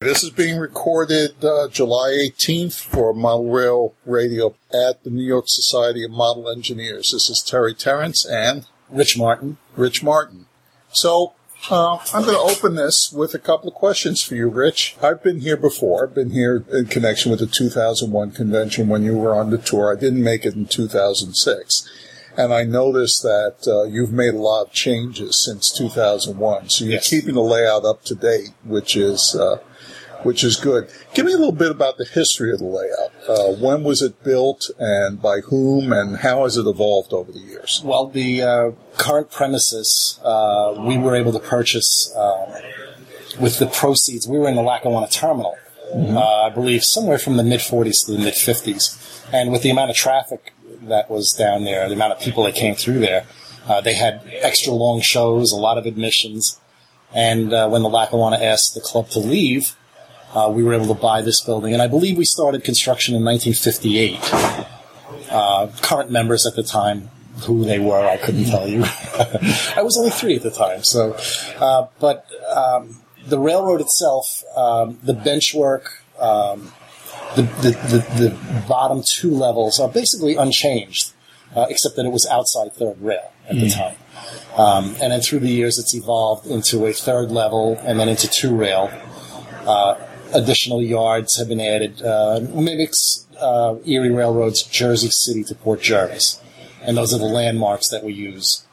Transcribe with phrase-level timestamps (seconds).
[0.00, 5.44] This is being recorded uh, July 18th for Model Rail Radio at the New York
[5.48, 7.10] Society of Model Engineers.
[7.12, 9.58] This is Terry Terrence and Rich Martin.
[9.76, 10.46] Rich Martin.
[10.90, 11.34] So
[11.70, 14.96] uh, I'm going to open this with a couple of questions for you, Rich.
[15.02, 16.04] I've been here before.
[16.08, 19.94] I've been here in connection with the 2001 convention when you were on the tour.
[19.94, 21.90] I didn't make it in 2006.
[22.38, 26.70] And I noticed that uh, you've made a lot of changes since 2001.
[26.70, 27.10] So you're Yes.
[27.10, 29.58] keeping the layout up to date, which is uh,
[30.22, 30.88] which is good.
[31.14, 33.12] Give me a little bit about the history of the layout.
[33.28, 37.38] Uh, when was it built, and by whom, and how has it evolved over the
[37.38, 37.82] years?
[37.84, 42.60] Well, the uh, current premises uh, we were able to purchase uh,
[43.40, 44.28] with the proceeds.
[44.28, 45.56] We were in the Lackawanna terminal,
[45.94, 48.96] uh, I believe, somewhere from the mid 40s to the mid 50s.
[49.32, 52.54] And with the amount of traffic that was down there, the amount of people that
[52.54, 53.26] came through there,
[53.66, 56.60] uh, they had extra long shows, a lot of admissions.
[57.14, 59.76] And uh, when the Lackawanna asked the club to leave,
[60.34, 61.72] uh, we were able to buy this building.
[61.72, 64.18] And I believe we started construction in 1958.
[65.30, 67.10] Uh, current members at the time,
[67.44, 68.82] who they were, I couldn't tell you.
[68.84, 70.82] I was only three at the time.
[70.82, 71.16] So,
[71.58, 76.72] uh, but um, the railroad itself, um, the bench work, um,
[77.36, 81.12] the, the, the, the bottom two levels are basically unchanged,
[81.54, 83.96] uh, except that it was outside third rail at the time.
[84.56, 88.28] Um, and then through the years, it's evolved into a third level and then into
[88.28, 88.90] two rail.
[89.64, 89.94] Uh,
[90.34, 92.02] additional yards have been added.
[92.02, 96.40] Uh, mimics uh, Erie Railroad's Jersey City to Port Jervis.
[96.82, 98.64] And those are the landmarks that we use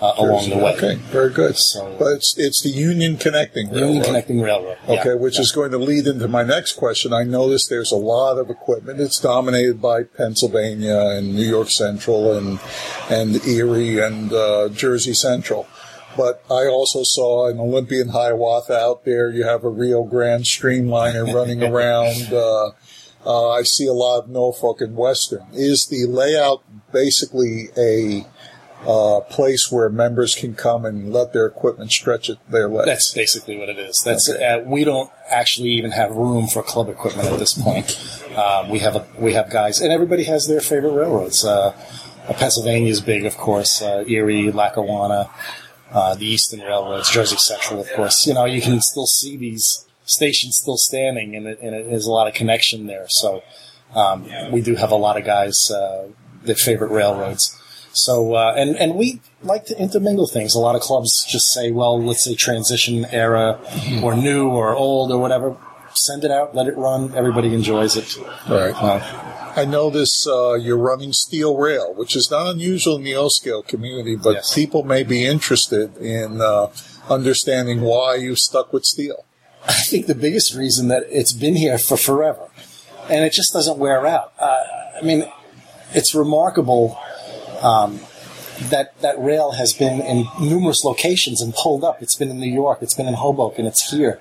[0.00, 0.74] uh, along the way.
[0.76, 1.56] Okay, very good.
[1.56, 4.76] So- but it's it's the Union Connecting Union Connecting Railroad.
[4.88, 5.00] yeah.
[5.00, 5.40] Okay, which Yeah.
[5.42, 7.12] is going to lead into my next question.
[7.12, 9.00] I noticed there's a lot of equipment.
[9.00, 12.60] It's dominated by Pennsylvania and New York Central and
[13.10, 15.66] and Erie and uh, Jersey Central.
[16.16, 19.30] But I also saw an Olympian Hiawatha out there.
[19.30, 22.32] You have a Rio Grande Streamliner running around.
[22.32, 22.70] Uh,
[23.24, 25.46] uh, I see a lot of Norfolk and Western.
[25.52, 28.24] Is the layout basically a
[28.86, 32.86] uh, place where members can come and let their equipment stretch at their legs?
[32.86, 34.00] That's basically what it is.
[34.04, 34.44] That's Okay.
[34.44, 37.98] uh, we don't actually even have room for club equipment at this point.
[38.36, 41.44] Uh, we have a, we have guys, and everybody has their favorite railroads.
[41.44, 41.74] Uh,
[42.28, 43.82] uh, Pennsylvania is big, of course.
[43.82, 45.30] Uh, Erie, Lackawanna,
[45.96, 48.26] uh, the Eastern Railroads, Jersey Central, of course.
[48.26, 52.28] You know, you can still see these stations still standing, and, it, and a lot
[52.28, 53.06] of connection there.
[53.08, 53.42] So
[53.94, 56.08] um, we do have a lot of guys uh,
[56.44, 57.58] their favorite railroads.
[57.94, 60.54] So uh, and and we like to intermingle things.
[60.54, 63.58] A lot of clubs just say, well, let's say transition era,
[64.02, 65.56] or new, or old, or whatever.
[65.96, 67.14] Send it out, let it run.
[67.14, 68.16] Everybody enjoys it.
[68.48, 68.74] Right.
[68.74, 73.62] Uh, I notice uh, you're running steel rail, which is not unusual in the O-scale
[73.62, 74.54] community, but Yes.
[74.54, 76.66] people may be interested in uh,
[77.08, 79.24] understanding why you stuck with steel.
[79.66, 82.48] I think the biggest reason that it's been here for forever,
[83.08, 84.32] and it just doesn't wear out.
[84.38, 84.62] Uh,
[85.00, 85.24] I mean,
[85.92, 86.98] it's remarkable
[87.62, 88.00] um,
[88.70, 92.02] that that rail has been in numerous locations and pulled up.
[92.02, 94.20] It's been in New York, it's been in Hoboken, it's here.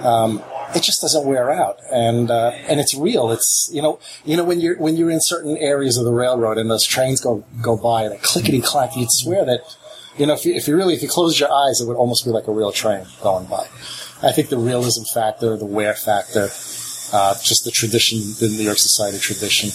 [0.00, 0.42] Um,
[0.74, 3.30] it just doesn't wear out, and uh, and it's real.
[3.30, 6.58] It's you know you know when you're when you're in certain areas of the railroad
[6.58, 9.60] and those trains go go by and a clickety clack, you'd swear that
[10.18, 12.24] you know if you, if you really if you close your eyes, it would almost
[12.24, 13.66] be like a real train going by.
[14.22, 16.48] I think the realism factor, the wear factor,
[17.12, 19.70] uh, just the tradition, the New York Society tradition,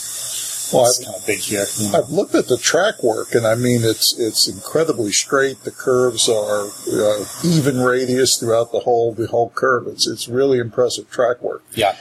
[0.74, 1.66] Well, is I've, of big here.
[1.94, 5.64] I've looked at the track work, and I mean it's it's incredibly straight.
[5.64, 9.88] The curves are uh, even radius throughout the whole the whole curve.
[9.88, 11.64] It's it's really impressive track work.
[11.74, 11.96] Yeah,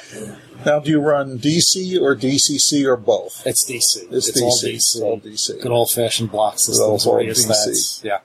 [0.66, 3.46] Now, do you run DC or DCC or both?
[3.46, 4.12] it's DC.
[4.12, 4.64] It's all DC.
[4.64, 4.74] DC.
[4.74, 5.62] It's all DC.
[5.62, 7.20] Good old fashioned block systems, old.
[7.20, 8.04] DC.
[8.04, 8.18] Yeah.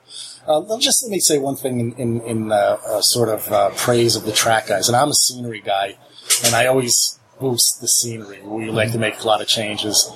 [0.46, 3.70] Uh, just let me say one thing in, in, in uh, uh, sort of uh,
[3.70, 4.88] praise of the track guys.
[4.88, 5.96] And I'm a scenery guy,
[6.44, 8.40] and I always boost the scenery.
[8.42, 10.10] We like to make a lot of changes.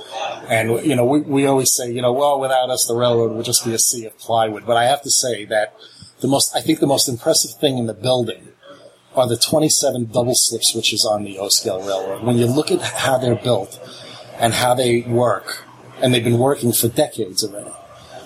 [0.48, 3.44] And, you know, we, we always say, you know, well, without us, the railroad would
[3.44, 4.66] just be a sea of plywood.
[4.66, 5.74] But I have to say that
[6.20, 8.48] the most, I think the most impressive thing in the building
[9.14, 12.22] are the 27 double slip switches on the O-scale railroad.
[12.22, 13.80] When you look at how they're built
[14.38, 15.64] and how they work,
[16.00, 17.72] and they've been working for decades already,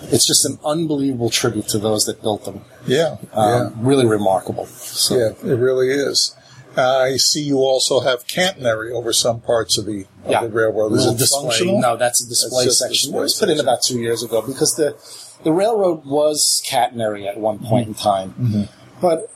[0.03, 2.61] it's just an unbelievable tribute to those that built them.
[2.85, 4.65] Yeah, Um, Really remarkable.
[4.67, 5.53] So, yeah, yeah.
[5.53, 6.35] It really is.
[6.77, 10.91] I see you also have catenary over some parts of the, of yeah, the railroad.
[10.93, 11.41] Is Little it display.
[11.49, 11.79] functional?
[11.79, 13.11] No, that's a display That's section.
[13.11, 14.95] display it was put in about two years ago because the
[15.43, 18.63] the railroad was catenary at one point in time, Mm-hmm.
[19.01, 19.29] but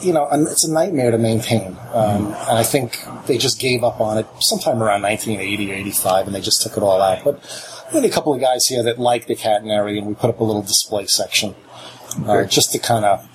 [0.00, 1.76] you know, it's a nightmare to maintain.
[1.92, 6.26] Um, and I think they just gave up on it sometime around 1980 or 85,
[6.26, 7.24] and they just took it all out.
[7.24, 7.40] But
[7.92, 10.38] we had a couple of guys here that liked the catenary, and we put up
[10.38, 11.56] a little display section.
[12.26, 13.26] Uh, just to kind of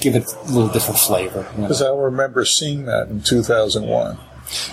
[0.00, 1.46] give it a little different flavor.
[1.52, 1.64] you know.
[1.68, 4.18] Because I remember seeing that in 2001.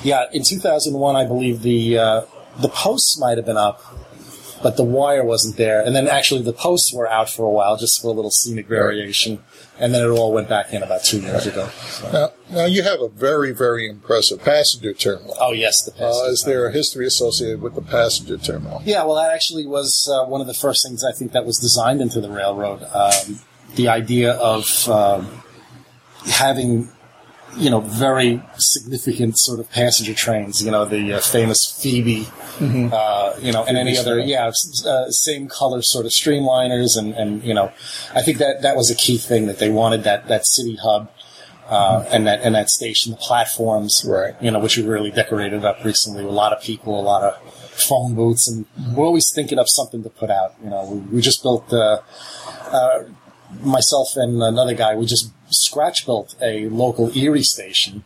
[0.04, 2.22] Yeah, in 2001, I believe the uh,
[2.60, 3.82] the posts might have been up,
[4.62, 5.82] but the wire wasn't there.
[5.82, 8.68] And then actually, the posts were out for a while, just for a little scenic
[8.68, 9.42] variation.
[9.82, 11.70] And then it all went back in about two years ago.
[11.70, 15.38] So- Now, now you have a very, very impressive passenger terminal.
[15.40, 18.82] Oh yes, the Uh, is there a history associated with the passenger terminal?
[18.84, 21.58] Yeah, well, that actually was uh, one of the first things I think that was
[21.60, 22.84] designed into the railroad.
[22.94, 23.40] Um,
[23.76, 25.42] the idea of um,
[26.26, 26.90] having,
[27.58, 30.64] you know, very significant sort of passenger trains.
[30.64, 32.28] You know, the uh, famous Phoebe,
[32.62, 34.52] uh, you know, and any other, yeah,
[34.86, 37.72] uh, same color sort of streamliners, and and you know,
[38.14, 41.12] I think that that was a key thing that they wanted that that city hub.
[41.68, 44.34] Uh, and that and that station, the platforms, Right.
[44.42, 46.24] You know, which we really decorated up recently.
[46.24, 48.66] A lot of people, a lot of phone booths, and
[48.96, 50.56] we're always thinking of something to put out.
[50.64, 52.00] You know, we, we just built uh,
[52.72, 53.04] uh,
[53.62, 54.96] myself and another guy.
[54.96, 58.04] We just scratch built a local Erie station.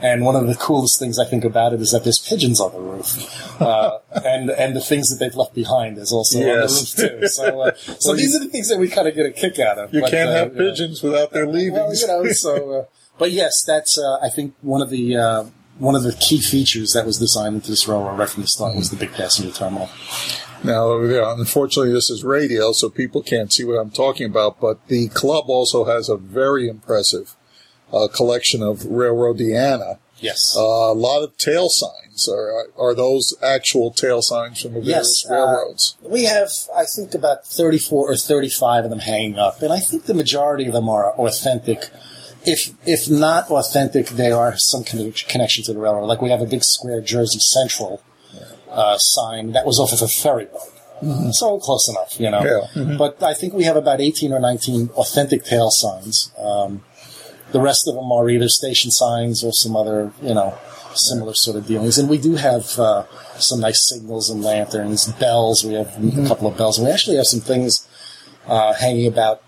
[0.00, 2.72] And one of the coolest things I think about it is that there's pigeons on
[2.72, 6.52] the roof, uh, and and the things that they've left behind is also on the
[6.62, 7.28] roof too.
[7.28, 9.30] So, uh, so Well, these you- are the things that we kind of get a
[9.30, 9.94] kick out of.
[9.94, 10.70] You But, can't uh, have you know.
[10.70, 11.56] pigeons without their Well,
[11.94, 12.70] you know, so.
[12.72, 12.84] Uh,
[13.18, 15.44] but yes, that's uh, I think one of the uh,
[15.78, 18.74] one of the key features that was designed into this railroad right from the start
[18.74, 19.88] was the big passenger terminal.
[20.64, 24.60] Now, unfortunately, this is radio, so people can't see what I'm talking about.
[24.60, 27.34] But the club also has a very impressive
[27.92, 29.98] uh, collection of Railroadiana.
[30.18, 30.54] Yes.
[30.56, 32.28] Uh, a lot of tail signs.
[32.28, 35.96] Are are those actual tail signs from the various Yes, uh, railroads?
[36.02, 40.04] We have, I think, about 34 or 35 of them hanging up, and I think
[40.04, 41.90] the majority of them are authentic.
[42.44, 46.06] If if not authentic, they are some kind of connection to the railroad.
[46.06, 48.02] Like we have a big square Jersey Central
[48.72, 50.72] uh, sign that was off of a ferry boat.
[51.32, 52.68] So close enough, you know.
[52.76, 52.96] Yeah.
[52.96, 56.30] But I think we have about 18 or 19 authentic tail signs.
[56.38, 56.84] Um,
[57.50, 60.56] the rest of them are either station signs or some other, you know,
[60.94, 61.98] similar sort of dealings.
[61.98, 63.04] And we do have uh,
[63.38, 65.64] some nice signals and lanterns, bells.
[65.64, 66.78] We have a couple of bells.
[66.78, 67.86] And we actually have some things
[68.46, 69.42] uh, hanging about.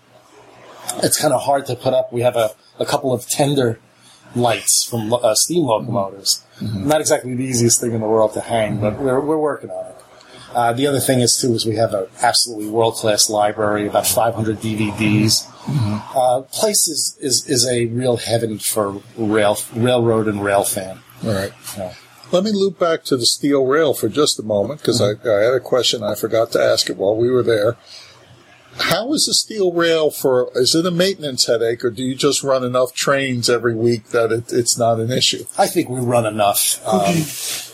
[0.97, 2.11] It's kind of hard to put up.
[2.11, 3.79] We have a, a couple of tender
[4.35, 6.43] lights from uh, steam locomotives.
[6.61, 9.85] Not exactly the easiest thing in the world to hang, but we're, we're working on
[9.87, 9.95] it.
[10.53, 14.07] Uh, the other thing is too is we have an absolutely world class library, about
[14.07, 15.51] 500 DVDs.
[16.15, 20.99] Uh, place is, is is a real heaven for rail railroad and rail fan.
[21.25, 21.51] All right.
[21.77, 21.93] Yeah.
[22.31, 25.41] Let me loop back to the steel rail for just a moment because I, I
[25.43, 26.03] had a question.
[26.03, 27.77] I forgot to ask it while we were there.
[28.77, 30.49] How is the steel rail for?
[30.55, 34.31] Is it a maintenance headache, or do you just run enough trains every week that
[34.31, 35.45] it, it's not an issue?
[35.57, 37.15] I think we run enough, um,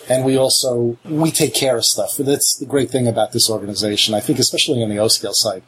[0.09, 2.17] and we also we take care of stuff.
[2.17, 4.13] That's the great thing about this organization.
[4.13, 5.63] I think, especially on the O scale side,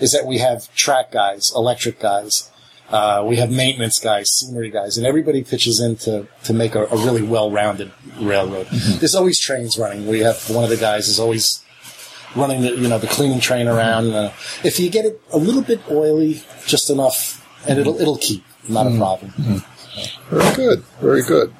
[0.00, 2.50] is that we have track guys, electric guys,
[2.90, 6.86] uh, we have maintenance guys, scenery guys, and everybody pitches in to, to make a,
[6.86, 8.66] a really well-rounded railroad.
[8.70, 10.06] There's always trains running.
[10.06, 11.62] We have one of the guys is always
[12.36, 14.12] running the you know the cleaning train around.
[14.12, 14.32] Uh,
[14.64, 18.86] if you get it a little bit oily, just enough, and it'll it'll keep, not
[18.86, 19.62] a problem.
[20.30, 20.84] Very good.
[21.00, 21.52] Very good.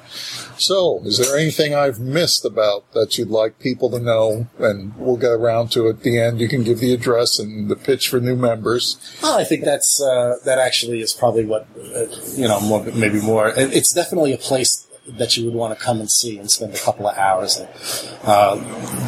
[0.59, 4.47] So, is there anything I've missed about that you'd like people to know?
[4.59, 6.39] And we'll get around to it at the end.
[6.41, 8.99] You can give the address and the pitch for new members.
[9.23, 12.05] Well, I think that's uh, that actually is probably what uh,
[12.37, 13.49] you know, more, maybe more.
[13.49, 16.75] it- It's definitely a place that you would want to come and see and spend
[16.75, 17.61] a couple of hours.
[18.23, 18.57] Uh,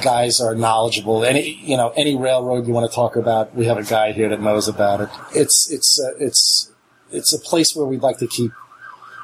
[0.02, 1.24] guys are knowledgeable.
[1.24, 4.28] Any you know, any railroad you want to talk about, we have a guy here
[4.30, 5.08] that knows about it.
[5.34, 6.70] It's it's uh, it's
[7.10, 8.52] it's a place where we'd like to keep.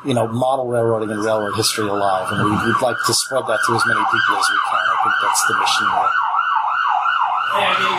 [0.06, 3.58] You know, model railroading and railroad history alive, and we- we'd like to spread that
[3.66, 4.78] to as many people as we can.
[4.78, 6.10] I think that's the mission here.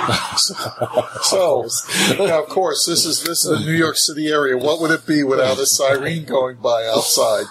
[1.23, 1.67] So,
[2.25, 4.57] now, of course, this is this is the New York City area.
[4.57, 7.45] What would it be without a siren going by outside?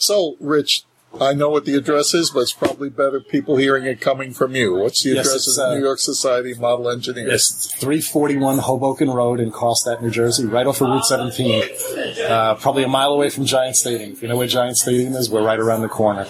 [0.00, 0.84] So, Rich,
[1.20, 4.54] I know what the address is, but it's probably better people hearing it coming from
[4.54, 4.76] you.
[4.76, 7.28] What's the Yes, address of the uh, New York Society of Model Engineers?
[7.30, 11.64] Yes, 341 Hoboken Road in Carlstadt, New Jersey, right off of Route 17.
[12.28, 14.12] Uh, probably a mile away from Giant Stadium.
[14.12, 16.26] If you know where Giant Stadium is, we're right around the corner.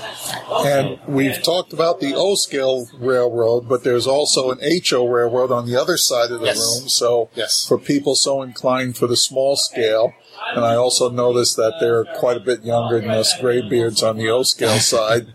[0.65, 4.59] And we've talked about the O scale railroad, but there's also an
[4.89, 6.59] HO railroad on the other side of the Yes.
[6.81, 6.89] room.
[6.89, 7.67] So, Yes.
[7.69, 10.15] for people so inclined for the small scale,
[10.55, 14.29] and I also noticed that they're quite a bit younger than us graybeards on the
[14.29, 15.29] O scale side.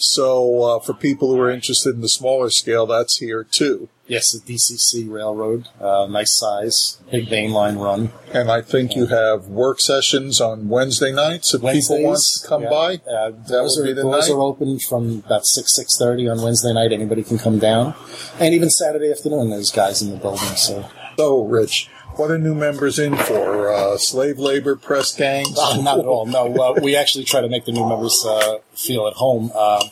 [0.00, 3.88] So, uh, for people who are interested in the smaller scale, that's here too.
[4.06, 8.10] Yes, the DCC Railroad, uh, nice size, big main line run.
[8.32, 12.62] And I think you have work sessions on Wednesday nights if people want to come
[12.62, 12.70] yeah.
[12.70, 12.94] by.
[12.94, 14.34] Uh, That doors are, the doors night.
[14.34, 16.90] are open from about 6, 6.30 on Wednesday night.
[16.92, 17.94] Anybody can come down.
[18.40, 20.56] And even Saturday afternoon, there's guys in the building.
[20.56, 23.72] So So, Rich, What are new members in for?
[23.72, 25.56] Uh, slave labor, press gangs?
[25.56, 26.26] Uh, not at all.
[26.26, 29.52] No, uh, we actually try to make the new members uh, feel at home.
[29.54, 29.84] Uh,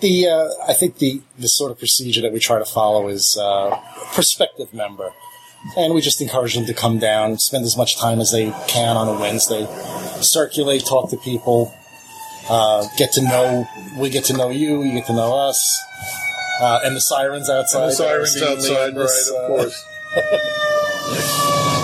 [0.00, 3.36] the uh, I think the the sort of procedure that we try to follow is
[3.36, 3.78] uh,
[4.14, 5.12] prospective member,
[5.76, 8.96] and we just encourage them to come down, spend as much time as they can
[8.96, 9.66] on a Wednesday,
[10.22, 11.74] circulate, talk to people,
[12.48, 13.68] uh, get to know.
[13.98, 14.82] We get to know you.
[14.82, 15.78] You get to know us.
[16.62, 17.82] Uh, and the sirens outside.
[17.82, 20.90] And the sirens outside, this, right, of course.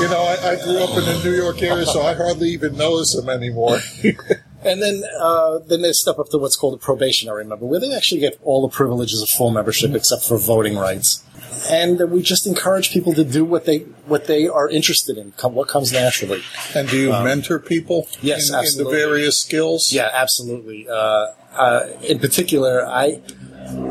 [0.00, 2.76] you know, I, I grew up in the New York area, so I hardly even
[2.76, 3.78] notice them anymore.
[4.62, 7.94] And then, uh, then they step up to what's called a probationary member, where they
[7.94, 11.24] actually get all the privileges of full membership except for voting rights.
[11.70, 15.32] And uh, we just encourage people to do what they what they are interested in,
[15.32, 16.42] come, what comes naturally.
[16.74, 19.92] and do you mentor people yes, in, in the various skills?
[19.92, 20.88] Yeah, absolutely.
[20.88, 23.20] Uh, uh, in particular, I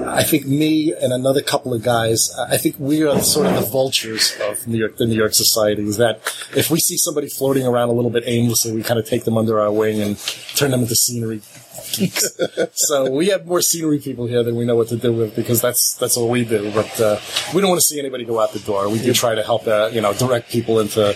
[0.08, 3.70] I think me and another couple of guys, I think we are sort of the
[3.70, 5.84] vultures of New York, the New York society.
[5.84, 6.18] Is that
[6.56, 9.38] if we see somebody floating around a little bit aimlessly, we kind of take them
[9.38, 10.18] under our wing and
[10.56, 11.42] turn them into scenery
[11.94, 12.38] geeks.
[12.74, 15.62] so we have more scenery people here than we know what to do with because
[15.62, 16.72] that's that's what we do.
[16.74, 17.20] But uh,
[17.54, 18.90] we don't want to see anybody go out the door.
[18.90, 21.16] We do try to help, uh, you know, direct people into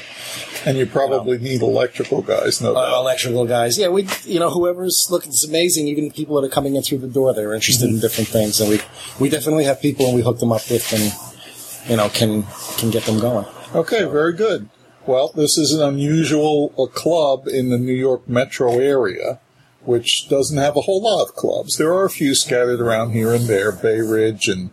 [0.66, 3.02] And you probably need electrical guys, no uh, doubt.
[3.02, 3.78] electrical guys.
[3.78, 5.88] Yeah, we, you know, whoever's looking, it's amazing.
[5.88, 8.62] Even the people that are coming in through the door, they're interested in different things,
[8.62, 8.80] and we,
[9.20, 12.44] we definitely have people and we hook them up with, and you know, can
[12.78, 13.46] can get them going.
[13.76, 14.70] Okay, very good.
[15.06, 19.42] Well, this is an unusual club in the New York metro area,
[19.82, 21.76] which doesn't have a whole lot of clubs.
[21.78, 24.70] There are a few scattered around here and there, Bay Ridge and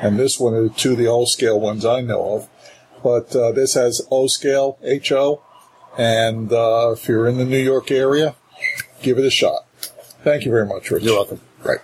[0.00, 2.48] and this one are two of the O scale ones I know of.
[3.04, 5.42] But uh, this has O scale, H O,
[5.98, 8.34] and uh, if you're in the New York area,
[9.02, 9.66] give it a shot.
[10.24, 11.02] Thank you very much, Rich.
[11.04, 11.42] You're welcome.
[11.62, 11.80] Right.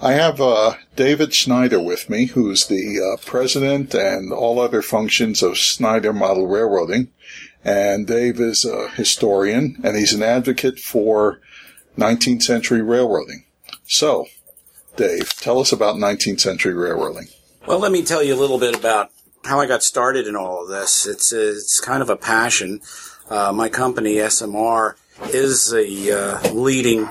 [0.00, 5.42] I have uh, David Schneider with me, who's the uh, president and all other functions
[5.42, 7.08] of Schneider Model Railroading.
[7.64, 11.40] And Dave is a historian, and he's an advocate for
[11.96, 13.44] 19th century railroading.
[13.84, 14.26] So,
[14.96, 17.28] Dave, tell us about 19th century railroading.
[17.66, 19.10] Well, let me tell you a little bit about
[19.44, 21.06] how I got started in all of this.
[21.06, 22.80] It's it's kind of a passion.
[23.30, 24.94] Uh, my company SMR
[25.32, 27.10] is a uh, leading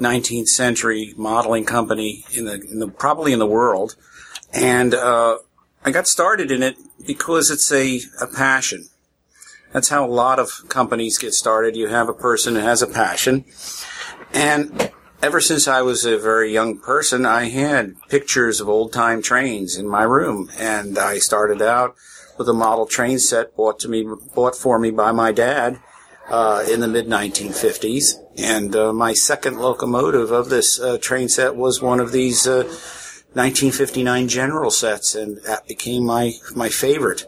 [0.00, 3.96] 19th century modeling company in the, in the probably in the world,
[4.52, 5.38] and uh,
[5.84, 6.76] I got started in it
[7.06, 8.88] because it's a, a passion.
[9.72, 11.76] That's how a lot of companies get started.
[11.76, 13.44] You have a person who has a passion,
[14.32, 19.22] and ever since I was a very young person, I had pictures of old time
[19.22, 21.96] trains in my room, and I started out
[22.38, 25.80] with a model train set bought to me, bought for me by my dad
[26.30, 31.56] uh, in the mid 1950s, and uh, my second locomotive of this uh, train set
[31.56, 32.62] was one of these uh,
[33.34, 37.24] 1959 General sets, and that became my my favorite.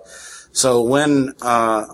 [0.53, 1.85] So when uh,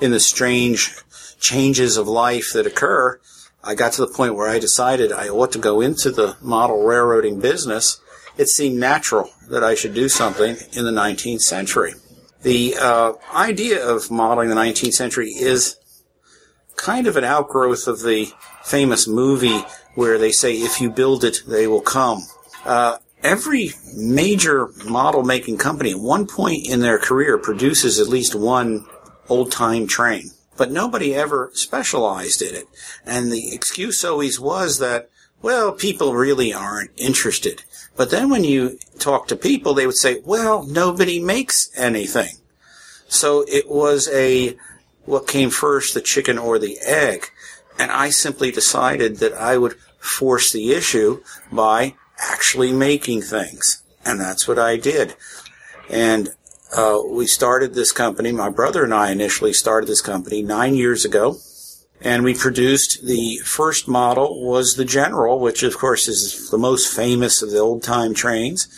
[0.00, 0.94] in the strange
[1.38, 3.20] changes of life that occur,
[3.62, 6.82] I got to the point where I decided I ought to go into the model
[6.82, 8.00] railroading business.
[8.38, 11.92] It seemed natural that I should do something in the 19th century.
[12.42, 15.76] The uh, idea of modeling the 19th century is
[16.76, 19.62] kind of an outgrowth of the famous movie
[19.94, 22.22] where they say, if you build it, they will come.
[22.64, 28.34] Uh, every major model making company at one point in their career produces at least
[28.34, 28.86] one
[29.30, 30.30] old time train.
[30.56, 32.68] But nobody ever specialized in it.
[33.06, 35.08] And the excuse always was that,
[35.40, 37.62] well, people really aren't interested.
[37.96, 42.36] But then when you talk to people, they would say, well, nobody makes anything.
[43.08, 44.56] So it was a,
[45.06, 47.30] what came first, the chicken or the egg?
[47.78, 53.82] And I simply decided that I would force the issue by actually making things.
[54.04, 55.14] And that's what I did.
[55.88, 56.30] And
[56.72, 58.32] uh, we started this company.
[58.32, 61.38] My brother and I initially started this company nine years ago,
[62.00, 66.94] and we produced the first model was the General, which of course is the most
[66.94, 68.68] famous of the old time trains.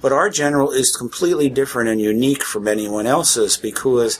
[0.00, 4.18] But our General is completely different and unique from anyone else's because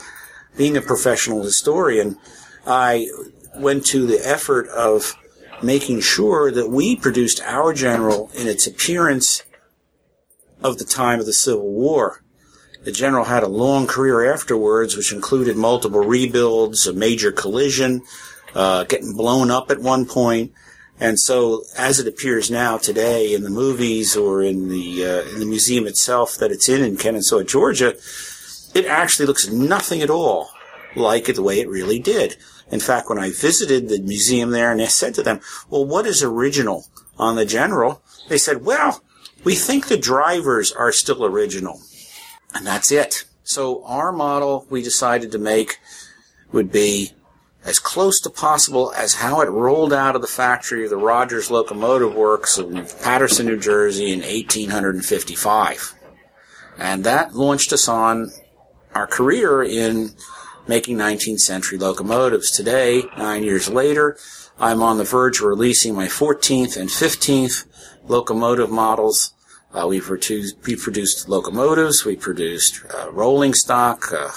[0.57, 2.19] being a professional historian,
[2.67, 3.07] I
[3.55, 5.17] went to the effort of
[5.63, 9.43] making sure that we produced our General in its appearance
[10.63, 12.23] of the time of the Civil War.
[12.83, 18.03] The general had a long career afterwards, which included multiple rebuilds, a major collision,
[18.55, 20.53] uh, getting blown up at one point.
[20.99, 25.41] And so, as it appears now today in the movies or in the uh, in
[25.41, 27.95] the museum itself that it's in in Kennesaw, Georgia,
[28.75, 30.51] it actually looks nothing at all
[30.97, 32.37] like it the way it really did.
[32.71, 36.07] In fact, when I visited the museum there and I said to them, well, what
[36.07, 36.87] is original
[37.19, 38.03] on the General?
[38.29, 39.03] They said, well,
[39.43, 41.81] we think the drivers are still original.
[42.55, 43.25] And that's it.
[43.45, 45.79] So our model we decided to make
[46.53, 47.13] would be
[47.65, 51.51] as close to possible as how it rolled out of the factory of the Rogers
[51.51, 55.95] Locomotive Works in Paterson, New Jersey in 1855.
[56.79, 58.31] And that launched us on
[58.95, 60.15] our career in
[60.67, 62.51] making 19th century locomotives.
[62.51, 64.17] Today, nine years later,
[64.59, 67.67] I'm on the verge of releasing my 14th and 15th
[68.05, 69.35] locomotive models.
[69.73, 74.29] Uh, we've, produced, we produced locomotives, we produced uh, rolling stock, uh,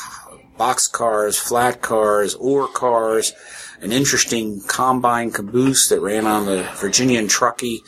[0.57, 3.33] box cars, flat cars, ore cars,
[3.81, 7.81] an interesting combine caboose that ran on the Virginia and Truckee,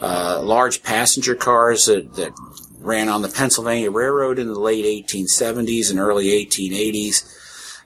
[0.00, 2.32] uh, large passenger cars that, that
[2.78, 7.30] ran on the Pennsylvania Railroad in the late 1870s and early 1880s.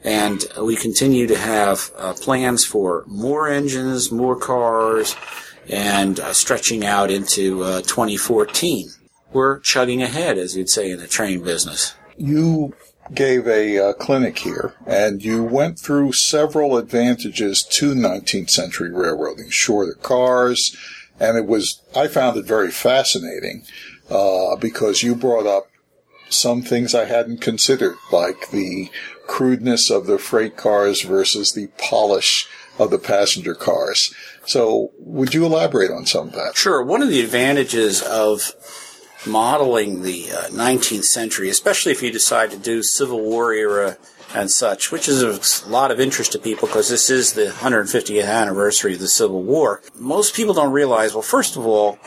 [0.04, 5.16] And we continue to have uh, plans for more engines, more cars,
[5.68, 8.90] and uh, stretching out into uh, 2014.
[9.32, 11.94] We're chugging ahead, as you'd say in the train business.
[12.16, 12.74] You
[13.14, 19.50] gave a uh, clinic here, and you went through several advantages to 19th century railroading.
[19.50, 20.76] Shorter cars,
[21.20, 23.64] and it was I found it very fascinating
[24.10, 25.68] uh, because you brought up
[26.30, 28.90] some things I hadn't considered, like the
[29.26, 34.14] crudeness of the freight cars versus the polish of the passenger cars.
[34.46, 36.56] So, would you elaborate on some of that?
[36.56, 36.82] Sure.
[36.82, 38.52] One of the advantages of
[39.26, 43.96] modeling the uh, 19th century, especially if you decide to do Civil War era
[44.34, 48.26] and such, which is a lot of interest to people because this is the 150th
[48.26, 49.82] anniversary of the Civil War.
[49.98, 51.98] Most people don't realize, well, first of all,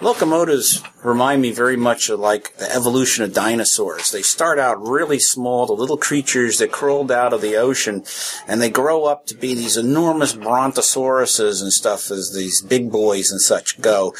[0.00, 4.10] locomotives remind me very much of like the evolution of dinosaurs.
[4.10, 8.04] They start out really small, the little creatures that crawled out of the ocean,
[8.46, 13.30] and they grow up to be these enormous brontosauruses and stuff as these big boys
[13.30, 14.14] and such go.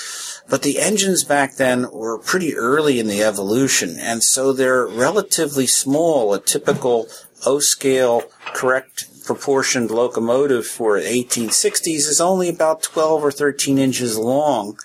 [0.49, 5.67] But the engines back then were pretty early in the evolution, and so they're relatively
[5.67, 6.33] small.
[6.35, 7.09] A typical
[7.45, 8.23] O-scale
[8.55, 14.79] correct proportioned locomotive for 1860s is only about 12 or 13 inches long.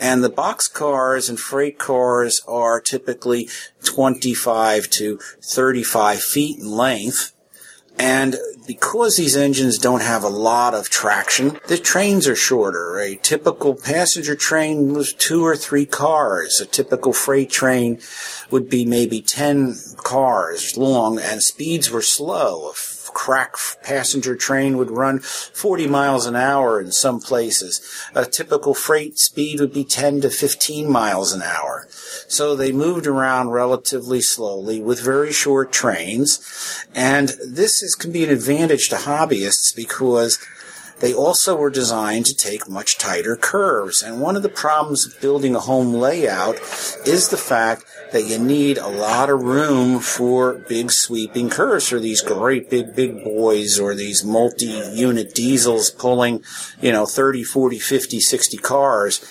[0.00, 3.48] And the box cars and freight cars are typically
[3.84, 7.33] 25 to 35 feet in length.
[7.98, 12.98] And because these engines don't have a lot of traction, the trains are shorter.
[12.98, 16.60] A typical passenger train was two or three cars.
[16.60, 18.00] A typical freight train
[18.50, 22.72] would be maybe 10 cars long and speeds were slow
[23.14, 27.80] crack passenger train would run 40 miles an hour in some places.
[28.14, 31.86] A typical freight speed would be 10 to 15 miles an hour.
[32.28, 36.84] So they moved around relatively slowly with very short trains.
[36.94, 40.38] And this is, can be an advantage to hobbyists because
[41.00, 44.02] they also were designed to take much tighter curves.
[44.02, 46.56] And one of the problems of building a home layout
[47.06, 51.98] is the fact that you need a lot of room for big sweeping curves for
[51.98, 56.42] these great big, big boys or these multi-unit diesels pulling,
[56.80, 59.24] you know, 30, 40, 50, 60 cars.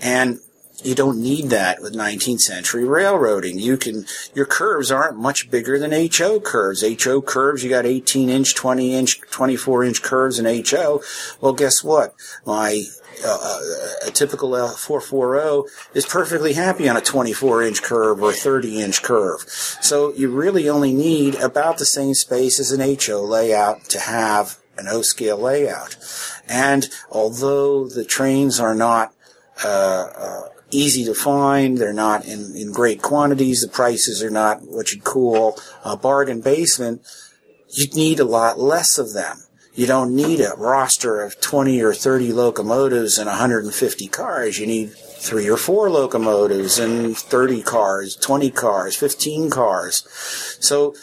[0.00, 0.38] And
[0.84, 3.58] you don't need that with 19th century railroading.
[3.58, 6.84] You can, your curves aren't much bigger than HO curves.
[7.04, 11.02] HO curves, you got 18 inch, 20 inch, 24 inch curves in HO.
[11.40, 12.14] Well, guess what?
[12.46, 12.84] My,
[13.24, 13.60] uh, uh
[14.06, 19.40] a typical L440 is perfectly happy on a 24 inch curve or 30 inch curve.
[19.80, 24.58] So you really only need about the same space as an HO layout to have
[24.76, 25.96] an O scale layout.
[26.48, 29.12] And although the trains are not
[29.64, 31.78] uh, uh, easy to find.
[31.78, 33.60] They're not in, in great quantities.
[33.60, 37.02] The prices are not what you'd call a bargain basement.
[37.70, 39.38] You need a lot less of them.
[39.74, 44.58] You don't need a roster of 20 or 30 locomotives and 150 cars.
[44.58, 50.04] You need three or four locomotives and 30 cars, 20 cars, 15 cars.
[50.60, 50.94] So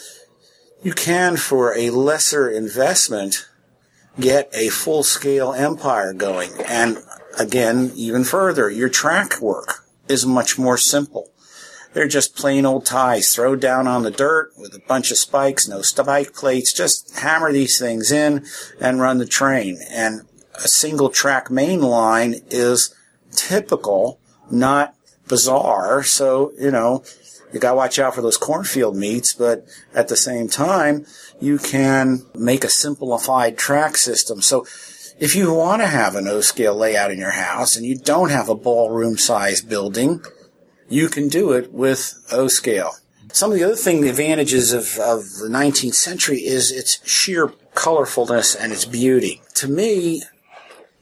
[0.82, 3.48] you can, for a lesser investment,
[4.20, 6.50] get a full scale empire going.
[6.66, 6.98] And
[7.38, 11.30] again, even further, your track work is much more simple.
[11.92, 15.66] They're just plain old ties thrown down on the dirt with a bunch of spikes,
[15.66, 16.74] no spike plates.
[16.74, 18.44] Just hammer these things in
[18.78, 19.78] and run the train.
[19.90, 20.22] And
[20.56, 22.94] a single track main line is
[23.30, 24.20] typical,
[24.50, 24.94] not
[25.26, 26.02] bizarre.
[26.02, 27.02] So, you know,
[27.52, 31.06] you gotta watch out for those cornfield meets, but at the same time,
[31.40, 34.42] you can make a simplified track system.
[34.42, 34.66] So
[35.18, 38.48] if you want to have an O-scale layout in your house and you don't have
[38.48, 40.22] a ballroom size building,
[40.88, 42.92] you can do it with O-scale.
[43.32, 47.48] some of the other thing, the advantages of, of the 19th century is its sheer
[47.74, 49.42] colorfulness and its beauty.
[49.54, 50.22] To me,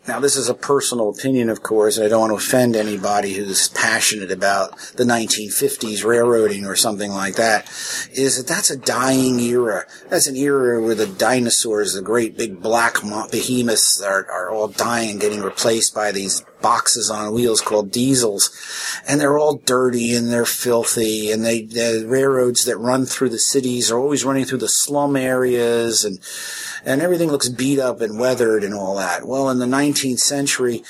[0.07, 3.35] now this is a personal opinion, of course, and I don't want to offend anybody
[3.35, 7.67] who's passionate about the 1950s railroading or something like that,
[8.13, 9.87] is that that's a dying era.
[10.11, 12.99] That's an era where the dinosaurs, the great big black
[13.31, 18.51] behemoths are, are all dying and getting replaced by these boxes on wheels called diesels,
[19.07, 23.39] and they're all dirty and they're filthy, and they the railroads that run through the
[23.39, 26.19] cities are always running through the slum areas, and
[26.83, 29.27] and everything looks beat up and weathered and all that.
[29.27, 30.83] Well, in the 19th century,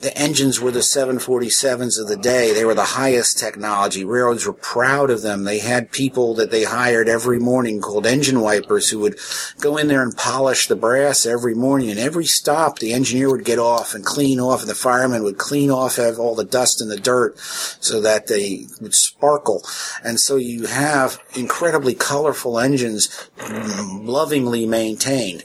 [0.00, 2.52] the engines were the 747s of the day.
[2.52, 4.04] They were the highest technology.
[4.04, 5.44] Railroads were proud of them.
[5.44, 9.18] They had people that they hired every morning called engine wipers who would
[9.58, 11.90] go in there and polish the brass every morning.
[11.90, 15.38] And every stop, the engineer would get off and clean off, and the fireman would
[15.38, 19.62] clean off have all the dust and the dirt so that they would sparkle.
[20.04, 25.44] And so you have incredibly colorful engines lovingly maintained.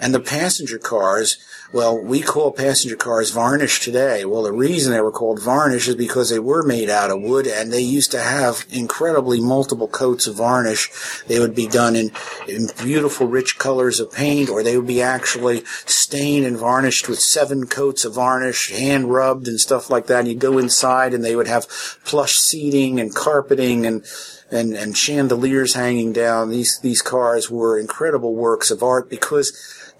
[0.00, 1.36] And the passenger cars,
[1.74, 4.24] well, we call passenger cars varnish today.
[4.24, 7.48] Well, the reason they were called varnish is because they were made out of wood
[7.48, 10.88] and they used to have incredibly multiple coats of varnish.
[11.26, 12.12] They would be done in,
[12.46, 17.18] in beautiful rich colors of paint or they would be actually stained and varnished with
[17.18, 20.20] seven coats of varnish, hand rubbed and stuff like that.
[20.20, 21.66] And you'd go inside and they would have
[22.04, 24.04] plush seating and carpeting and
[24.48, 26.50] and, and chandeliers hanging down.
[26.50, 29.52] These, these cars were incredible works of art because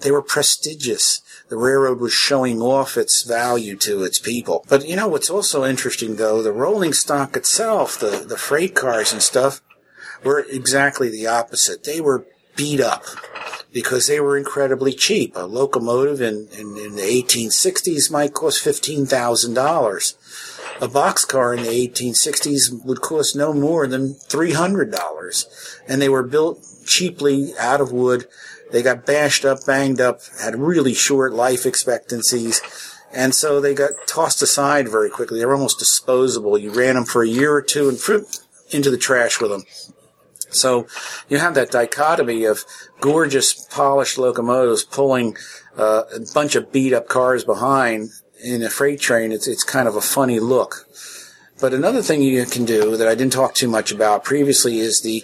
[0.02, 1.22] they were prestigious
[1.54, 4.64] the railroad was showing off its value to its people.
[4.68, 9.12] But you know what's also interesting though, the rolling stock itself, the, the freight cars
[9.12, 9.60] and stuff,
[10.24, 11.84] were exactly the opposite.
[11.84, 13.04] They were beat up
[13.72, 15.36] because they were incredibly cheap.
[15.36, 20.82] A locomotive in, in, in the 1860s might cost $15,000.
[20.82, 25.44] A boxcar in the 1860s would cost no more than $300.
[25.86, 28.26] And they were built cheaply out of wood
[28.74, 32.60] they got bashed up, banged up, had really short life expectancies.
[33.12, 35.38] And so they got tossed aside very quickly.
[35.38, 36.58] They were almost disposable.
[36.58, 38.24] You ran them for a year or two and
[38.72, 39.62] into the trash with them.
[40.50, 40.88] So
[41.28, 42.64] you have that dichotomy of
[43.00, 45.36] gorgeous polished locomotives pulling
[45.78, 48.10] uh, a bunch of beat up cars behind
[48.42, 49.30] in a freight train.
[49.30, 50.88] It's, it's kind of a funny look.
[51.60, 55.02] But another thing you can do that I didn't talk too much about previously is
[55.02, 55.22] the,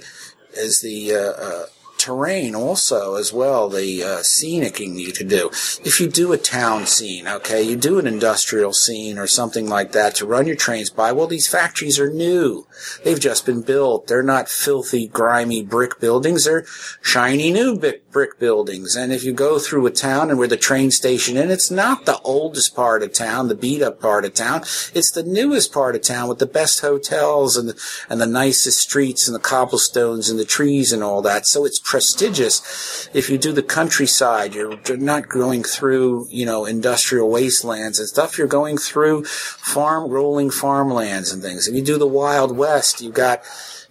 [0.53, 1.67] is the, uh, uh,
[2.01, 5.49] terrain also as well, the uh, scenicking you could do.
[5.85, 9.93] If you do a town scene, okay, you do an industrial scene or something like
[9.93, 12.67] that to run your trains by, well, these factories are new.
[13.05, 14.07] They've just been built.
[14.07, 16.45] They're not filthy, grimy brick buildings.
[16.45, 16.65] They're
[17.03, 18.97] shiny new brick buildings.
[18.97, 22.05] And if you go through a town and where the train station in, it's not
[22.07, 24.63] the oldest part of town, the beat up part of town.
[24.95, 28.79] It's the newest part of town with the best hotels and the, and the nicest
[28.79, 31.47] streets and the cobblestones and the trees and all that.
[31.47, 33.09] So it's prestigious.
[33.15, 38.39] If you do the countryside, you're not going through, you know, industrial wastelands and stuff.
[38.39, 41.69] You're going through farm, rolling farmlands and things.
[41.69, 43.43] If you do the Wild West, you've got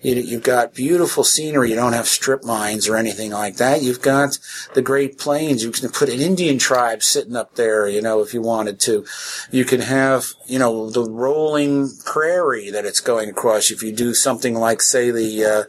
[0.02, 1.72] you, have got beautiful scenery.
[1.72, 3.82] You don't have strip mines or anything like that.
[3.82, 4.40] You've got
[4.74, 5.64] the Great Plains.
[5.64, 9.06] You can put an Indian tribe sitting up there, you know, if you wanted to.
[9.52, 13.72] You can have, you know, the rolling prairie that it's going across.
[13.72, 15.64] If you do something like, say, the, uh,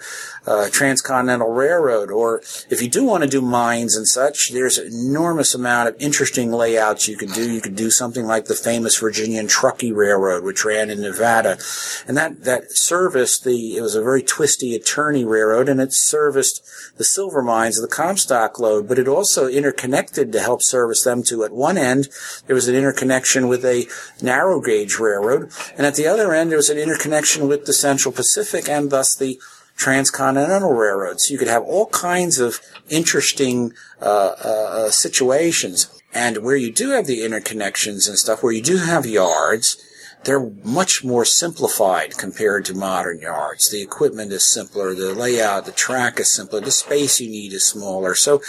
[0.47, 4.93] uh, Transcontinental Railroad, or if you do want to do mines and such, there's an
[4.93, 7.51] enormous amount of interesting layouts you could do.
[7.51, 11.59] You could do something like the famous Virginia and Truckee Railroad, which ran in Nevada,
[12.07, 13.77] and that that serviced the.
[13.77, 16.65] It was a very twisty attorney railroad, and it serviced
[16.97, 21.23] the silver mines of the Comstock lode, but it also interconnected to help service them
[21.25, 21.45] to.
[21.45, 22.09] At one end,
[22.47, 23.87] there was an interconnection with a
[24.23, 28.13] narrow gauge railroad, and at the other end, there was an interconnection with the Central
[28.13, 29.39] Pacific, and thus the
[29.81, 31.31] transcontinental railroads.
[31.31, 35.89] You could have all kinds of interesting uh, uh, situations.
[36.13, 39.83] And where you do have the interconnections and stuff, where you do have yards,
[40.25, 43.71] they're much more simplified compared to modern yards.
[43.71, 47.65] The equipment is simpler, the layout, the track is simpler, the space you need is
[47.65, 48.15] smaller.
[48.15, 48.43] So,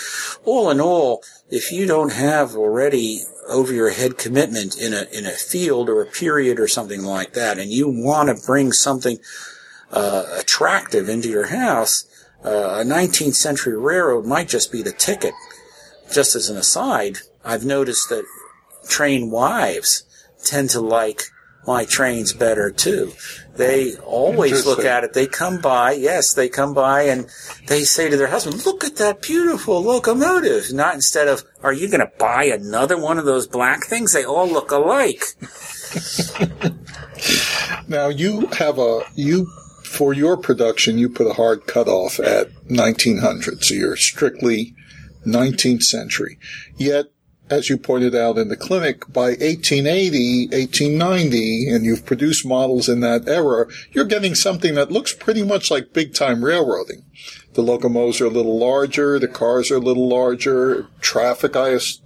[0.43, 5.25] all in all, if you don't have already over your head commitment in a in
[5.25, 9.19] a field or a period or something like that, and you want to bring something
[9.91, 12.05] uh, attractive into your house,
[12.43, 15.33] uh, a 19th century railroad might just be the ticket.
[16.13, 18.25] Just as an aside, I've noticed that
[18.87, 20.03] train wives
[20.43, 21.23] tend to like
[21.67, 23.11] my trains better too.
[23.55, 25.13] They always look at it.
[25.13, 27.27] They come by, yes, they come by and
[27.67, 30.73] they say to their husband, look at that beautiful locomotive.
[30.73, 34.13] Not instead of, are you going to buy another one of those black things?
[34.13, 35.21] They all look alike.
[37.87, 39.47] now you have a, you
[39.91, 44.73] for your production, you put a hard cutoff at 1900, so you're strictly
[45.25, 46.39] 19th century.
[46.77, 47.07] Yet,
[47.49, 53.01] as you pointed out in the clinic, by 1880, 1890, and you've produced models in
[53.01, 57.03] that era, you're getting something that looks pretty much like big time railroading.
[57.53, 61.51] The locomotives are a little larger, the cars are a little larger, traffic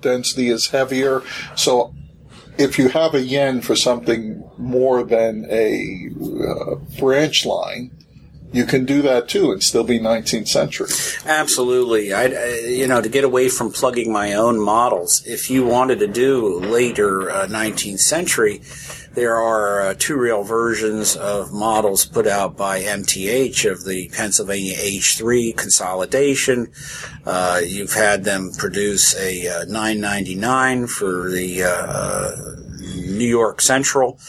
[0.01, 1.21] density is heavier.
[1.55, 1.93] So
[2.57, 6.09] if you have a yen for something more than a
[6.47, 7.91] uh, branch line,
[8.51, 10.89] you can do that too and still be 19th century.
[11.25, 12.13] Absolutely.
[12.13, 12.27] I,
[12.59, 16.59] you know, to get away from plugging my own models, if you wanted to do
[16.59, 18.61] later uh, 19th century,
[19.15, 24.75] there are uh, two rail versions of models put out by MTH of the Pennsylvania
[24.75, 26.71] H3 consolidation.
[27.25, 32.55] Uh, you've had them produce a uh, 999 for the uh, uh,
[32.95, 34.19] New York Central.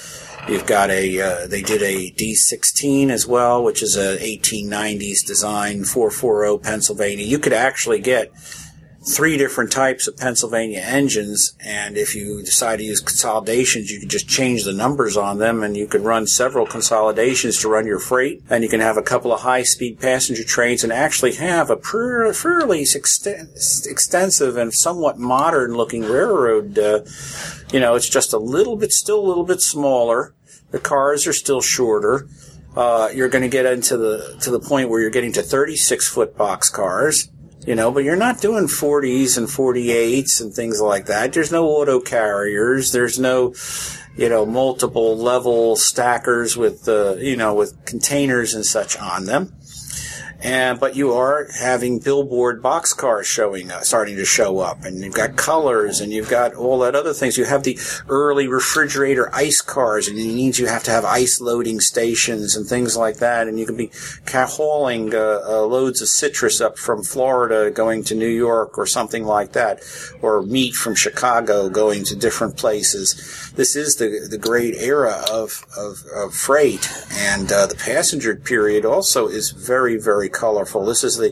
[0.49, 5.85] You've got a, uh, they did a D16 as well, which is a 1890s design,
[5.85, 7.27] 440 Pennsylvania.
[7.27, 8.33] You could actually get
[9.07, 14.09] three different types of Pennsylvania engines, and if you decide to use consolidations, you can
[14.09, 18.01] just change the numbers on them, and you can run several consolidations to run your
[18.01, 21.77] freight, and you can have a couple of high-speed passenger trains, and actually have a
[21.77, 26.79] fairly extensive and somewhat modern-looking railroad.
[26.79, 27.01] Uh,
[27.73, 30.35] you know, it's just a little bit, still a little bit smaller,
[30.71, 32.29] the cars are still shorter.
[32.77, 36.09] Uh, you're going to get into the to the point where you're getting to 36
[36.09, 37.31] foot box cars,
[37.65, 41.33] you know, but you're not doing 40s and 48s and things like that.
[41.33, 42.93] There's no auto carriers.
[42.93, 43.55] There's no,
[44.17, 49.53] you know, multiple level stackers with, uh, you know, with containers and such on them
[50.43, 54.85] and but you are having billboard boxcars showing up, starting to show up.
[54.85, 57.39] And you've got colors and you've got all that other things.
[57.39, 61.41] You have the early refrigerator ice cars and it means you have to have ice
[61.41, 63.49] loading stations and things like that.
[63.49, 63.91] And you can be
[64.35, 69.25] hauling uh, uh, loads of citrus up from Florida going to New York or something
[69.25, 69.83] like that
[70.23, 73.53] or meat from Chicago going to different places.
[73.57, 76.89] This is the the great era of of, of freight.
[77.13, 80.85] And uh, the passenger period also is very very colorful.
[80.85, 81.31] This is the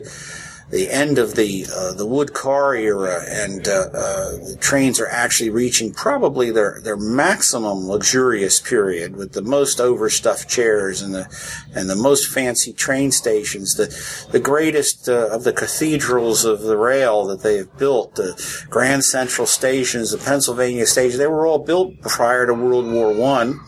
[0.71, 5.07] the end of the uh, the wood car era, and uh, uh, the trains are
[5.07, 11.27] actually reaching probably their their maximum luxurious period with the most overstuffed chairs and the
[11.75, 13.75] and the most fancy train stations.
[13.75, 18.65] The the greatest uh, of the cathedrals of the rail that they have built, the
[18.69, 23.59] Grand Central stations, the Pennsylvania stations, they were all built prior to World War One.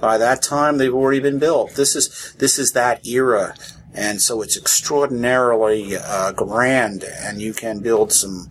[0.00, 1.74] By that time, they've already been built.
[1.74, 3.54] This is this is that era
[3.96, 8.48] and so it's extraordinarily uh, grand, and you can build some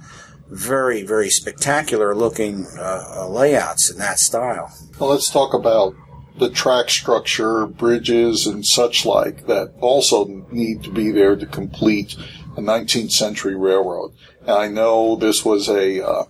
[0.49, 4.73] very, very spectacular looking uh, uh, layouts in that style.
[4.99, 5.95] Well, let's talk about
[6.37, 12.15] the track structure, bridges, and such like that also need to be there to complete
[12.57, 14.13] a 19th century railroad.
[14.41, 16.23] And I know this was a uh,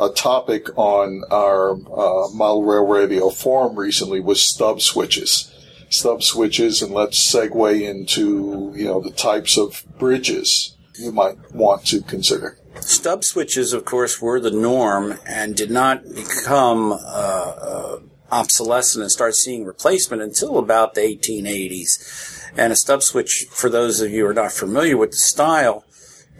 [0.00, 5.52] a topic on our uh, model rail radio forum recently was stub switches
[5.90, 11.86] stub switches and let's segue into, you know, the types of bridges you might want
[11.86, 12.58] to consider.
[12.80, 17.98] Stub switches, of course, were the norm and did not become uh, uh,
[18.30, 22.50] obsolescent and start seeing replacement until about the 1880s.
[22.56, 25.84] And a stub switch, for those of you who are not familiar with the style,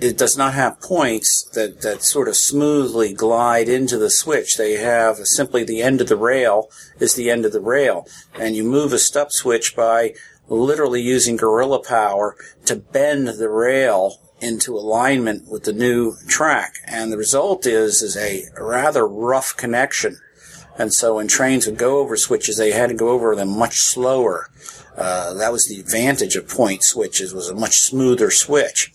[0.00, 4.56] it does not have points that, that sort of smoothly glide into the switch.
[4.56, 8.06] They have simply the end of the rail is the end of the rail.
[8.38, 10.14] And you move a stub switch by
[10.48, 16.74] literally using gorilla power to bend the rail into alignment with the new track.
[16.86, 20.18] And the result is, is a rather rough connection.
[20.78, 23.80] And so when trains would go over switches, they had to go over them much
[23.80, 24.48] slower.
[24.96, 28.92] Uh, that was the advantage of point switches was a much smoother switch.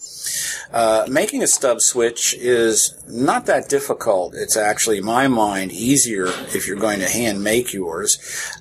[0.72, 4.34] Uh, making a stub switch is not that difficult.
[4.36, 8.18] It's actually, in my mind, easier if you're going to hand make yours.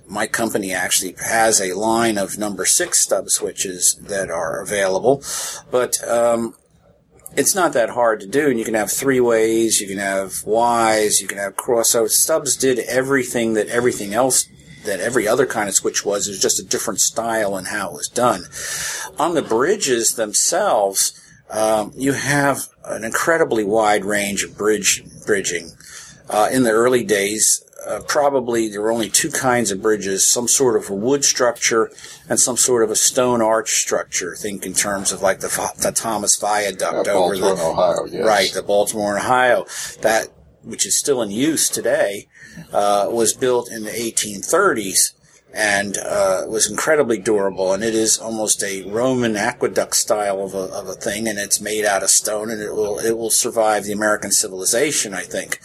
[0.06, 5.22] My company actually has a line of number six stub switches that are available,
[5.70, 6.54] but um,
[7.36, 8.50] it's not that hard to do.
[8.50, 12.10] And you can have three ways, you can have Ys, you can have crossovers.
[12.10, 14.48] Stubs did everything that everything else
[14.84, 16.26] that every other kind of switch was.
[16.26, 18.44] It was just a different style and how it was done.
[19.18, 21.18] On the bridges themselves,
[21.52, 25.70] um, you have an incredibly wide range of bridge bridging.
[26.28, 30.48] Uh, in the early days, uh, probably there were only two kinds of bridges: some
[30.48, 31.90] sort of a wood structure
[32.28, 34.34] and some sort of a stone arch structure.
[34.34, 38.24] Think in terms of like the, the Thomas Viaduct yeah, over the Ohio, yes.
[38.24, 39.66] right, the Baltimore, and Ohio.
[40.00, 40.28] That
[40.62, 42.28] which is still in use today,
[42.72, 45.12] uh, was built in the 1830s
[45.54, 47.72] and uh, was incredibly durable.
[47.72, 51.60] And it is almost a Roman aqueduct style of a, of a thing, and it's
[51.60, 55.60] made out of stone, and it will it will survive the American civilization, I think.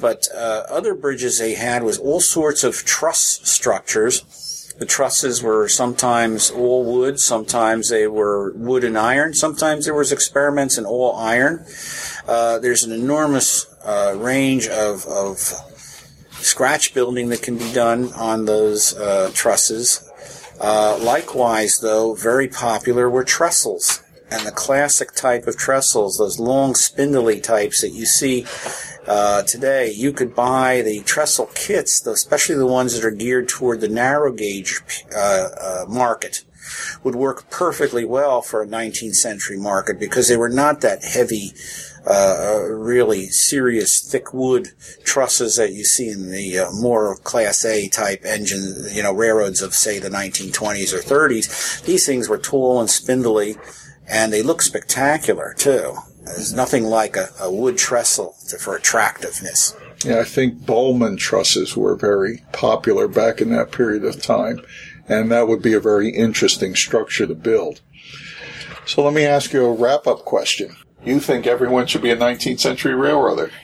[0.00, 4.24] But uh, other bridges they had was all sorts of truss structures.
[4.78, 10.10] The trusses were sometimes all wood, sometimes they were wood and iron, sometimes there was
[10.10, 11.66] experiments in all iron.
[12.26, 15.52] Uh, there's an enormous uh, range of, of
[16.42, 20.08] scratch building that can be done on those uh, trusses.
[20.60, 24.02] Uh, likewise, though, very popular were trestles.
[24.30, 28.46] And the classic type of trestles, those long spindly types that you see
[29.06, 33.80] uh, today, you could buy the trestle kits, especially the ones that are geared toward
[33.80, 34.80] the narrow gauge
[35.16, 36.44] uh, uh, market
[37.02, 41.52] would work perfectly well for a 19th century market because they were not that heavy
[42.06, 44.68] uh, really serious thick wood
[45.04, 49.62] trusses that you see in the uh, more Class A type engine, you know, railroads
[49.62, 51.84] of say the 1920s or 30s.
[51.84, 53.56] These things were tall and spindly,
[54.08, 55.96] and they look spectacular too.
[56.24, 59.74] There's nothing like a, a wood trestle to, for attractiveness.
[60.04, 64.60] Yeah, I think Bollman trusses were very popular back in that period of time,
[65.08, 67.80] and that would be a very interesting structure to build.
[68.86, 70.74] So let me ask you a wrap up question.
[71.04, 73.50] You think everyone should be a 19th century railroader?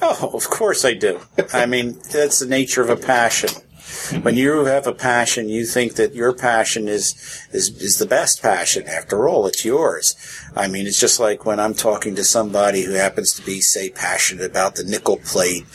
[0.00, 1.20] Oh, of course I do.
[1.52, 3.50] I mean, that's the nature of a passion.
[4.22, 7.14] When you have a passion, you think that your passion is,
[7.52, 8.86] is, is the best passion.
[8.86, 10.16] After all, it's yours.
[10.56, 13.90] I mean, it's just like when I'm talking to somebody who happens to be, say,
[13.90, 15.66] passionate about the nickel plate,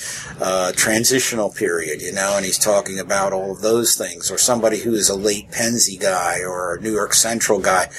[0.41, 4.80] uh, transitional period, you know, and he's talking about all of those things, or somebody
[4.80, 7.89] who is a late Pennsy guy or a New York Central guy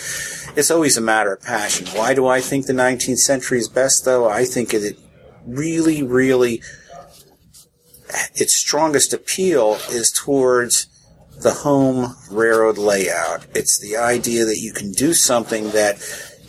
[0.57, 1.87] it's always a matter of passion.
[1.99, 4.29] Why do I think the 19th century is best, though?
[4.29, 4.99] I think it
[5.47, 6.63] really, really,
[8.35, 10.87] its strongest appeal is towards
[11.43, 13.47] the home railroad layout.
[13.55, 15.97] It's the idea that you can do something that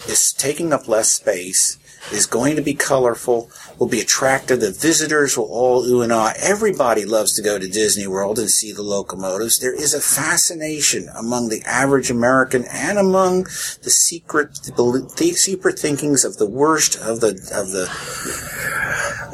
[0.08, 1.78] is taking up less space,
[2.12, 3.50] is going to be colorful,
[3.80, 4.60] will be attractive.
[4.60, 6.34] The visitors will all ooh and ah.
[6.40, 9.60] Everybody loves to go to Disney World and see the locomotives.
[9.60, 16.24] There is a fascination among the average American and among the secret, the secret thinkings
[16.26, 17.90] of the worst of the of the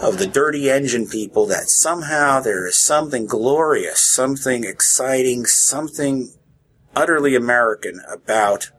[0.01, 6.33] of the dirty engine people that somehow there is something glorious, something exciting, something
[6.95, 8.71] utterly American about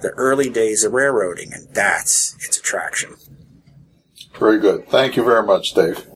[0.00, 3.16] the early days of railroading, and that's its attraction.
[4.40, 4.88] Very good.
[4.88, 6.06] Thank you very much, Dave.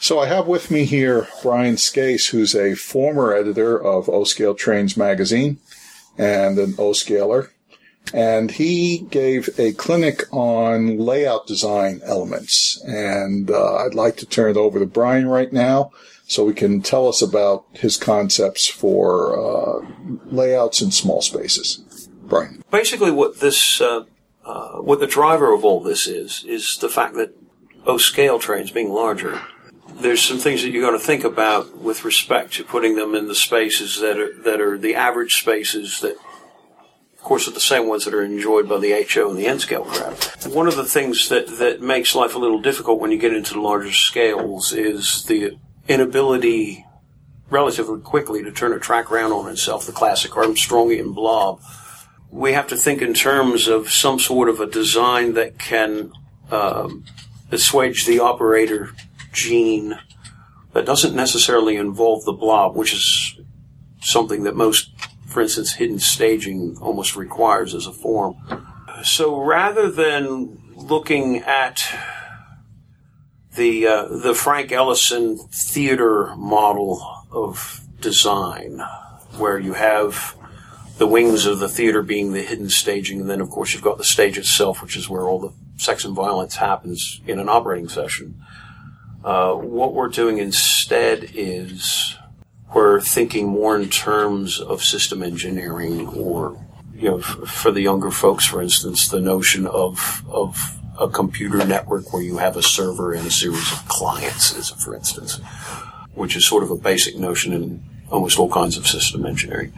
[0.00, 4.56] So I have with me here Brian Scase, who's a former editor of O Scale
[4.56, 5.58] Trains magazine
[6.18, 7.52] and an O Scaler.
[8.12, 12.82] And he gave a clinic on layout design elements.
[12.84, 15.92] And uh, I'd like to turn it over to Brian right now
[16.32, 19.86] so he can tell us about his concepts for uh,
[20.26, 22.08] layouts in small spaces.
[22.22, 22.62] Brian.
[22.70, 24.04] Basically, what this, uh,
[24.44, 27.36] uh, what the driver of all this is, is the fact that
[27.86, 29.42] O scale trains being larger.
[29.94, 33.28] There's some things that you're going to think about with respect to putting them in
[33.28, 36.16] the spaces that are that are the average spaces that
[37.22, 39.60] of course, are the same ones that are enjoyed by the HO and the N
[39.60, 40.14] scale crowd.
[40.52, 43.54] One of the things that, that makes life a little difficult when you get into
[43.54, 45.56] the larger scales is the
[45.88, 46.86] inability
[47.50, 51.60] relatively quickly to turn a track around on itself, the classic Armstrongian blob.
[52.30, 56.12] We have to think in terms of some sort of a design that can
[56.50, 57.04] um,
[57.50, 58.94] assuage the operator
[59.32, 59.98] gene
[60.72, 63.38] that doesn't necessarily involve the blob, which is
[64.00, 64.90] something that most,
[65.26, 68.34] for instance, hidden staging almost requires as a form.
[69.04, 71.84] So rather than looking at
[73.54, 78.82] the uh, the Frank Ellison theater model of design,
[79.36, 80.36] where you have
[80.98, 83.98] the wings of the theater being the hidden staging, and then of course you've got
[83.98, 87.88] the stage itself, which is where all the sex and violence happens in an operating
[87.88, 88.40] session.
[89.24, 92.16] Uh, what we're doing instead is
[92.74, 96.58] we're thinking more in terms of system engineering, or
[96.94, 101.64] you know, f- for the younger folks, for instance, the notion of of a computer
[101.66, 105.40] network where you have a server and a series of clients, for instance,
[106.14, 109.72] which is sort of a basic notion in almost all kinds of system engineering.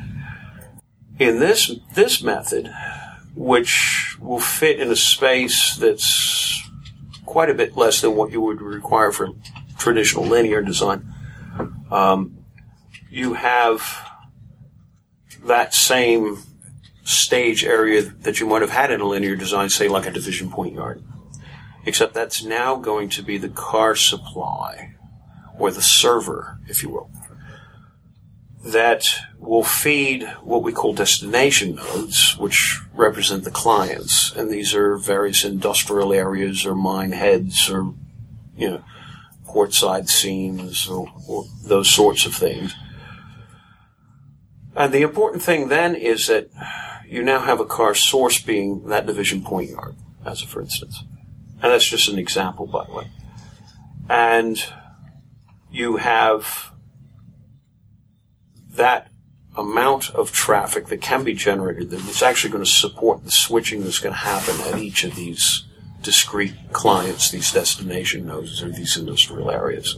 [1.19, 2.71] In this this method,
[3.35, 6.69] which will fit in a space that's
[7.25, 9.31] quite a bit less than what you would require for
[9.79, 11.07] traditional linear design,
[11.91, 12.45] um,
[13.11, 14.11] you have
[15.45, 16.39] that same
[17.05, 20.51] stage area that you might have had in a linear design, say like a division
[20.51, 21.03] point yard.
[21.87, 24.95] Except that's now going to be the car supply,
[25.59, 27.11] or the server, if you will,
[28.65, 29.07] that
[29.39, 34.33] will feed what we call destination nodes, which represent the clients.
[34.35, 37.93] And these are various industrial areas or mine heads or,
[38.57, 38.85] you know,
[39.45, 42.75] portside scenes or, or those sorts of things.
[44.75, 46.49] And the important thing then is that
[47.07, 51.05] you now have a car source being that division point yard, as a for instance.
[51.65, 53.11] And that's just an example, by the way.
[54.11, 54.63] And
[55.73, 56.73] you have
[58.73, 59.11] that
[59.57, 63.99] amount of traffic that can be generated that's actually going to support the switching that's
[63.99, 65.65] going to happen at each of these
[66.03, 69.97] discrete clients, these destination nodes, or these industrial areas.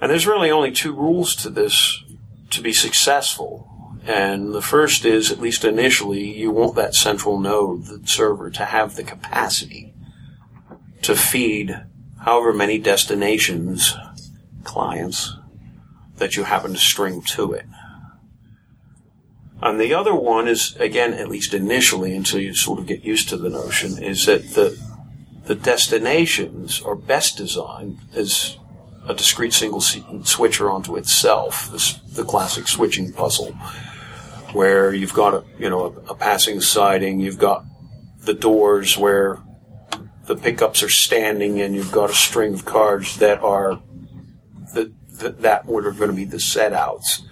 [0.00, 2.02] And there's really only two rules to this
[2.48, 3.68] to be successful.
[4.06, 8.64] And the first is, at least initially, you want that central node, the server, to
[8.64, 9.91] have the capacity
[11.02, 11.84] to feed
[12.20, 13.94] however many destinations,
[14.64, 15.36] clients,
[16.16, 17.66] that you happen to string to it.
[19.60, 23.28] And the other one is, again, at least initially, until you sort of get used
[23.28, 24.78] to the notion, is that the,
[25.44, 28.56] the destinations are best designed as
[29.06, 33.52] a discrete single switcher onto itself, this, the classic switching puzzle,
[34.52, 37.64] where you've got a, you know, a, a passing siding, you've got
[38.24, 39.40] the doors where
[40.26, 43.80] the pickups are standing and you've got a string of cars that are
[44.74, 47.22] the, the that what are going to be the set outs.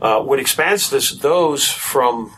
[0.00, 2.32] Uh, what expands this those from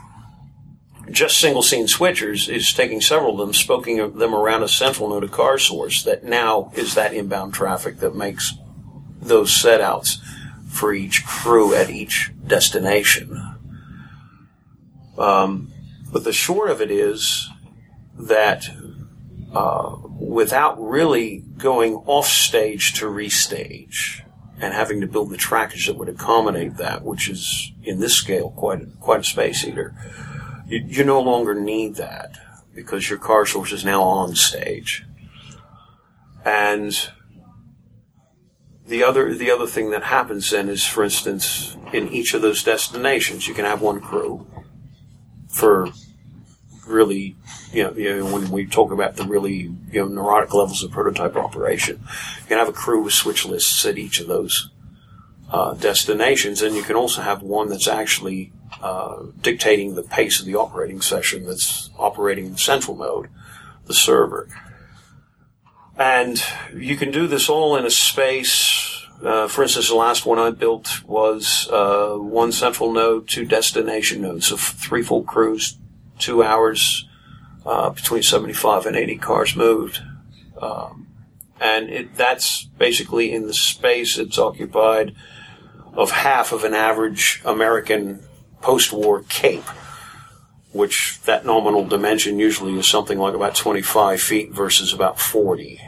[1.11, 5.24] just single scene switchers is taking several of them, spoking them around a central node
[5.24, 8.54] of car source that now is that inbound traffic that makes
[9.20, 10.20] those set outs
[10.68, 13.56] for each crew at each destination.
[15.16, 15.72] Um,
[16.12, 17.48] but the short of it is
[18.16, 18.68] that
[19.53, 24.22] uh, without really going off stage to restage
[24.61, 28.51] and having to build the trackage that would accommodate that, which is in this scale
[28.51, 29.94] quite a, quite a space eater,
[30.66, 32.36] you, you no longer need that
[32.74, 35.05] because your car source is now on stage.
[36.44, 37.11] And
[38.86, 42.62] the other the other thing that happens then is, for instance, in each of those
[42.62, 44.46] destinations, you can have one crew
[45.49, 45.88] for
[46.89, 47.36] really,
[47.72, 50.91] you know, you know, when we talk about the really you know neurotic levels of
[50.91, 52.01] prototype operation,
[52.41, 54.70] you can have a crew with switch lists at each of those
[55.51, 60.47] uh, destinations, and you can also have one that's actually uh, dictating the pace of
[60.47, 63.28] the operating session that's operating the central node,
[63.86, 64.49] the server.
[65.97, 66.41] And
[66.74, 69.05] you can do this all in a space.
[69.22, 74.22] Uh, for instance, the last one I built was uh, one central node, two destination
[74.22, 75.76] nodes, so three full crews,
[76.19, 77.09] two hours,
[77.64, 80.01] uh, between 75 and 80 cars moved.
[80.61, 81.09] Um,
[81.61, 85.14] and it, that's basically in the space it's occupied
[85.93, 88.23] of half of an average American
[88.61, 89.69] post-war cape,
[90.73, 95.81] which that nominal dimension usually is something like about 25 feet versus about 40.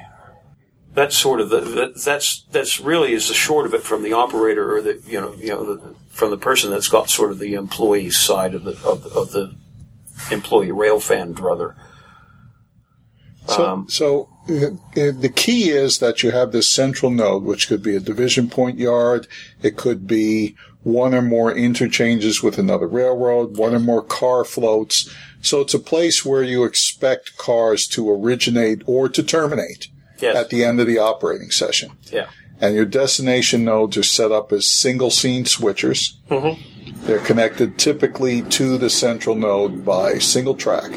[0.93, 4.76] That's sort of the, that's that's really is the short of it from the operator
[4.76, 7.55] or the you know you know the, from the person that's got sort of the
[7.55, 9.55] employee side of the of, of the
[10.30, 11.76] employee rail fan druther.
[13.46, 17.82] So, Um, so uh, the key is that you have this central node, which could
[17.82, 19.26] be a division point yard.
[19.62, 25.10] It could be one or more interchanges with another railroad, one or more car floats.
[25.42, 29.88] So it's a place where you expect cars to originate or to terminate
[30.20, 30.36] Yes.
[30.36, 31.92] at the end of the operating session.
[32.12, 32.28] Yeah.
[32.61, 36.14] And your destination nodes are set up as single scene switchers.
[36.28, 37.06] Mm-hmm.
[37.06, 40.90] They're connected typically to the central node by single track.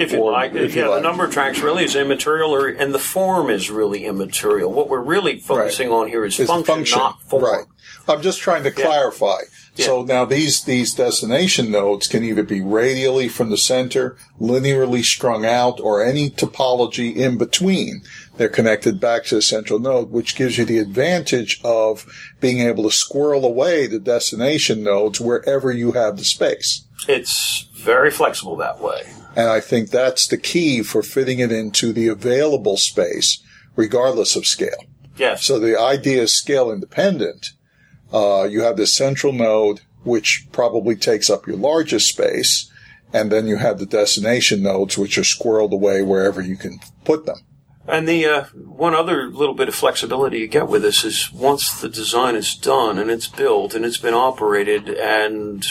[0.00, 1.02] If you like, if you yeah, like.
[1.02, 4.72] the number of tracks really is immaterial, or, and the form is really immaterial.
[4.72, 7.44] What we're really focusing on here is It's function, not form.
[7.44, 7.66] Right.
[8.08, 9.42] I'm just trying to clarify.
[9.74, 15.44] So now these these destination nodes can either be radially from the center, linearly strung
[15.44, 18.02] out, or any topology in between.
[18.40, 22.06] They're connected back to the central node, which gives you the advantage of
[22.40, 26.86] being able to squirrel away the destination nodes wherever you have the space.
[27.06, 29.02] It's very flexible that way.
[29.36, 33.42] And I think that's the key for fitting it into the available space,
[33.76, 34.86] regardless of scale.
[35.18, 35.44] Yes.
[35.44, 37.48] So the idea is scale independent.
[38.10, 42.72] Uh, you have this central node, which probably takes up your largest space,
[43.12, 47.26] and then you have the destination nodes, which are squirreled away wherever you can put
[47.26, 47.44] them.
[47.88, 51.80] And the uh, one other little bit of flexibility you get with this is once
[51.80, 55.64] the design is done and it's built and it's been operated and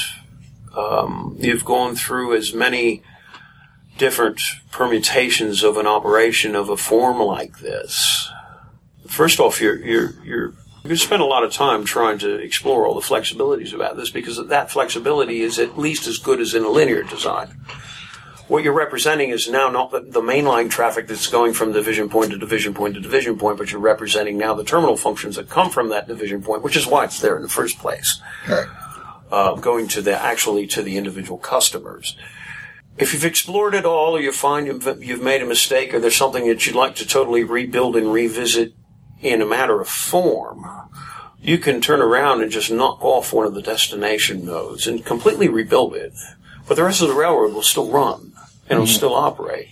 [0.75, 3.03] um, you've gone through as many
[3.97, 4.41] different
[4.71, 8.29] permutations of an operation of a form like this.
[9.07, 10.53] First off, you're you're you're
[10.83, 14.43] you spend a lot of time trying to explore all the flexibilities about this because
[14.47, 17.49] that flexibility is at least as good as in a linear design
[18.49, 22.31] what you're representing is now not the, the mainline traffic that's going from division point
[22.31, 25.69] to division point to division point, but you're representing now the terminal functions that come
[25.69, 28.19] from that division point, which is why it's there in the first place.
[28.47, 28.67] Right.
[29.31, 32.15] Uh, going to the actually to the individual customers.
[32.97, 36.15] If you've explored it all, or you find you've, you've made a mistake, or there's
[36.15, 38.73] something that you'd like to totally rebuild and revisit
[39.21, 40.65] in a matter of form,
[41.39, 45.47] you can turn around and just knock off one of the destination nodes and completely
[45.47, 46.13] rebuild it.
[46.67, 48.28] But the rest of the railroad will still run
[48.69, 48.95] and it'll mm-hmm.
[48.95, 49.67] still operate.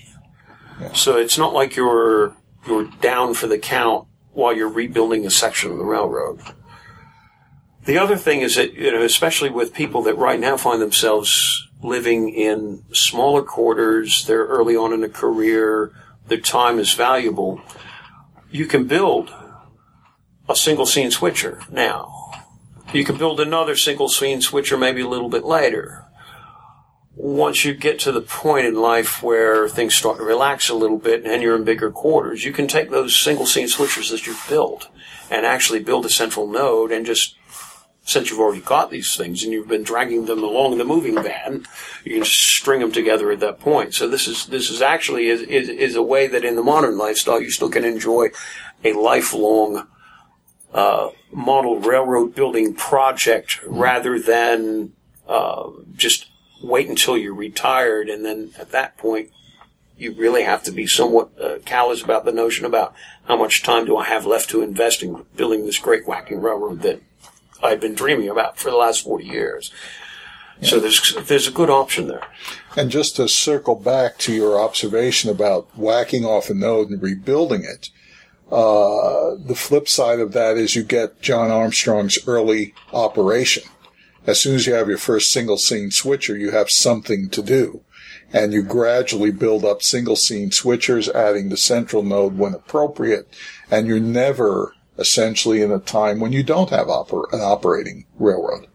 [0.94, 2.36] So it's not like you're
[2.68, 6.42] you're down for the count while you're rebuilding a section of the railroad.
[7.86, 11.68] The other thing is that you know, especially with people that right now find themselves
[11.82, 15.94] living in smaller quarters, they're early on in a career,
[16.28, 17.62] their time is valuable.
[18.52, 19.32] You can build
[20.50, 22.14] a single scene switcher now.
[22.94, 26.07] You can build another single scene switcher maybe a little bit later
[27.18, 31.00] once you get to the point in life where things start to relax a little
[31.00, 34.46] bit and you're in bigger quarters, you can take those single scene switchers that you've
[34.48, 34.88] built
[35.32, 37.36] and actually build a central node and just
[38.04, 41.66] since you've already got these things and you've been dragging them along the moving van,
[42.06, 43.96] you can string them together at that point.
[43.96, 47.00] So this is this is actually is, is, is a way that in the modern
[47.00, 48.30] lifestyle you still can enjoy
[48.86, 49.88] a lifelong
[50.72, 54.94] uh, model railroad building project rather than
[55.28, 56.28] uh, just
[56.62, 59.32] wait until you're retired, and then at that point,
[59.98, 62.94] you really have to be somewhat uh, callous about the notion about
[63.26, 66.82] how much time do I have left to invest in building this great whacking railroad
[66.82, 67.02] that
[67.64, 69.72] I've been dreaming about for the last 40 years.
[70.62, 70.70] Yeah.
[70.70, 72.24] So there's there's a good option there.
[72.76, 77.64] And just to circle back to your observation about whacking off a node and rebuilding
[77.64, 77.90] it,
[78.52, 83.64] uh, the flip side of that is you get John Armstrong's early operation
[84.28, 87.82] as soon as you have your first single scene switcher, you have something to do.
[88.34, 93.34] And you gradually build up single scene switchers, adding the central node when appropriate.
[93.72, 98.68] And you're never essentially in a time when you don't have oper- an operating railroad.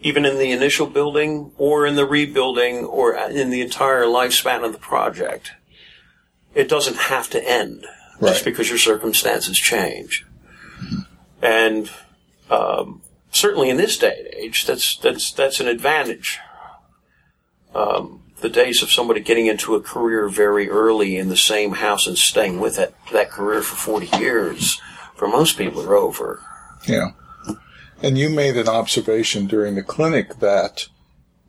[0.00, 4.72] Even in the initial building or in the rebuilding or in the entire lifespan of
[4.72, 5.52] the project,
[6.54, 7.86] it doesn't have to end
[8.20, 8.32] right.
[8.32, 10.26] just because your circumstances change.
[10.80, 11.44] Mm-hmm.
[11.44, 11.90] And
[12.50, 13.02] um,
[13.32, 16.38] certainly in this day and age, that's that's that's an advantage.
[17.74, 22.06] Um, the days of somebody getting into a career very early in the same house
[22.06, 24.80] and staying with that that career for forty years,
[25.16, 26.40] for most people, are over.
[26.86, 27.12] Yeah,
[28.02, 30.86] and you made an observation during the clinic that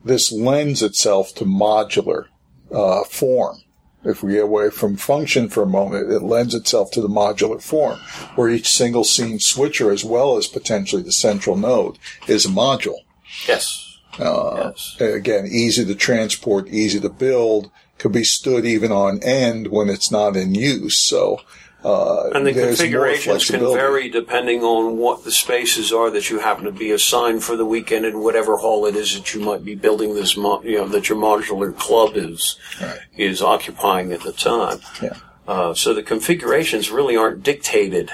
[0.04, 2.26] this lends itself to modular
[2.72, 3.63] uh, form
[4.04, 7.62] if we get away from function for a moment, it lends itself to the modular
[7.62, 7.98] form,
[8.34, 13.00] where each single scene switcher, as well as potentially the central node, is a module.
[13.48, 13.98] Yes.
[14.18, 14.96] Uh, yes.
[15.00, 20.10] Again, easy to transport, easy to build, could be stood even on end when it's
[20.10, 21.06] not in use.
[21.08, 21.40] So
[21.84, 26.64] uh, and the configurations can vary depending on what the spaces are that you happen
[26.64, 29.74] to be assigned for the weekend and whatever hall it is that you might be
[29.74, 33.00] building this, mo- you know, that your modular club is right.
[33.18, 34.78] is occupying at the time.
[35.02, 35.18] Yeah.
[35.46, 38.10] Uh, so the configurations really aren't dictated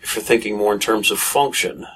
[0.00, 1.86] if you're thinking more in terms of function.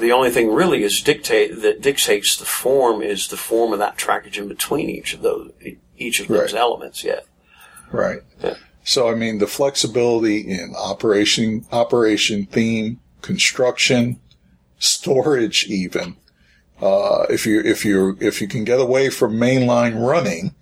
[0.00, 3.96] The only thing really is dictate that dictates the form is the form of that
[3.96, 5.52] trackage in between each of those
[5.96, 6.60] each of those right.
[6.60, 7.04] elements.
[7.04, 7.20] Yeah.
[7.92, 8.22] Right.
[8.42, 8.56] Yeah.
[8.86, 14.20] So, I mean, the flexibility in operation, operation theme, construction,
[14.78, 16.16] storage, even.
[16.80, 20.54] Uh, if you, if you, if you can get away from mainline running,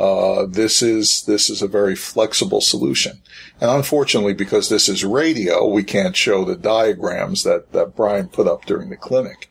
[0.00, 3.20] uh, this is, this is a very flexible solution.
[3.60, 8.48] And unfortunately, because this is radio, we can't show the diagrams that, that Brian put
[8.48, 9.48] up during the clinic.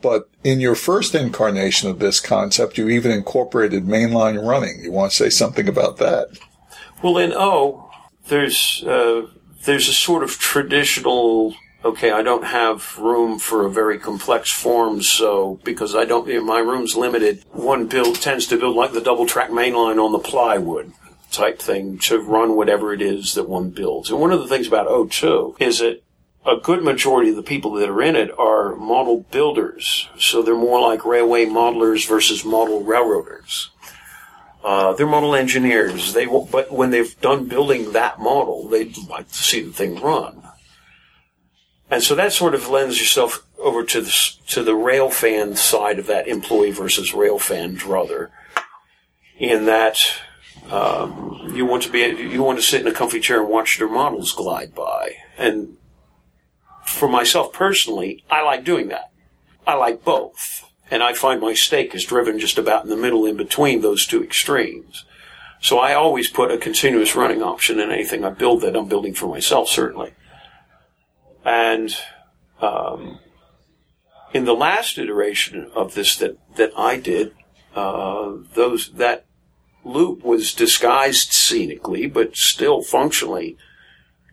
[0.00, 4.84] But in your first incarnation of this concept, you even incorporated mainline running.
[4.84, 6.28] You want to say something about that?
[7.02, 7.90] Well, in O,
[8.28, 9.26] there's uh,
[9.64, 11.54] there's a sort of traditional.
[11.84, 16.40] Okay, I don't have room for a very complex form, so because I don't, you
[16.40, 17.44] know, my room's limited.
[17.52, 20.92] One build tends to build like the double track mainline on the plywood
[21.30, 24.10] type thing to run whatever it is that one builds.
[24.10, 26.02] And one of the things about O2 is that
[26.46, 30.08] a good majority of the people that are in it are model builders.
[30.18, 33.70] So they're more like railway modelers versus model railroaders.
[34.64, 36.12] Uh, they're model engineers.
[36.12, 40.00] They will, but when they've done building that model, they'd like to see the thing
[40.00, 40.42] run.
[41.90, 45.98] And so that sort of lends yourself over to the to the rail fan side
[45.98, 48.30] of that employee versus rail fan druther.
[49.38, 49.98] In that
[50.70, 53.78] um, you want to be you want to sit in a comfy chair and watch
[53.78, 55.16] their models glide by.
[55.38, 55.76] And
[56.84, 59.12] for myself personally, I like doing that.
[59.66, 60.65] I like both.
[60.90, 64.06] And I find my stake is driven just about in the middle in between those
[64.06, 65.04] two extremes.
[65.60, 69.14] So I always put a continuous running option in anything I build that I'm building
[69.14, 70.12] for myself, certainly.
[71.44, 71.96] And
[72.60, 73.18] um,
[74.32, 77.34] in the last iteration of this that, that I did,
[77.74, 79.24] uh, those that
[79.84, 83.56] loop was disguised scenically, but still functionally,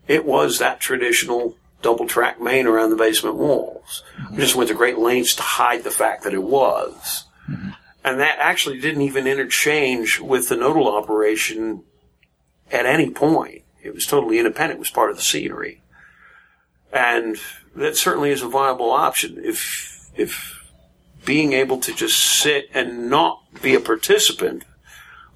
[0.08, 4.04] it was that traditional double track main around the basement walls.
[4.32, 7.26] We just went to great lengths to hide the fact that it was.
[7.50, 7.70] Mm-hmm.
[8.04, 11.84] And that actually didn't even interchange with the nodal operation
[12.72, 13.62] at any point.
[13.82, 14.78] It was totally independent.
[14.78, 15.82] It was part of the scenery.
[16.92, 17.38] And
[17.76, 20.70] that certainly is a viable option if, if
[21.26, 24.64] being able to just sit and not be a participant,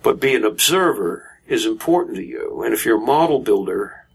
[0.03, 2.61] but be an observer is important to you.
[2.63, 4.06] And if you're a model builder,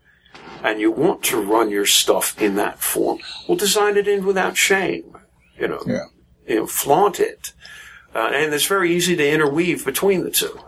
[0.62, 4.56] and you want to run your stuff in that form, well, design it in without
[4.56, 5.16] shame.
[5.58, 6.04] You know, yeah.
[6.46, 7.52] you know, flaunt it,
[8.14, 10.58] uh, and it's very easy to interweave between the two.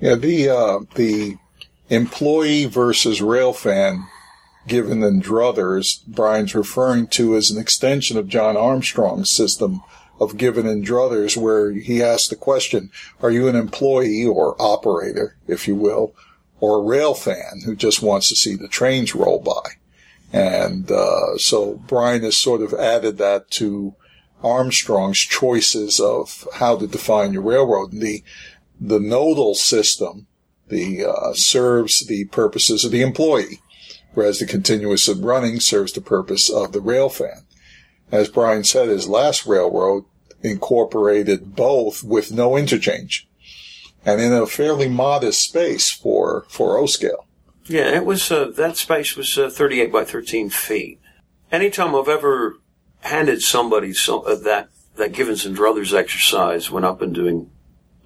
[0.00, 1.36] Yeah, the uh, the
[1.88, 4.06] employee versus rail fan
[4.66, 9.82] given in druthers Brian's referring to as an extension of John Armstrong's system
[10.20, 12.90] of given and druthers, where he asked the question,
[13.22, 16.14] "Are you an employee or operator, if you will?"
[16.60, 19.72] Or a rail fan who just wants to see the trains roll by.
[20.32, 23.94] And uh, so Brian has sort of added that to
[24.42, 27.92] Armstrong's choices of how to define your railroad.
[27.92, 28.22] And the
[28.80, 30.26] the nodal system
[30.68, 33.60] the uh, serves the purposes of the employee,
[34.14, 37.44] whereas the continuous running serves the purpose of the rail fan.
[38.10, 40.04] As Brian said, his last railroad
[40.42, 43.28] incorporated both with no interchange
[44.04, 47.26] and in a fairly modest space for for O scale.
[47.64, 51.00] Yeah, it was uh, that space was uh, 38 by 13 feet.
[51.52, 52.56] Anytime I've ever
[53.02, 57.50] handed somebody so, uh, that that Givens and Druthers exercise when I've been doing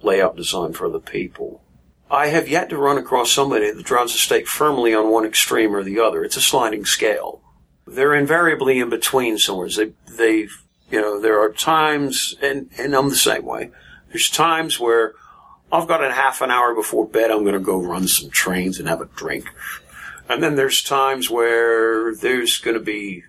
[0.01, 1.63] layout design for other people,
[2.09, 5.75] I have yet to run across somebody that drives a stake firmly on one extreme
[5.75, 6.23] or the other.
[6.23, 7.41] It's a sliding scale.
[7.87, 9.69] They're invariably in between somewhere.
[9.69, 10.47] They, they,
[10.91, 13.71] you know, there are times, and, and I'm the same way.
[14.09, 15.13] There's times where
[15.75, 17.31] I've got a half an hour before bed.
[17.31, 19.45] I'm going to go run some trains and have a drink.
[20.29, 23.23] And then there's times where there's going to be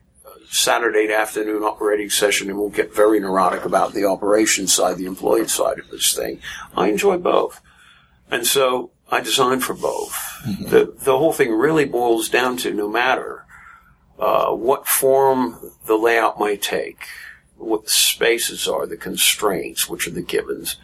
[0.49, 5.49] Saturday afternoon operating session and we'll get very neurotic about the operation side, the employee
[5.49, 6.41] side of this thing.
[6.75, 7.61] I enjoy both.
[8.31, 10.13] And so I design for both.
[10.45, 10.69] Mm-hmm.
[10.69, 13.45] The, the whole thing really boils down to no matter
[14.19, 17.07] uh, what form the layout might take,
[17.57, 20.77] what the spaces are, the constraints, which are the givens,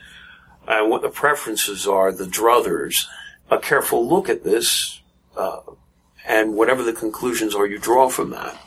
[0.66, 3.06] and what the preferences are, the druthers,
[3.50, 5.00] a careful look at this,
[5.36, 5.60] uh,
[6.26, 8.58] and whatever the conclusions are you draw from that,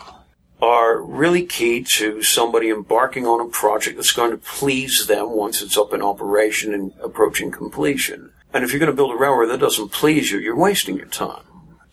[0.62, 5.62] are really key to somebody embarking on a project that's going to please them once
[5.62, 8.32] it's up in operation and approaching completion.
[8.54, 11.08] And if you're going to build a railroad that doesn't please you, you're wasting your
[11.08, 11.44] time.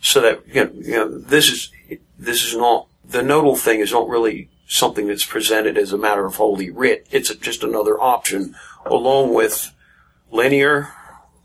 [0.00, 1.72] So that you know, you know this is
[2.18, 6.24] this is not the nodal thing is not really something that's presented as a matter
[6.24, 7.06] of holy writ.
[7.10, 8.54] It's just another option
[8.86, 9.72] along with
[10.32, 10.88] linear,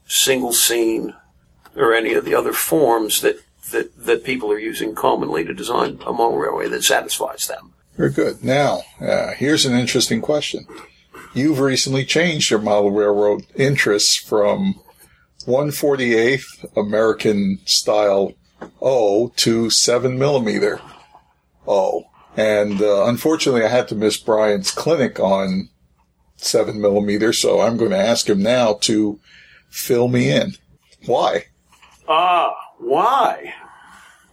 [0.08, 1.14] single scene,
[1.76, 3.40] or any of the other forms that,
[3.72, 7.74] that, that people are using commonly to design a model railway that satisfies them.
[7.96, 8.44] Very good.
[8.44, 10.66] Now, uh, here's an interesting question.
[11.34, 14.80] You've recently changed your model railroad interests from
[15.46, 18.34] 148th American style
[18.82, 20.82] O to 7 millimeter
[21.68, 22.06] O.
[22.36, 25.70] And uh, unfortunately, I had to miss Brian's clinic on
[26.38, 29.20] seven millimeter, so I'm going to ask him now to
[29.70, 30.54] fill me in.
[31.06, 31.46] Why?
[32.08, 33.54] Ah, why?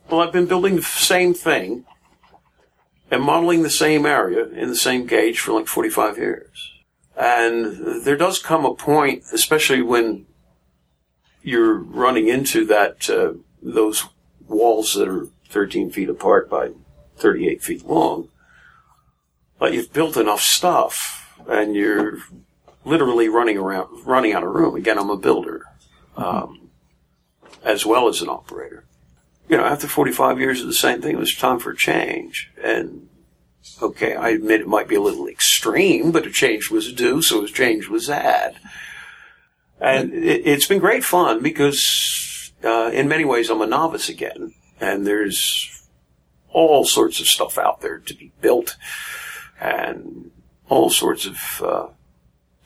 [0.09, 1.85] Well, I've been building the same thing
[3.11, 6.73] and modeling the same area in the same gauge for like 45 years.
[7.17, 10.27] And there does come a point, especially when
[11.43, 14.05] you're running into that, uh, those
[14.49, 16.71] walls that are 13 feet apart by
[17.17, 18.29] 38 feet long,
[19.59, 22.19] but you've built enough stuff and you're
[22.85, 24.77] literally running around, running out of room.
[24.77, 25.65] Again, I'm a builder,
[26.17, 26.71] um,
[27.63, 28.85] as well as an operator.
[29.49, 32.51] You know, after 45 years of the same thing, it was time for change.
[32.63, 33.09] And
[33.83, 37.45] okay, I admit it might be a little extreme, but a change was due, so
[37.45, 38.57] a change was had.
[39.81, 44.55] And it, it's been great fun because, uh, in many ways, I'm a novice again,
[44.81, 45.71] and there's
[46.51, 48.77] all sorts of stuff out there to be built,
[49.61, 50.31] and
[50.69, 51.87] all sorts of uh,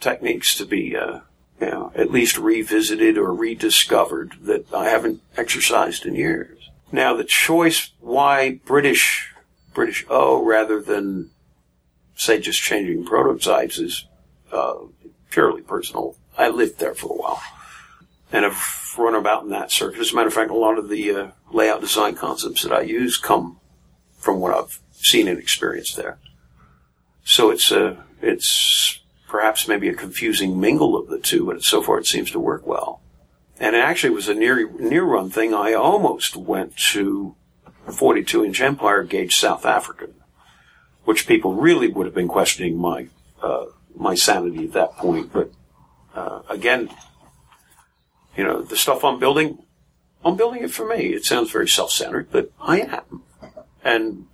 [0.01, 1.21] techniques to be, uh,
[1.61, 6.71] you know, at least revisited or rediscovered that I haven't exercised in years.
[6.93, 9.35] Now, the choice why British
[9.75, 11.31] British O rather than
[12.17, 14.07] say just changing prototypes is
[14.51, 14.75] uh,
[15.31, 16.17] purely personal.
[16.37, 17.43] I lived there for a while,
[18.33, 20.01] and I've run about in that circuit.
[20.01, 22.81] As a matter of fact, a lot of the uh, layout design concepts that I
[22.81, 23.59] use come
[24.17, 26.19] from what I've seen and experienced there.
[27.29, 31.83] So it's a uh, it's perhaps maybe a confusing mingle of the two, but so
[31.83, 33.03] far it seems to work well.
[33.61, 35.53] And it actually was a near near run thing.
[35.53, 37.37] I almost went to
[37.93, 40.15] 42 inch Empire gauge South African,
[41.05, 43.09] which people really would have been questioning my
[43.43, 45.31] uh, my sanity at that point.
[45.31, 45.53] But
[46.15, 46.89] uh, again,
[48.39, 49.63] you know, the stuff I'm building,
[50.25, 51.13] I'm building it for me.
[51.13, 53.23] It sounds very self centered, but I am.
[53.85, 54.28] And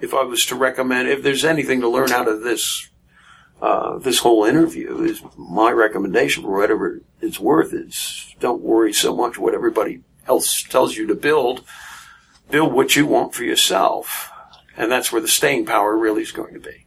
[0.00, 2.88] if I was to recommend, if there's anything to learn out of this
[3.60, 9.14] uh, this whole interview is my recommendation for whatever it's worth is don't worry so
[9.14, 11.62] much what everybody else tells you to build.
[12.50, 14.30] Build what you want for yourself.
[14.76, 16.86] And that's where the staying power really is going to be.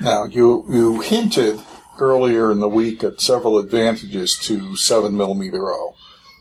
[0.00, 1.60] Now, you, you hinted
[1.98, 5.94] earlier in the week at several advantages to 7 millimeter O,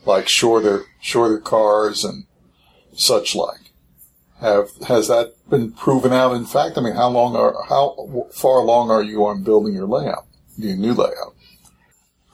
[0.05, 2.25] like shorter, shorter cars and
[2.93, 3.60] such like.
[4.41, 6.33] Have has that been proven out?
[6.33, 9.85] In fact, I mean, how long are how far along are you on building your
[9.85, 10.25] layout,
[10.57, 11.35] your new layout?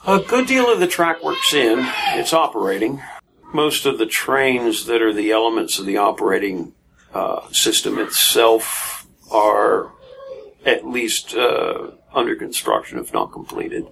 [0.08, 1.80] A good deal of the track work's in.
[2.14, 3.02] It's operating.
[3.54, 6.74] Most of the trains that are the elements of the operating
[7.14, 9.92] uh, system itself are
[10.66, 13.86] at least uh, under construction, if not completed.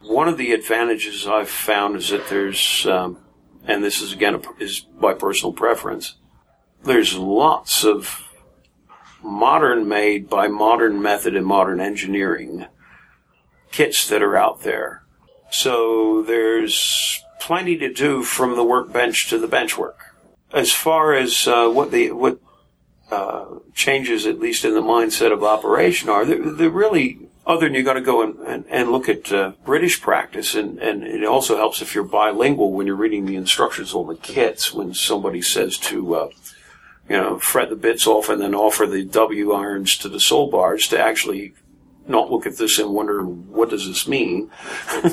[0.00, 3.18] One of the advantages I've found is that there's, um,
[3.66, 6.16] and this is again a, is by personal preference,
[6.84, 8.28] there's lots of
[9.22, 12.66] modern made by modern method and modern engineering
[13.70, 15.02] kits that are out there.
[15.50, 19.94] So there's plenty to do from the workbench to the benchwork.
[20.52, 22.38] As far as uh, what the what
[23.10, 27.74] uh, changes, at least in the mindset of operation, are they're, they're really other than
[27.74, 31.24] you got to go and, and, and, look at uh, British practice, and, and it
[31.24, 34.72] also helps if you're bilingual when you're reading the instructions on the kits.
[34.72, 36.28] When somebody says to uh,
[37.08, 40.50] you know, fret the bits off and then offer the W irons to the sole
[40.50, 41.54] bars to actually
[42.06, 44.50] not look at this and wonder what does this mean.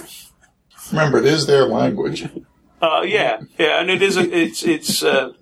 [0.91, 2.27] Remember, it is their language.
[2.81, 4.17] Uh, yeah, yeah, and it is.
[4.17, 5.03] A, it's it's.
[5.03, 5.33] Uh,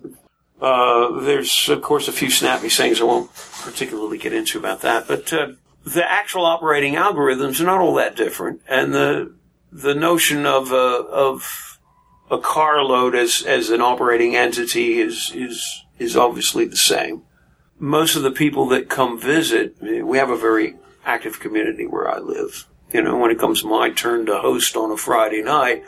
[0.60, 3.30] uh, there's of course a few snappy sayings I won't
[3.62, 5.52] particularly get into about that, but uh,
[5.84, 9.34] the actual operating algorithms are not all that different, and the
[9.70, 11.78] the notion of a, of
[12.30, 17.22] a car load as as an operating entity is is is obviously the same.
[17.78, 22.18] Most of the people that come visit, we have a very active community where I
[22.18, 22.66] live.
[22.92, 25.84] You know, when it comes my turn to host on a Friday night,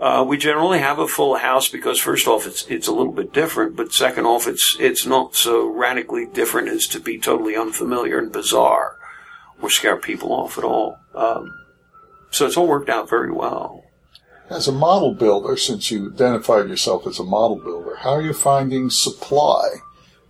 [0.00, 3.32] uh, we generally have a full house because first off, it's it's a little bit
[3.32, 8.18] different, but second off, it's it's not so radically different as to be totally unfamiliar
[8.18, 8.98] and bizarre
[9.62, 10.98] or scare people off at all.
[11.14, 11.54] Um,
[12.30, 13.83] so it's all worked out very well.
[14.50, 18.34] As a model builder, since you identified yourself as a model builder, how are you
[18.34, 19.68] finding supply?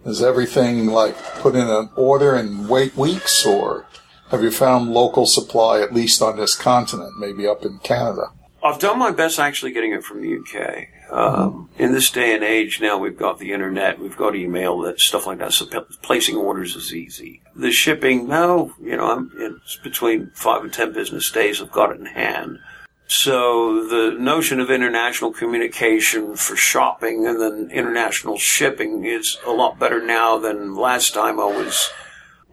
[0.07, 3.87] Is everything like put in an order and wait weeks, or
[4.31, 8.31] have you found local supply at least on this continent, maybe up in Canada?
[8.62, 10.89] I've done my best actually getting it from the UK.
[11.11, 15.01] Um, in this day and age, now we've got the internet, we've got email, that
[15.01, 15.53] stuff like that.
[15.53, 15.67] So
[16.03, 17.43] placing orders is easy.
[17.55, 21.61] The shipping, no, you know, I'm, it's between five and ten business days.
[21.61, 22.59] I've got it in hand.
[23.07, 29.79] So the notion of international communication for shopping and then international shipping is a lot
[29.79, 31.91] better now than last time I was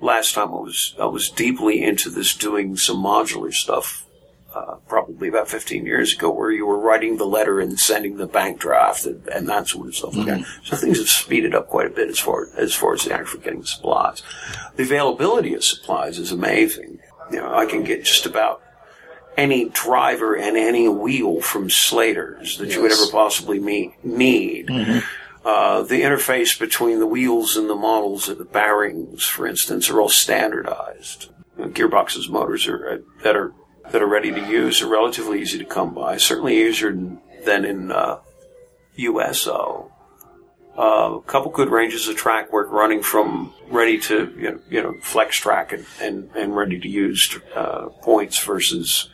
[0.02, 4.06] last time I was I was deeply into this doing some modular stuff
[4.54, 8.28] uh, probably about 15 years ago where you were writing the letter and sending the
[8.28, 10.14] bank draft and, and that sort of stuff.
[10.14, 10.44] Mm-hmm.
[10.66, 13.40] So things have speeded up quite a bit as far as far as the actual
[13.40, 14.22] getting supplies.
[14.76, 17.00] The availability of supplies is amazing.
[17.32, 18.62] You know, I can get just about
[19.38, 22.76] any driver and any wheel from Slater's that yes.
[22.76, 24.68] you would ever possibly meet, need.
[24.68, 25.00] Mm-hmm.
[25.44, 30.00] Uh, the interface between the wheels and the models and the bearings, for instance, are
[30.00, 31.30] all standardized.
[31.58, 33.54] Gearboxes, motors are uh, that are
[33.92, 36.18] that are ready to use are relatively easy to come by.
[36.18, 36.92] Certainly easier
[37.44, 38.20] than in uh,
[38.96, 39.92] USO.
[40.78, 44.82] Uh, a couple good ranges of track work running from ready to you know, you
[44.82, 49.10] know flex track and, and, and ready to use uh, points versus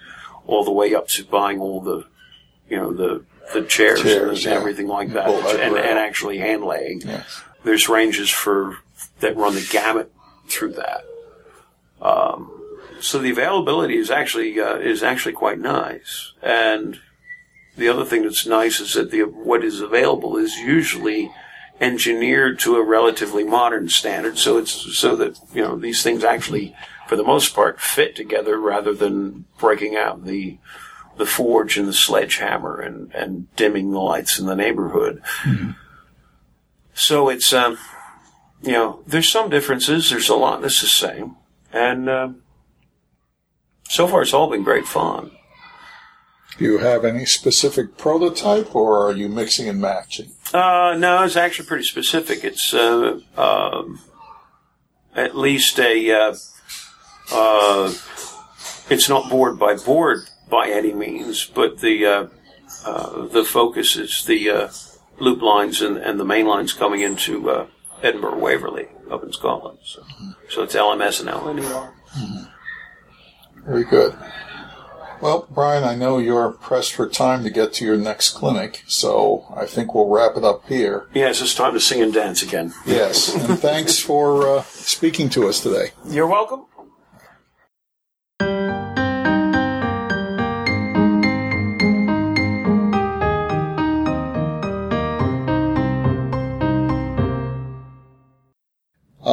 [0.47, 2.05] all the way up to buying all the
[2.69, 3.23] you know the
[3.53, 4.59] the chairs, Chairs, and yeah.
[4.59, 7.01] everything like that, and, and actually hand laying.
[7.01, 7.43] Yes.
[7.63, 8.77] There's ranges for
[9.19, 10.11] that run the gamut
[10.47, 11.05] through that.
[12.01, 12.51] Um,
[12.99, 16.99] so the availability is actually uh, is actually quite nice, and
[17.75, 21.31] the other thing that's nice is that the what is available is usually
[21.79, 24.37] engineered to a relatively modern standard.
[24.37, 26.75] So it's so that you know these things actually,
[27.07, 30.57] for the most part, fit together rather than breaking out the
[31.17, 35.21] the forge and the sledgehammer and and dimming the lights in the neighborhood.
[36.93, 37.77] So it's um,
[38.61, 40.09] you know there's some differences.
[40.09, 41.35] There's a lot that's the same,
[41.71, 42.41] and um,
[43.89, 45.31] so far it's all been great fun.
[46.57, 50.31] Do you have any specific prototype, or are you mixing and matching?
[50.53, 52.43] Uh, no, it's actually pretty specific.
[52.43, 53.99] It's uh, um,
[55.15, 56.33] at least a.
[57.31, 57.93] Uh,
[58.89, 62.27] it's not board by board by any means, but the uh,
[62.85, 64.69] uh, the focus is the uh,
[65.19, 67.67] loop lines and, and the main lines coming into uh,
[68.01, 69.79] Edinburgh Waverley up in Scotland.
[69.83, 70.03] So,
[70.49, 71.93] so it's LMS and LNER.
[73.65, 74.15] Very good.
[75.19, 79.51] Well, Brian, I know you're pressed for time to get to your next clinic, so
[79.55, 81.07] I think we'll wrap it up here.
[81.13, 82.71] Yes, it's time to sing and dance again.
[82.85, 85.89] Yes, and thanks for uh, speaking to us today.
[86.07, 86.65] You're welcome.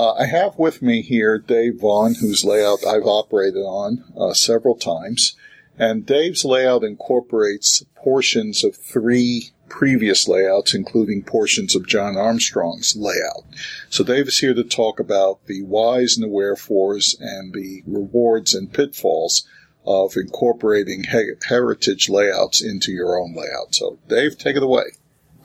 [0.05, 4.75] Uh, I have with me here Dave Vaughn, whose layout I've operated on uh, several
[4.75, 5.35] times.
[5.79, 13.47] And Dave's layout incorporates portions of three previous layouts, including portions of John Armstrong's layout.
[13.89, 18.53] So Dave is here to talk about the whys and the wherefores and the rewards
[18.55, 19.49] and pitfalls
[19.87, 23.75] of incorporating he- heritage layouts into your own layout.
[23.75, 24.85] So Dave, take it away.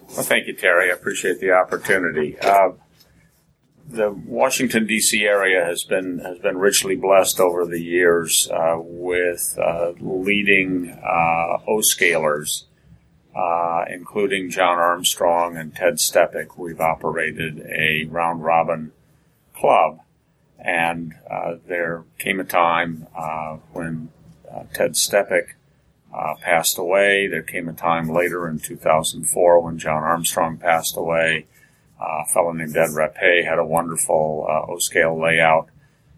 [0.10, 0.92] Well, thank you, Terry.
[0.92, 2.38] I appreciate the opportunity.
[2.40, 2.72] Uh,
[3.90, 5.26] the Washington D.C.
[5.26, 11.58] area has been has been richly blessed over the years uh, with uh, leading uh,
[11.68, 12.66] O-scalers,
[13.36, 16.58] uh, including John Armstrong and Ted Stepik.
[16.58, 18.92] We've operated a round robin
[19.56, 20.02] club,
[20.60, 24.10] and uh, there came a time uh, when
[24.74, 25.56] Ted Stepik
[26.14, 27.28] uh, passed away.
[27.28, 31.48] There came a time later in 2004 when John Armstrong passed away.
[32.00, 35.70] Uh, a fellow named Ed Rapé had a wonderful uh, O-scale layout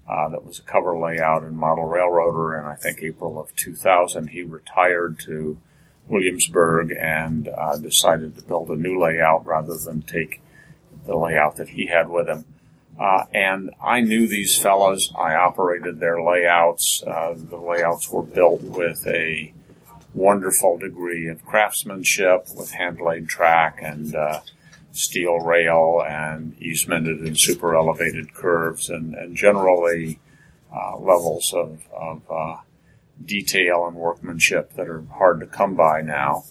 [0.07, 4.27] uh, that was a cover layout in Model Railroader, and I think April of 2000
[4.27, 5.57] he retired to
[6.07, 10.41] Williamsburg and uh, decided to build a new layout rather than take
[11.05, 12.45] the layout that he had with him.
[12.99, 15.11] Uh, and I knew these fellows.
[15.17, 17.01] I operated their layouts.
[17.05, 19.53] Uh, the layouts were built with a
[20.13, 24.41] wonderful degree of craftsmanship, with hand-laid track and uh,
[24.91, 30.19] steel rail and easemented and super elevated curves, and, and generally
[30.73, 32.57] uh, levels of, of uh,
[33.23, 36.43] detail and workmanship that are hard to come by now.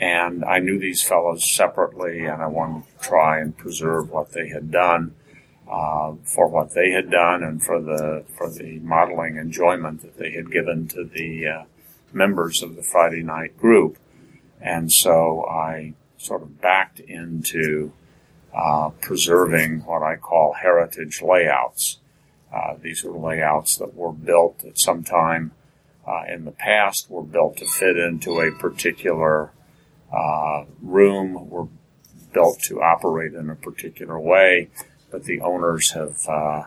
[0.00, 4.48] And I knew these fellows separately, and I wanted to try and preserve what they
[4.48, 5.14] had done
[5.68, 10.30] uh, for what they had done and for the for the modeling enjoyment that they
[10.32, 11.64] had given to the uh,
[12.12, 13.98] members of the Friday night group.
[14.60, 17.92] And so I sort of backed into
[18.54, 21.98] uh, preserving what I call heritage layouts.
[22.54, 25.52] Uh, these are layouts that were built at some time
[26.06, 29.50] uh, in the past, were built to fit into a particular
[30.12, 31.68] uh, room, were
[32.32, 34.68] built to operate in a particular way,
[35.10, 36.64] but the owners have uh,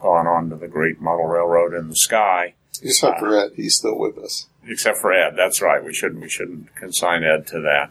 [0.00, 3.96] gone on to the great model railroad in the sky Except for Ed, he's still
[3.98, 4.48] with us.
[4.66, 5.34] except for Ed.
[5.36, 5.84] That's right.
[5.84, 7.90] We shouldn't we shouldn't consign Ed to that.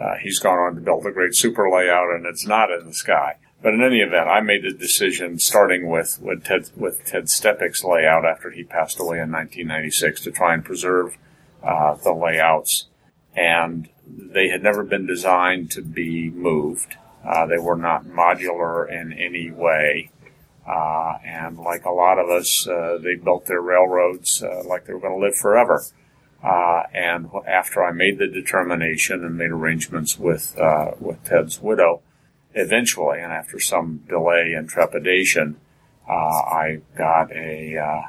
[0.00, 2.94] Uh, he's gone on to build a great super layout, and it's not in the
[2.94, 3.36] sky.
[3.62, 7.82] But in any event, I made the decision, starting with with Ted with Ted Stepik's
[7.82, 11.16] layout after he passed away in 1996, to try and preserve
[11.62, 12.86] uh, the layouts.
[13.34, 16.96] And they had never been designed to be moved.
[17.24, 20.10] Uh, they were not modular in any way.
[20.66, 24.92] Uh, and like a lot of us, uh, they built their railroads uh, like they
[24.92, 25.82] were going to live forever.
[26.42, 32.02] Uh, and after I made the determination and made arrangements with uh, with Ted's widow,
[32.54, 35.56] eventually, and after some delay and trepidation,
[36.08, 38.02] uh, I got a uh,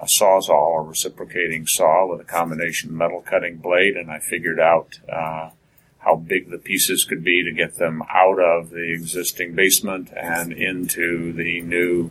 [0.00, 4.98] a sawzall, a reciprocating saw with a combination metal cutting blade, and I figured out
[5.08, 5.50] uh,
[5.98, 10.52] how big the pieces could be to get them out of the existing basement and
[10.52, 12.10] into the new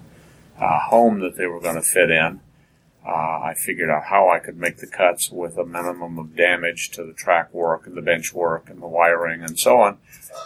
[0.60, 2.41] uh, home that they were going to fit in.
[3.08, 6.89] Uh, I figured out how I could make the cuts with a minimum of damage
[6.91, 9.97] to the track work and the bench work and the wiring and so on,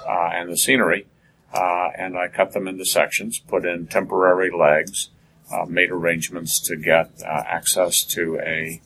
[0.08, 1.08] uh, and the scenery.
[1.52, 5.10] Uh, and I cut them into sections, put in temporary legs,
[5.52, 8.80] uh, made arrangements to get uh, access to a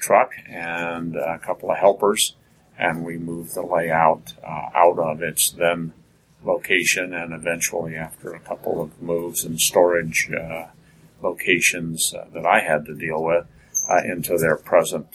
[0.00, 2.34] truck and a couple of helpers,
[2.78, 5.92] and we moved the layout uh, out of its then
[6.42, 10.30] location and eventually after a couple of moves and storage
[11.22, 13.46] locations uh, that I had to deal with
[13.88, 15.06] uh, into their present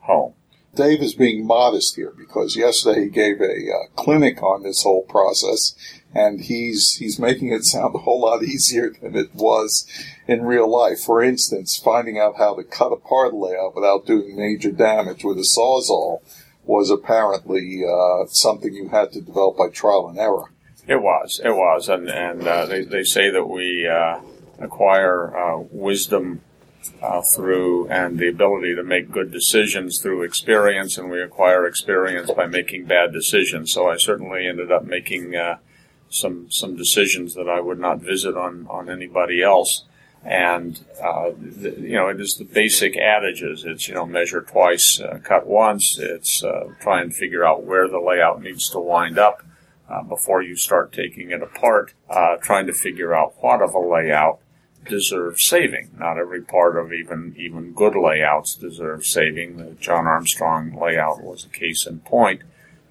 [0.00, 0.34] home.
[0.74, 5.02] Dave is being modest here because yesterday he gave a uh, clinic on this whole
[5.02, 5.74] process,
[6.14, 9.86] and he's he's making it sound a whole lot easier than it was
[10.26, 11.00] in real life.
[11.00, 15.36] For instance, finding out how to cut apart a layout without doing major damage with
[15.36, 16.22] a sawzall
[16.64, 20.52] was apparently uh, something you had to develop by trial and error.
[20.86, 24.20] It was, it was, and and uh, they they say that we uh,
[24.62, 26.40] acquire uh, wisdom
[27.02, 32.30] uh, through and the ability to make good decisions through experience, and we acquire experience
[32.30, 33.72] by making bad decisions.
[33.72, 35.58] So I certainly ended up making uh,
[36.08, 39.84] some some decisions that I would not visit on on anybody else.
[40.24, 43.64] And uh, you know, it is the basic adages.
[43.64, 45.98] It's you know, measure twice, uh, cut once.
[45.98, 49.42] It's uh, try and figure out where the layout needs to wind up
[49.88, 51.94] uh, before you start taking it apart.
[52.40, 54.38] trying to figure out what of a layout
[54.84, 55.90] deserves saving.
[55.98, 59.56] Not every part of even even good layouts deserves saving.
[59.56, 62.42] The John Armstrong layout was a case in point.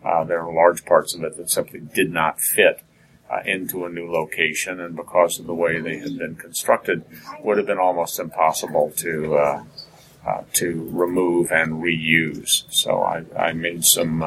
[0.03, 2.81] Uh, there are large parts of it that simply did not fit
[3.29, 7.03] uh, into a new location, and because of the way they had been constructed,
[7.41, 9.63] would have been almost impossible to uh,
[10.25, 12.63] uh to remove and reuse.
[12.69, 14.23] So I, I made some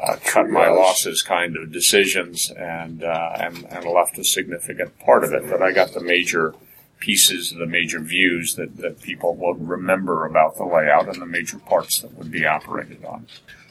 [0.00, 5.24] uh, cut my losses kind of decisions and, uh, and, and left a significant part
[5.24, 5.48] of it.
[5.50, 6.54] But I got the major
[7.00, 11.58] pieces, the major views that, that people would remember about the layout and the major
[11.58, 13.26] parts that would be operated on.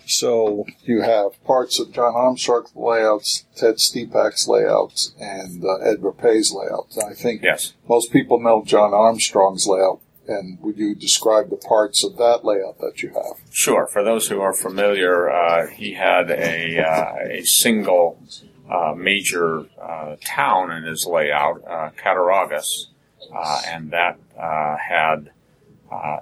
[0.05, 6.53] So you have parts of John Armstrong's layouts, Ted Stepak's layouts, and uh, Ed Rapay's
[6.53, 6.97] layouts.
[6.97, 7.73] I think yes.
[7.89, 12.79] most people know John Armstrong's layout and would you describe the parts of that layout
[12.79, 13.39] that you have?
[13.51, 13.87] Sure.
[13.87, 18.21] For those who are familiar, uh, he had a, uh, a single
[18.69, 22.87] uh, major uh, town in his layout, uh, Cattaraugus,
[23.33, 25.31] uh, and that had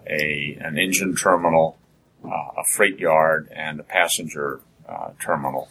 [0.08, 1.78] a an engine terminal,
[2.24, 4.62] a freight yard, and a passenger
[5.20, 5.70] terminal.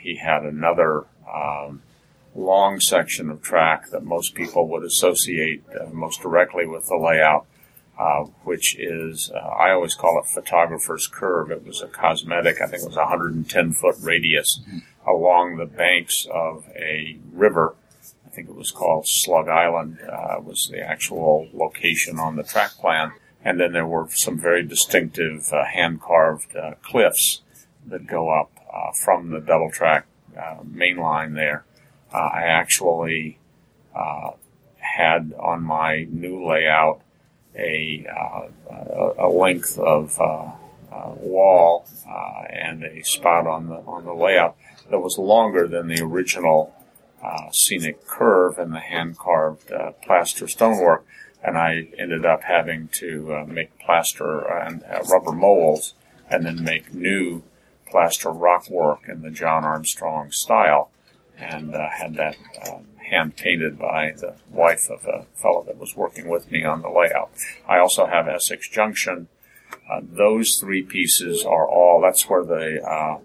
[0.00, 1.82] he had another um,
[2.34, 7.46] long section of track that most people would associate uh, most directly with the layout,
[7.98, 11.50] uh, which is, uh, I always call it photographer's curve.
[11.50, 14.78] It was a cosmetic, I think it was a 110 foot radius mm-hmm.
[15.08, 17.76] along the banks of a river.
[18.26, 22.72] I think it was called Slug Island, uh, was the actual location on the track
[22.72, 23.12] plan.
[23.44, 27.42] And then there were some very distinctive uh, hand carved uh, cliffs
[27.86, 28.50] that go up
[29.04, 30.06] from the double track
[30.64, 31.64] main line there
[32.14, 33.38] uh, I actually
[33.94, 34.30] uh,
[34.78, 37.00] had on my new layout
[37.56, 40.18] a, uh, a length of
[41.18, 41.86] wall
[42.50, 44.56] and a spot on the on the layout
[44.90, 46.72] that was longer than the original
[47.22, 51.04] uh, scenic curve and the hand carved uh, plaster stonework.
[51.42, 55.94] And I ended up having to uh, make plaster and rubber molds
[56.30, 57.42] and then make new
[57.90, 60.90] plaster rock work in the John Armstrong style
[61.38, 62.78] and uh, had that uh,
[63.10, 66.88] hand painted by the wife of a fellow that was working with me on the
[66.88, 67.30] layout.
[67.68, 69.28] I also have Essex Junction.
[69.90, 72.00] Uh, those three pieces are all.
[72.00, 73.18] That's where the uh,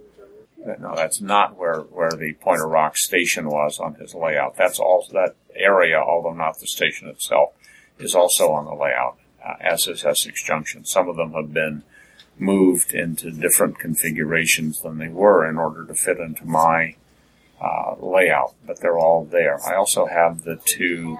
[0.79, 4.57] no, that's not where where the Pointer Rock station was on his layout.
[4.57, 7.53] That's all that area, although not the station itself,
[7.97, 10.85] is also on the layout, uh, as is Essex Junction.
[10.85, 11.83] Some of them have been
[12.37, 16.95] moved into different configurations than they were in order to fit into my
[17.61, 19.59] uh, layout, but they're all there.
[19.65, 21.17] I also have the two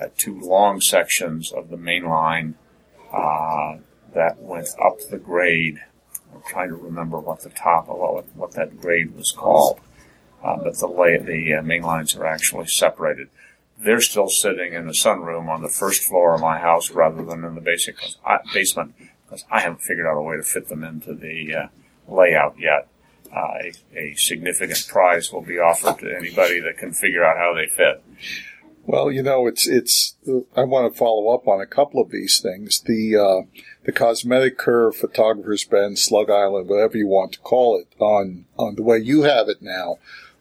[0.00, 2.54] uh, two long sections of the main line
[3.12, 3.76] uh,
[4.14, 5.80] that went up the grade.
[6.34, 9.80] I'm trying to remember what the top of what, what that grade was called,
[10.42, 13.28] uh, but the lay, the uh, main lines are actually separated.
[13.78, 17.44] They're still sitting in the sunroom on the first floor of my house rather than
[17.44, 17.96] in the basic
[18.54, 18.94] basement
[19.24, 21.68] because I haven't figured out a way to fit them into the
[22.06, 22.88] layout yet
[23.34, 27.54] uh, a, a, significant prize will be offered to anybody that can figure out how
[27.54, 28.02] they fit.
[28.84, 30.16] Well, you know, it's it's.
[30.56, 32.80] I want to follow up on a couple of these things.
[32.80, 37.86] The uh, the cosmetic curve, photographer's bend, Slug Island, whatever you want to call it,
[38.00, 39.98] on on the way you have it now,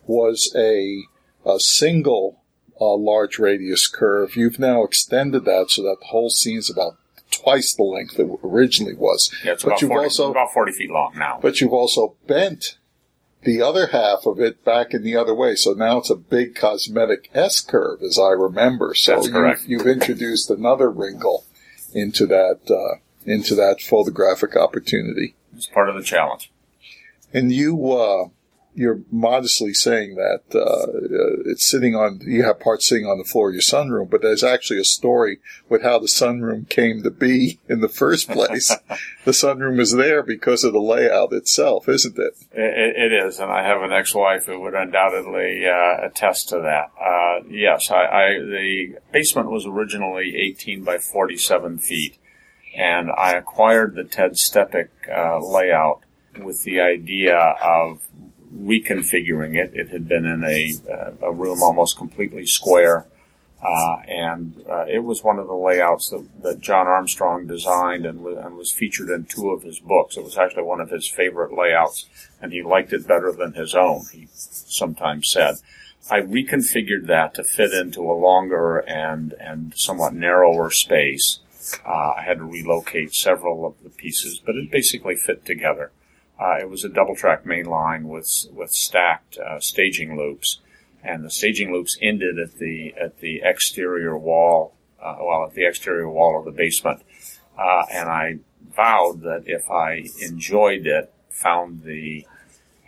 [0.08, 1.04] was a
[1.46, 2.42] a single
[2.80, 4.36] uh, large radius curve.
[4.36, 6.98] You've now extended that so that the whole scene is about
[7.30, 9.32] twice the length it originally was.
[9.44, 11.40] Yeah, it's but about you've 40, also about 40 feet long now.
[11.42, 12.78] but you've also bent
[13.44, 15.56] the other half of it back in the other way.
[15.56, 18.94] So now it's a big cosmetic S curve, as I remember.
[18.94, 19.62] So That's correct.
[19.68, 21.46] You've, you've introduced another wrinkle
[21.94, 25.36] into that uh, into that photographic opportunity.
[25.56, 26.52] it's part of the challenge.
[27.34, 28.30] And you, uh,
[28.74, 32.22] you're modestly saying that uh, uh, it's sitting on.
[32.24, 35.40] You have parts sitting on the floor of your sunroom, but there's actually a story
[35.68, 38.70] with how the sunroom came to be in the first place.
[39.26, 42.34] the sunroom is there because of the layout itself, isn't it?
[42.54, 46.92] It, it is, and I have an ex-wife who would undoubtedly uh, attest to that.
[47.00, 52.18] Uh, yes, I, I, the basement was originally 18 by 47 feet,
[52.78, 56.04] and I acquired the Ted Stepik uh, layout
[56.40, 58.02] with the idea of
[58.56, 59.72] reconfiguring it.
[59.74, 63.08] It had been in a, uh, a room almost completely square.
[63.64, 68.26] Uh, and uh, it was one of the layouts that, that John Armstrong designed and,
[68.26, 70.18] and was featured in two of his books.
[70.18, 72.08] It was actually one of his favorite layouts,
[72.42, 75.58] and he liked it better than his own, he sometimes said.
[76.10, 81.40] I reconfigured that to fit into a longer and, and somewhat narrower space.
[81.86, 85.92] Uh, I had to relocate several of the pieces, but it basically fit together.
[86.42, 90.60] Uh, it was a double track main line with, with stacked uh, staging loops
[91.04, 95.66] and the staging loops ended at the at the exterior wall, uh, well, at the
[95.66, 97.02] exterior wall of the basement.
[97.58, 98.40] Uh, and I
[98.76, 102.26] vowed that if I enjoyed it, found the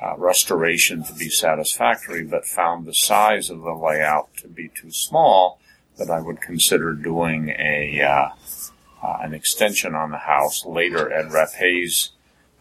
[0.01, 4.91] uh, restoration to be satisfactory, but found the size of the layout to be too
[4.91, 5.59] small,
[5.97, 8.29] that I would consider doing a uh,
[9.21, 10.65] an extension on the house.
[10.65, 12.11] Later, Ed Rapay's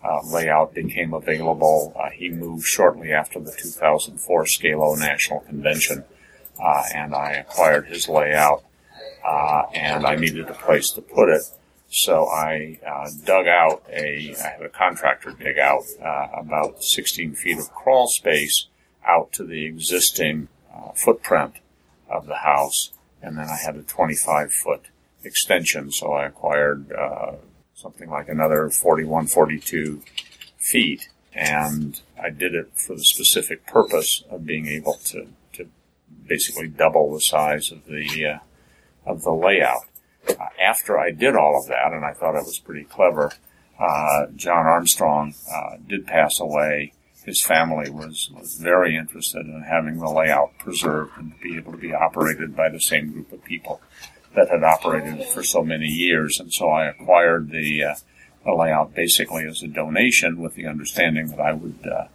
[0.05, 1.92] uh, layout became available.
[1.96, 6.05] Uh, he moved shortly after the 2004 Scalo National Convention,
[6.62, 8.64] uh, and I acquired his layout,
[9.24, 11.42] uh, and I needed a place to put it.
[11.88, 17.34] So I uh, dug out a, I had a contractor dig out uh, about 16
[17.34, 18.66] feet of crawl space
[19.07, 20.48] out to the existing
[20.94, 21.55] footprint
[22.09, 24.86] of the house, and then I had a 25 foot
[25.22, 25.92] extension.
[25.92, 26.90] So I acquired
[27.83, 30.03] something like another 41, 42
[30.59, 31.09] feet.
[31.35, 35.68] And I did it for the specific purpose of being able to, to
[36.26, 38.39] basically double the size of the, uh,
[39.11, 39.85] of the layout.
[40.28, 43.33] Uh, after I did all of that, and I thought it was pretty clever,
[43.80, 46.93] uh, John Armstrong uh, did pass away.
[47.24, 51.78] His family was, was very interested in having the layout preserved and be able to
[51.78, 53.80] be operated by the same group of people
[54.35, 57.95] that had operated for so many years, and so I acquired the, uh,
[58.45, 62.07] the layout basically as a donation with the understanding that I would uh,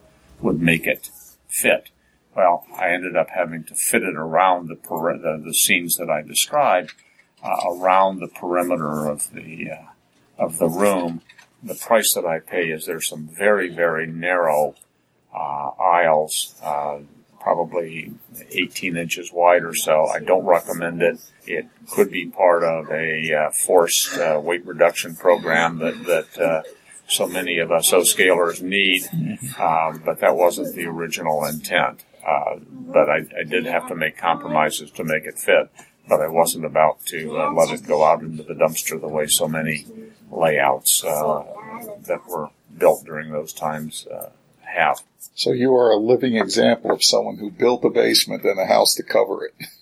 [0.42, 1.10] would make it
[1.48, 1.90] fit.
[2.36, 6.10] Well, I ended up having to fit it around the peri- the, the scenes that
[6.10, 6.94] I described
[7.44, 11.22] uh, around the perimeter of the uh, of the room.
[11.64, 14.76] The price that I pay is there's some very very narrow
[15.34, 17.00] uh, aisles uh,
[17.48, 18.12] probably
[18.52, 20.06] 18 inches wide or so.
[20.08, 21.18] I don't recommend it.
[21.46, 26.64] It could be part of a uh, forced uh, weight reduction program that that uh,
[27.08, 29.04] so many of us O-scalers need,
[29.58, 32.04] um, but that wasn't the original intent.
[32.28, 35.70] Uh, but I, I, did have to make compromises to make it fit.
[36.10, 39.28] But I wasn't about to uh, let it go out into the dumpster the way
[39.28, 39.86] so many
[40.30, 41.46] layouts uh,
[42.08, 44.06] that were built during those times
[44.68, 45.02] have.
[45.36, 48.96] So you are a living example of someone who built a basement and a house
[48.96, 49.54] to cover it.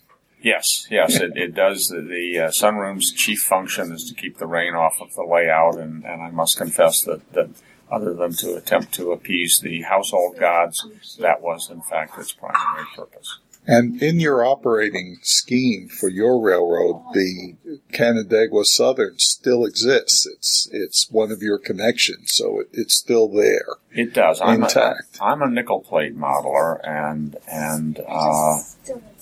[0.45, 1.87] Yes, yes, it, it does.
[1.87, 5.79] The, the uh, sunroom's chief function is to keep the rain off of the layout,
[5.79, 7.49] and, and I must confess that, that
[7.91, 10.85] other than to attempt to appease the household gods,
[11.19, 13.39] that was in fact its primary purpose.
[13.67, 17.55] And in your operating scheme for your railroad, the
[17.91, 20.27] Canandaigua Southern still exists.
[20.27, 23.65] It's it's one of your connections, so it, it's still there.
[23.91, 24.39] It does.
[24.41, 25.17] I'm intact.
[25.19, 28.59] A, I'm a nickel plate modeler, and and uh,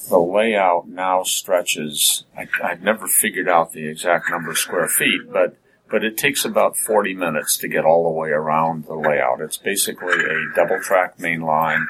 [0.09, 2.25] the layout now stretches.
[2.37, 5.55] I, I've never figured out the exact number of square feet, but
[5.89, 9.41] but it takes about 40 minutes to get all the way around the layout.
[9.41, 11.87] It's basically a double track main line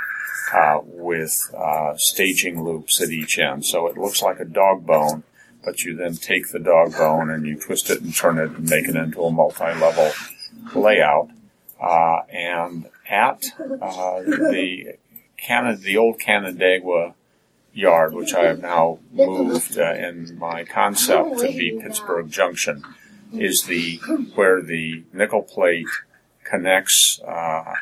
[0.53, 3.65] uh, with uh, staging loops at each end.
[3.65, 5.23] So it looks like a dog bone,
[5.63, 8.69] but you then take the dog bone and you twist it and turn it and
[8.69, 10.11] make it into a multi-level
[10.75, 11.29] layout.
[11.81, 14.97] Uh, and at uh, the
[15.37, 17.13] Canada, the old Canandaigua
[17.73, 22.83] yard, which I have now moved uh, in my concept to be Pittsburgh Junction,
[23.33, 23.97] is the
[24.35, 25.87] where the nickel plate
[26.43, 27.73] connects uh,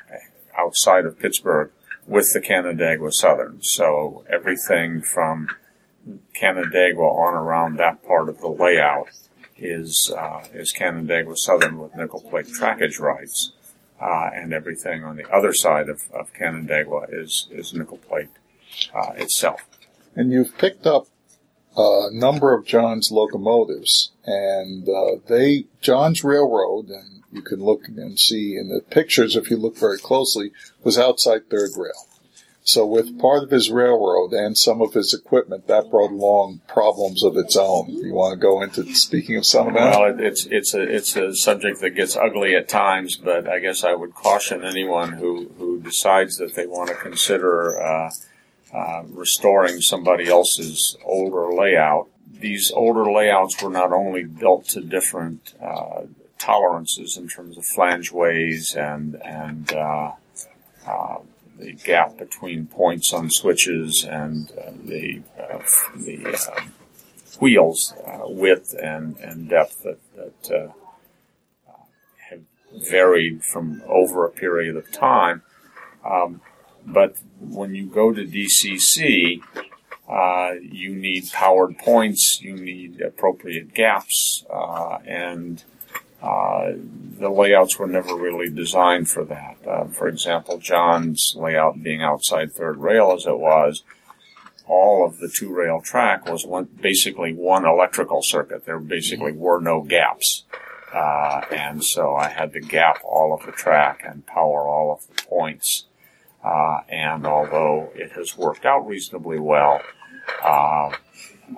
[0.58, 1.72] outside of Pittsburgh
[2.08, 3.62] with the Canandaigua Southern.
[3.62, 5.48] So everything from
[6.34, 9.10] Canandaigua on around that part of the layout
[9.58, 13.52] is uh, is Canandaigua Southern with nickel plate trackage rights,
[14.02, 18.30] uh, and everything on the other side of, of Canandaigua is is nickel plate
[18.94, 19.62] uh, itself.
[20.16, 21.08] And you've picked up
[21.78, 28.20] a number of John's locomotives, and uh, they John's Railroad, and you can look and
[28.20, 30.52] see in the pictures if you look very closely,
[30.84, 32.08] was outside third rail.
[32.64, 37.24] So with part of his railroad and some of his equipment, that brought along problems
[37.24, 37.90] of its own.
[37.90, 40.00] You want to go into speaking of some of that?
[40.00, 43.60] Well, it, it's it's a it's a subject that gets ugly at times, but I
[43.60, 48.12] guess I would caution anyone who who decides that they want to consider uh,
[48.72, 52.10] uh, restoring somebody else's older layout.
[52.40, 56.04] These older layouts were not only built to different uh,
[56.42, 60.12] tolerances in terms of flangeways and and uh,
[60.88, 61.18] uh,
[61.60, 65.60] the gap between points on switches and uh, the uh,
[65.96, 66.62] the uh,
[67.40, 67.94] wheels
[68.26, 70.74] width and, and depth that, that
[72.30, 72.42] have
[72.74, 75.42] varied from over a period of time.
[76.04, 76.42] Um,
[76.86, 79.42] but when you go to DCC,
[80.12, 84.46] uh, you need powered points, you need appropriate gaps,
[85.06, 85.64] and
[86.22, 86.74] uh,
[87.20, 89.58] the layouts were never really designed for that.
[89.68, 93.84] Uh, for example, John's layout being outside third rail as it was,
[94.68, 98.66] all of the two rail track was one, basically one electrical circuit.
[98.66, 100.44] There basically were no gaps.
[100.94, 105.08] Uh, and so I had to gap all of the track and power all of
[105.08, 105.86] the points.
[106.44, 109.82] Uh, and although it has worked out reasonably well,
[110.44, 110.92] uh,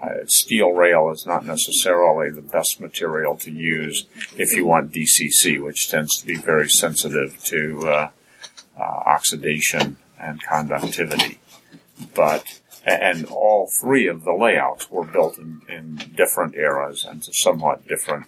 [0.02, 4.06] uh, steel rail is not necessarily the best material to use
[4.38, 8.10] if you want DCC, which tends to be very sensitive to uh,
[8.78, 11.40] uh, oxidation and conductivity.
[12.16, 17.34] But and all three of the layouts were built in, in different eras and to
[17.34, 18.26] somewhat different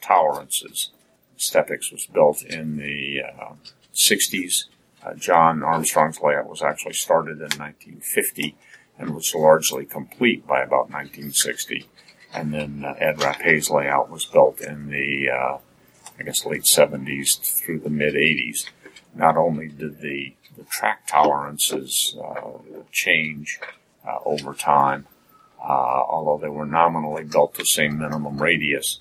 [0.00, 0.90] tolerances.
[1.36, 3.22] Stepix was built in the
[3.94, 4.66] 60s.
[5.04, 8.54] Uh, John Armstrong's layout was actually started in 1950
[9.00, 11.88] and was largely complete by about 1960.
[12.32, 15.58] And then uh, Ed Rapay's layout was built in the, uh,
[16.18, 18.66] I guess, late 70s through the mid 80s.
[19.14, 22.50] Not only did the, the track tolerances uh,
[22.92, 23.58] change
[24.06, 25.06] uh, over time,
[25.60, 29.00] uh, although they were nominally built to same minimum radius,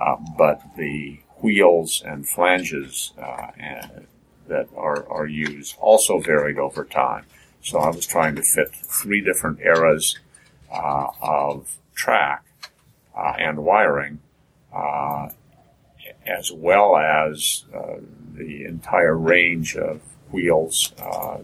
[0.00, 3.12] uh, but the wheels and flanges
[3.58, 4.06] and,
[4.48, 7.24] that are, are used also varied over time.
[7.62, 10.18] So I was trying to fit three different eras
[10.72, 12.44] uh, of track
[13.16, 14.20] uh, and wiring,
[14.72, 15.28] uh,
[16.26, 17.96] as well as uh,
[18.34, 20.00] the entire range of
[20.30, 21.38] wheels uh,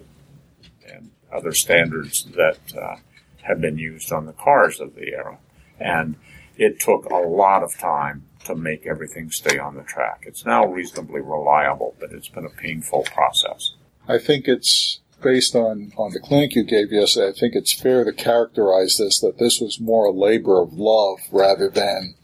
[0.90, 2.96] and other standards that uh,
[3.42, 5.38] have been used on the cars of the era.
[5.78, 6.16] And
[6.56, 10.24] it took a lot of time to make everything stay on the track.
[10.26, 13.74] It's now reasonably reliable, but it's been a painful process.
[14.08, 18.04] I think it's based on, on the clinic you gave yesterday, I think it's fair
[18.04, 22.14] to characterize this that this was more a labor of love rather than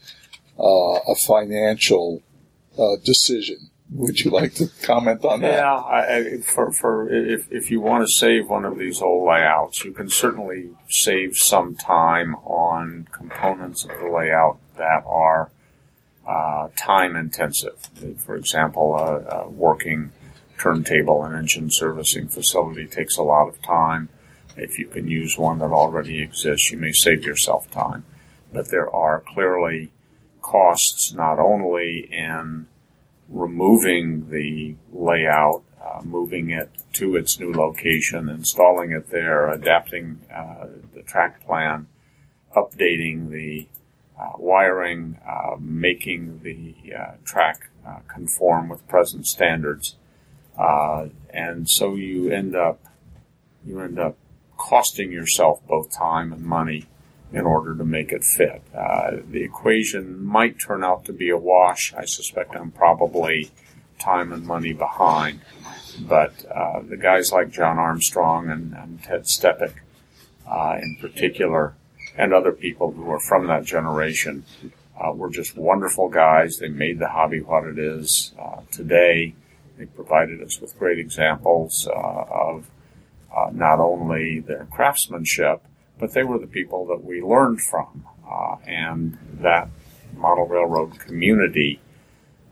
[0.59, 2.21] uh, a financial
[2.77, 3.69] uh, decision.
[3.91, 5.53] Would you like to comment on that?
[5.53, 9.85] Yeah, I, for, for if, if you want to save one of these old layouts,
[9.85, 15.51] you can certainly save some time on components of the layout that are
[16.27, 17.77] uh, time intensive.
[18.17, 20.11] For example, uh, uh, working
[20.57, 24.09] turntable and engine servicing facility takes a lot of time.
[24.55, 28.05] If you can use one that already exists, you may save yourself time.
[28.51, 29.91] But there are clearly
[30.41, 32.67] costs not only in
[33.29, 40.67] removing the layout, uh, moving it to its new location, installing it there, adapting uh,
[40.93, 41.87] the track plan,
[42.55, 43.67] updating the
[44.19, 49.95] uh, wiring, uh, making the uh, track uh, conform with present standards.
[50.57, 52.79] Uh, and so you end up,
[53.65, 54.17] you end up
[54.57, 56.85] costing yourself both time and money
[57.31, 58.61] in order to make it fit.
[58.75, 61.93] Uh, the equation might turn out to be a wash.
[61.95, 63.51] I suspect I'm probably
[63.97, 65.41] time and money behind.
[65.99, 69.73] But uh, the guys like John Armstrong and, and Ted Stepek,
[70.47, 71.73] uh, in particular,
[72.15, 74.45] and other people who are from that generation,
[74.99, 76.57] uh, were just wonderful guys.
[76.57, 79.33] They made the hobby what it is uh, today.
[79.77, 82.69] They provided us with great examples uh, of
[83.35, 85.63] uh, not only their craftsmanship,
[85.99, 88.05] but they were the people that we learned from.
[88.29, 89.69] Uh, and that
[90.15, 91.81] model railroad community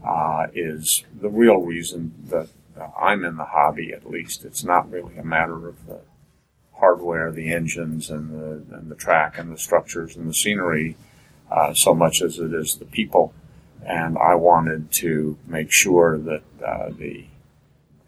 [0.05, 2.49] uh, is the real reason that
[2.79, 4.43] uh, I'm in the hobby, at least.
[4.45, 5.99] It's not really a matter of the
[6.73, 10.97] hardware, the engines, and the, and the track, and the structures, and the scenery.
[11.51, 13.33] uh, so much as it is the people.
[13.85, 17.25] And I wanted to make sure that uh, the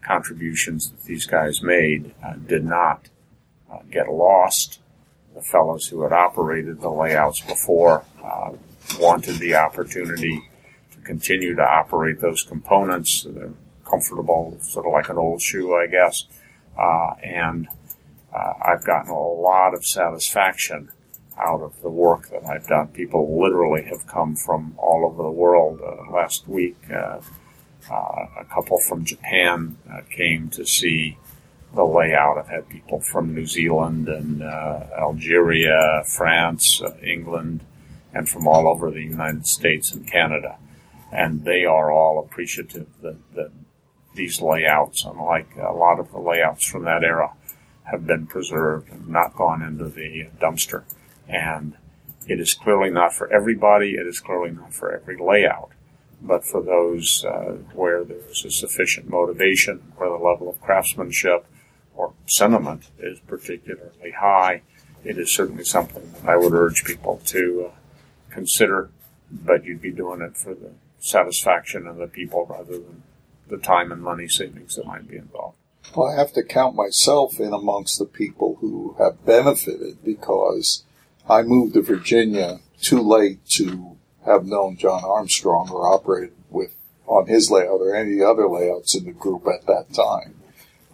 [0.02, 3.10] contributions that these guys made uh, did not
[3.72, 4.80] uh, get lost.
[5.34, 8.52] The fellows who had operated the layouts before uh,
[9.00, 10.44] wanted the opportunity
[10.91, 13.26] to continue to operate those components.
[13.28, 13.50] They're
[13.90, 16.26] comfortable, sort of like an old shoe, I guess.
[16.78, 17.68] Uh, and
[18.34, 20.90] uh, I've gotten a lot of satisfaction
[21.38, 22.88] out of the work that I've done.
[22.89, 25.81] People literally have come from all over the world.
[25.81, 27.19] Uh, last week, uh,
[27.91, 31.18] uh, a couple from Japan uh, came to see
[31.73, 32.38] the layout.
[32.38, 37.61] I've had people from New Zealand and uh, Algeria, France, uh, England,
[38.14, 40.57] and from all over the United States and Canada.
[41.11, 43.51] And they are all appreciative that, that
[44.15, 47.34] these layouts, unlike a lot of the layouts from that era,
[47.84, 50.84] have been preserved and not gone into the dumpster.
[51.28, 51.76] And
[52.28, 53.91] it is clearly not for everybody.
[53.91, 55.72] It is clearly not for every layout.
[56.22, 61.45] But for those uh, where there's a sufficient motivation, where the level of craftsmanship
[61.95, 64.62] or sentiment is particularly high,
[65.04, 67.76] it is certainly something that I would urge people to uh,
[68.30, 68.90] consider.
[69.30, 73.04] But you'd be doing it for the satisfaction of the people rather than
[73.50, 75.58] the time and money savings that might be involved.
[75.95, 80.84] Well, I have to count myself in amongst the people who have benefited because
[81.30, 86.76] I moved to Virginia too late to have known John Armstrong or operated with
[87.06, 90.36] on his layout or any other layouts in the group at that time.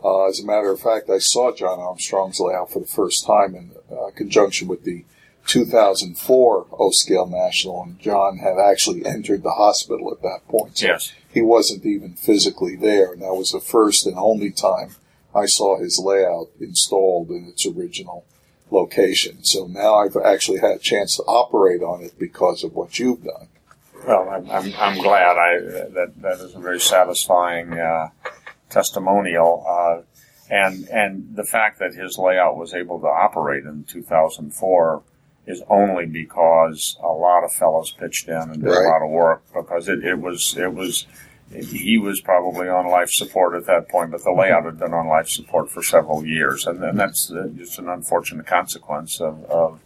[0.04, 3.56] Uh, as a matter of fact, I saw John Armstrong's layout for the first time
[3.56, 5.04] in uh, conjunction with the
[5.48, 10.78] 2004 O Scale National, and John had actually entered the hospital at that point.
[10.78, 11.14] So yes.
[11.34, 14.96] He wasn't even physically there, and that was the first and only time
[15.34, 18.26] I saw his layout installed in its original
[18.72, 19.44] location.
[19.44, 23.24] So now I've actually had a chance to operate on it because of what you've
[23.24, 23.48] done.
[24.08, 25.38] Well, I'm, I'm, I'm glad.
[25.38, 28.10] I that that is a very satisfying uh,
[28.70, 30.02] testimonial, uh,
[30.50, 35.04] and and the fact that his layout was able to operate in 2004
[35.48, 38.86] is only because a lot of fellows pitched in and did right.
[38.86, 41.06] a lot of work because it, it was it was
[41.52, 45.08] he was probably on life support at that point, but the layout had been on
[45.08, 49.80] life support for several years, and, and that's uh, just an unfortunate consequence of, of,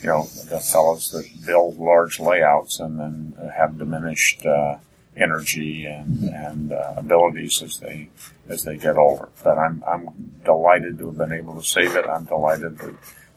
[0.00, 4.76] you know the fellows that build large layouts and then have diminished uh,
[5.16, 8.10] energy and and uh, abilities as they
[8.48, 9.30] as they get older.
[9.42, 12.04] But I'm I'm delighted to have been able to save it.
[12.06, 12.94] I'm delighted that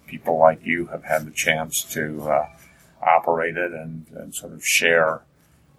[0.07, 2.49] people like you have had the chance to uh,
[3.01, 5.21] operate it and, and sort of share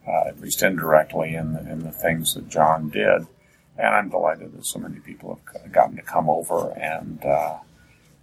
[0.08, 3.26] uh, at least indirectly, in the, in the things that John did.
[3.76, 7.58] And I'm delighted that so many people have gotten to come over and uh,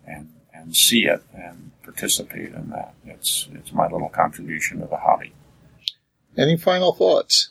[0.05, 2.93] and and see it and participate in that.
[3.05, 5.33] It's it's my little contribution to the hobby.
[6.37, 7.49] Any final thoughts?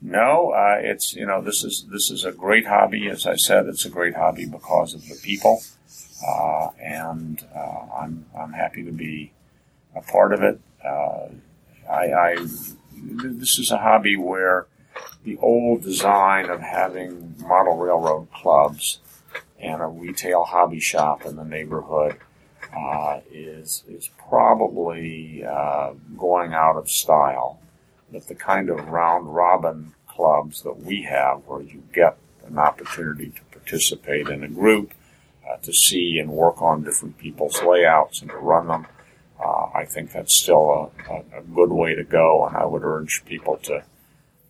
[0.00, 3.08] No, uh, it's you know this is this is a great hobby.
[3.08, 5.62] As I said, it's a great hobby because of the people,
[6.26, 9.32] uh, and uh, I'm I'm happy to be
[9.96, 10.60] a part of it.
[10.84, 11.28] Uh,
[11.90, 12.46] I, I
[12.96, 14.66] this is a hobby where
[15.24, 19.00] the old design of having model railroad clubs
[19.58, 22.16] and a retail hobby shop in the neighborhood
[22.76, 27.58] uh, is is probably uh, going out of style.
[28.12, 32.16] That the kind of round robin clubs that we have, where you get
[32.46, 34.92] an opportunity to participate in a group,
[35.48, 38.86] uh, to see and work on different people's layouts and to run them,
[39.38, 43.24] uh, I think that's still a, a, good way to go, and I would urge
[43.24, 43.84] people to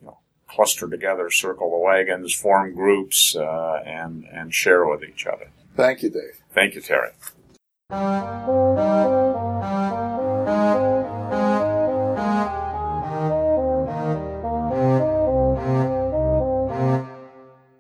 [0.00, 0.18] you know,
[0.48, 5.50] cluster together, circle the wagons, form groups, uh, and and share with each other.
[5.76, 6.42] Thank you, Dave.
[6.52, 7.10] Thank you, Terry.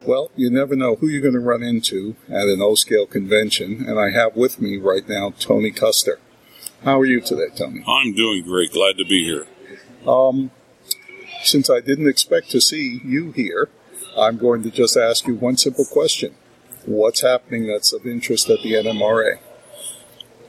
[0.06, 3.98] Well, you never know who you're going to run into at an O-Scale convention, and
[3.98, 6.18] I have with me right now Tony Koester.
[6.84, 7.82] How are you today, Tony?
[7.86, 8.72] I'm doing great.
[8.72, 9.46] Glad to be here.
[10.06, 10.50] Um,
[11.42, 13.68] since I didn't expect to see you here,
[14.16, 16.34] I'm going to just ask you one simple question.
[16.84, 19.38] What's happening that's of interest at the NMRA?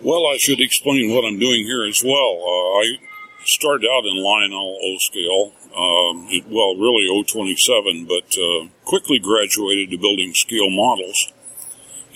[0.03, 2.43] Well, I should explain what I'm doing here as well.
[2.43, 2.97] Uh, I
[3.45, 9.97] started out in Lionel O scale, um, well, really O27, but uh, quickly graduated to
[9.97, 11.33] building scale models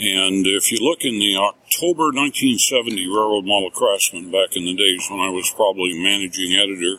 [0.02, 5.06] and if you look in the October 1970 Railroad Model Craftsman, back in the days
[5.12, 6.98] when I was probably managing editor,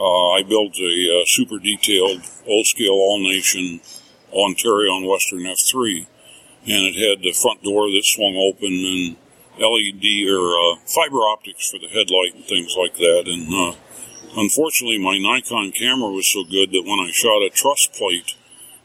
[0.00, 3.80] uh, I built a uh, super detailed old scale All-Nation
[4.32, 6.06] Ontario and Western F3.
[6.64, 9.16] And it had the front door that swung open and
[9.60, 13.28] LED or uh, fiber optics for the headlight and things like that.
[13.28, 13.76] And uh,
[14.40, 18.39] unfortunately, my Nikon camera was so good that when I shot a truss plate,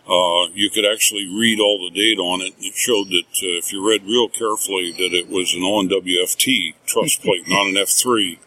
[0.07, 2.53] uh, you could actually read all the data on it.
[2.57, 6.76] And it showed that uh, if you read real carefully, that it was an ONWFT
[6.86, 8.38] truss plate, not an F3.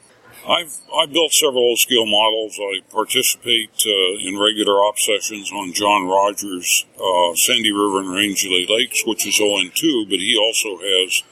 [0.48, 2.58] I've I built several old scale models.
[2.58, 8.66] I participate uh, in regular op sessions on John Rogers' uh, Sandy River and Rangeley
[8.66, 11.22] Lakes, which is ON2, but he also has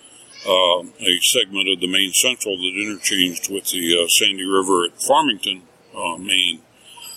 [0.46, 5.00] uh, a segment of the Maine Central that interchanged with the uh, Sandy River at
[5.00, 5.62] Farmington,
[5.96, 6.60] uh, Maine.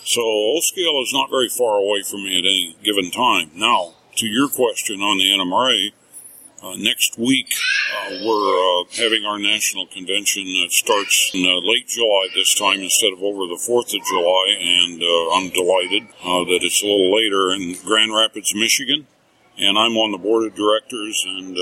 [0.09, 3.51] So O scale is not very far away from me at any given time.
[3.53, 5.93] Now, to your question on the NMRA,
[6.63, 7.53] uh, next week,
[7.93, 12.81] uh, we're uh, having our national convention that starts in uh, late July this time
[12.81, 16.87] instead of over the 4th of July, and uh, I'm delighted uh, that it's a
[16.87, 19.05] little later in Grand Rapids, Michigan.
[19.59, 21.55] And I'm on the board of directors, and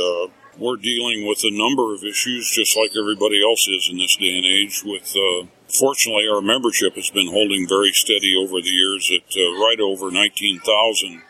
[0.57, 4.37] we're dealing with a number of issues, just like everybody else is in this day
[4.37, 4.83] and age.
[4.85, 5.13] With
[5.73, 11.23] fortunately, our membership has been holding very steady over the years at right over 19,000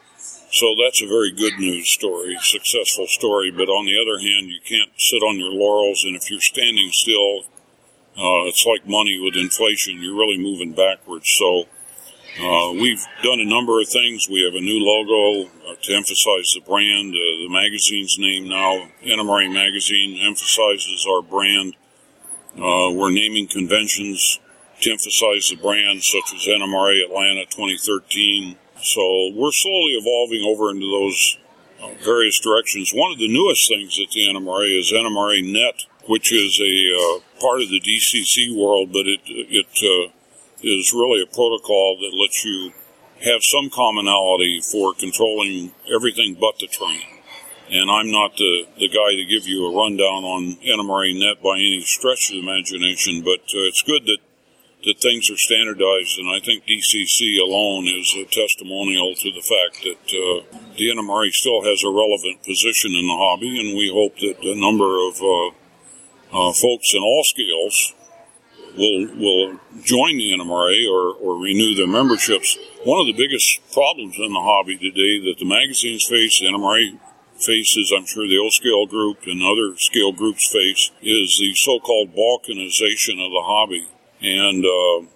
[0.51, 3.51] so that's a very good news story, successful story.
[3.51, 6.89] But on the other hand, you can't sit on your laurels, and if you're standing
[6.91, 7.43] still,
[8.17, 10.01] uh, it's like money with inflation.
[10.01, 11.29] You're really moving backwards.
[11.29, 11.67] So
[12.39, 14.29] uh, we've done a number of things.
[14.29, 17.13] We have a new logo uh, to emphasize the brand.
[17.13, 21.75] Uh, the magazine's name now, NMRA Magazine, emphasizes our brand.
[22.57, 24.39] Uh, we're naming conventions
[24.81, 28.57] to emphasize the brand, such as NMRA Atlanta 2013.
[28.81, 31.37] So we're slowly evolving over into those
[31.81, 32.91] uh, various directions.
[32.93, 37.61] One of the newest things at the NMRA is NMRAnet, which is a uh, part
[37.61, 40.11] of the DCC world, but it it uh,
[40.61, 42.73] is really a protocol that lets you
[43.23, 47.16] have some commonality for controlling everything but the train.
[47.69, 51.83] And I'm not the, the guy to give you a rundown on NMRAnet by any
[51.83, 54.19] stretch of the imagination, but uh, it's good that
[54.85, 59.83] that things are standardized, and I think DCC alone is a testimonial to the fact
[59.83, 60.45] that uh,
[60.77, 64.55] the NMRA still has a relevant position in the hobby, and we hope that a
[64.55, 65.47] number of uh,
[66.31, 67.95] uh, folks in all scales
[68.77, 72.57] will will join the NMRA or, or renew their memberships.
[72.85, 76.99] One of the biggest problems in the hobby today that the magazines face, the NMRA
[77.39, 82.15] faces, I'm sure the O scale group and other scale groups face, is the so-called
[82.15, 83.87] balkanization of the hobby
[84.21, 85.07] and uh,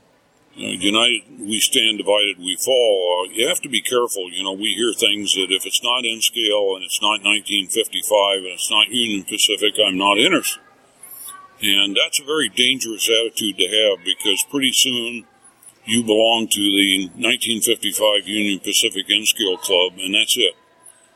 [0.56, 3.26] united we stand, divided we fall.
[3.26, 4.32] Uh, you have to be careful.
[4.32, 8.38] You know, we hear things that if it's not in scale and it's not 1955
[8.38, 10.62] and it's not Union Pacific, I'm not interested.
[11.62, 15.26] And that's a very dangerous attitude to have because pretty soon
[15.86, 20.56] you belong to the 1955 Union Pacific N Scale Club, and that's it.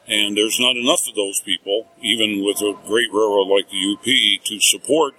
[0.07, 4.05] And there's not enough of those people, even with a great railroad like the UP,
[4.45, 5.15] to support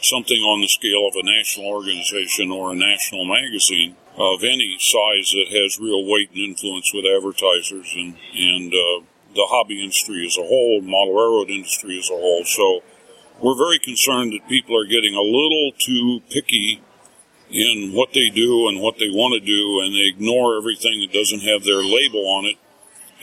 [0.00, 5.32] something on the scale of a national organization or a national magazine of any size
[5.32, 10.38] that has real weight and influence with advertisers and, and uh, the hobby industry as
[10.38, 12.44] a whole, model railroad industry as a whole.
[12.44, 12.82] So
[13.40, 16.80] we're very concerned that people are getting a little too picky
[17.50, 21.12] in what they do and what they want to do, and they ignore everything that
[21.12, 22.56] doesn't have their label on it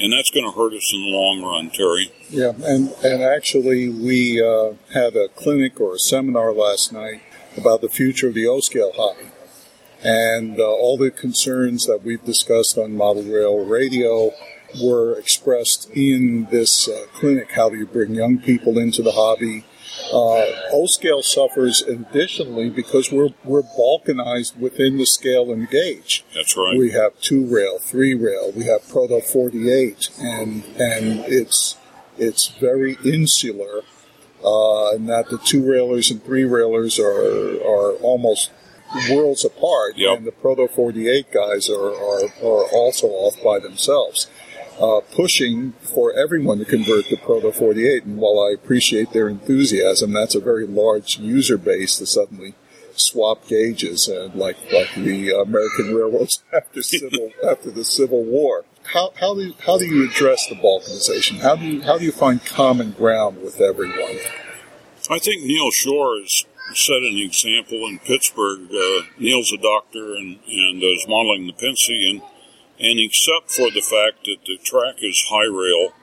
[0.02, 2.12] and that's going to hurt us in the long run, Terry.
[2.30, 7.22] Yeah, and and actually, we uh, had a clinic or a seminar last night
[7.58, 9.30] about the future of the O scale hobby,
[10.04, 14.32] and uh, all the concerns that we've discussed on Model Rail Radio
[14.82, 17.52] were expressed in this uh, clinic.
[17.52, 19.66] How do you bring young people into the hobby?
[20.12, 26.24] Uh, O scale suffers additionally because we're we're balkanized within the scale and gauge.
[26.34, 26.78] That's right.
[26.78, 28.52] We have two rail, three rail.
[28.52, 31.78] We have Proto 48, and and it's
[32.18, 33.82] it's very insular.
[34.44, 38.52] Uh, and that the two railers and three railers are are almost
[39.10, 40.18] worlds apart, yep.
[40.18, 44.28] and the Proto 48 guys are, are, are also off by themselves
[44.82, 48.06] uh, pushing for everyone to convert to Proto 48.
[48.06, 52.56] And while I appreciate their enthusiasm, that's a very large user base to suddenly
[52.96, 58.66] swap gauges, and like like the American railroads after civil after the Civil War.
[58.84, 61.40] How, how do you, how do you address the balkanization?
[61.40, 64.18] How do you how do you find common ground with everyone?
[65.10, 68.70] I think Neil Shore has set an example in Pittsburgh.
[68.72, 72.22] Uh, Neil's a doctor and, and is modeling the Pennsy, and
[72.82, 75.94] and except for the fact that the track is high rail,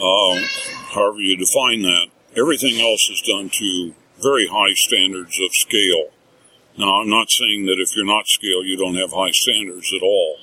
[0.00, 0.40] uh,
[0.94, 6.08] however you define that, everything else is done to very high standards of scale.
[6.78, 10.02] Now, I'm not saying that if you're not scale, you don't have high standards at
[10.02, 10.36] all.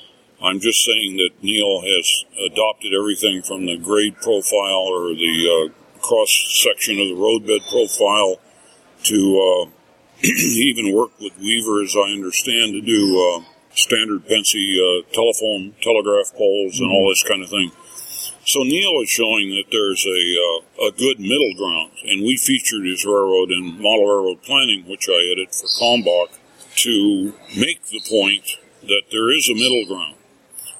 [0.43, 5.99] I'm just saying that Neil has adopted everything from the grade profile or the uh,
[6.01, 6.29] cross
[6.61, 8.37] section of the roadbed profile
[9.03, 9.69] to uh,
[10.23, 16.33] even work with Weaver, as I understand, to do uh, standard Pennsy uh, telephone, telegraph
[16.33, 17.71] poles, and all this kind of thing.
[18.45, 22.85] So Neil is showing that there's a uh, a good middle ground, and we featured
[22.85, 26.37] his railroad in model railroad planning, which I edit for Kalmbach,
[26.83, 30.17] to make the point that there is a middle ground,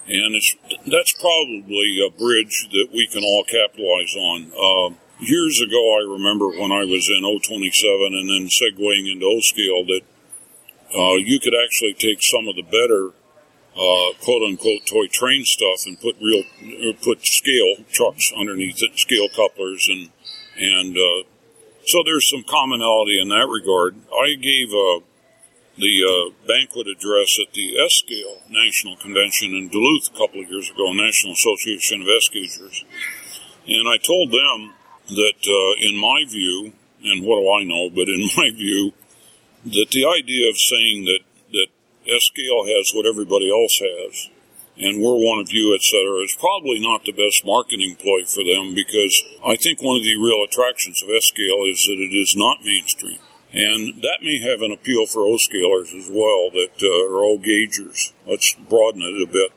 [0.08, 0.56] and it's
[0.86, 4.52] that's probably a bridge that we can all capitalize on.
[4.52, 9.40] Uh, years ago, I remember when I was in O27 and then segueing into O
[9.40, 10.04] scale that
[10.96, 13.12] uh, you could actually take some of the better
[13.74, 18.98] uh, quote unquote toy train stuff and put real uh, put scale trucks underneath it,
[18.98, 20.10] scale couplers, and
[20.58, 21.28] and uh,
[21.86, 23.96] so there's some commonality in that regard.
[24.14, 25.02] I gave uh,
[25.78, 30.50] the uh, banquet address at the S scale National Convention in Duluth a couple of
[30.50, 32.86] years ago, National Association of S gaugers,
[33.68, 34.74] and I told them
[35.10, 38.94] that, uh, in my view, and what do I know, but in my view,
[39.66, 41.20] that the idea of saying that,
[41.52, 41.68] that
[42.08, 44.30] S scale has what everybody else has,
[44.78, 48.74] and we're one of you, etc., is probably not the best marketing ploy for them
[48.74, 52.36] because I think one of the real attractions of S scale is that it is
[52.36, 53.20] not mainstream.
[53.54, 57.38] And that may have an appeal for O scalers as well, that uh, are O
[57.38, 58.12] gaugers.
[58.26, 59.52] Let's broaden it a bit.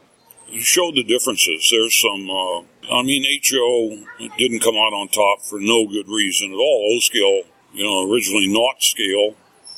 [0.63, 1.67] Show the differences.
[1.73, 2.61] There's some uh,
[2.93, 6.95] I mean, HO didn't come out on top for no good reason at all.
[6.95, 7.43] O scale,
[7.73, 9.35] you know, originally not scale,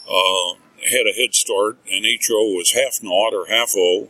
[0.08, 0.54] uh,
[0.90, 4.08] had a head start, and HO was half naught or half O,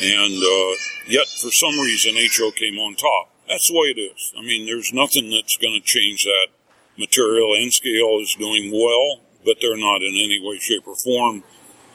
[0.00, 0.76] and uh,
[1.08, 3.30] yet for some reason HO came on top.
[3.48, 4.32] That's the way it is.
[4.38, 6.48] I mean, there's nothing that's going to change that.
[6.96, 11.42] Material and scale is doing well, but they're not in any way, shape, or form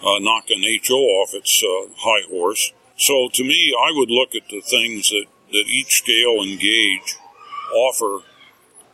[0.04, 2.74] uh, knocking HO off its uh, high horse.
[2.98, 7.18] So to me, I would look at the things that that each scale and gauge
[7.74, 8.26] offer.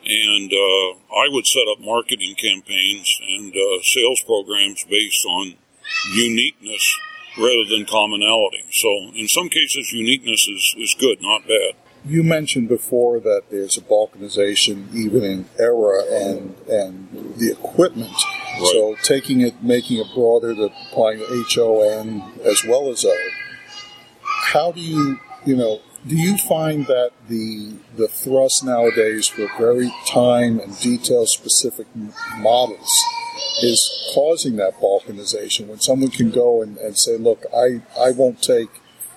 [0.06, 5.56] And uh, I would set up marketing campaigns and uh, sales programs based on
[6.14, 6.98] uniqueness
[7.38, 8.64] rather than commonality.
[8.72, 11.74] So in some cases, uniqueness is, is good, not bad.
[12.08, 18.12] You mentioned before that there's a balkanization even in era and and the equipment.
[18.12, 18.70] Right.
[18.72, 23.30] So taking it, making it broader, to applying HON as well as O.
[24.22, 29.92] How do you, you know, do you find that the the thrust nowadays for very
[30.08, 31.88] time and detail specific
[32.38, 33.04] models
[33.62, 38.42] is causing that balkanization when someone can go and, and say, look, I, I won't
[38.42, 38.70] take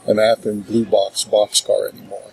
[0.07, 2.31] an Athearn blue box boxcar anymore.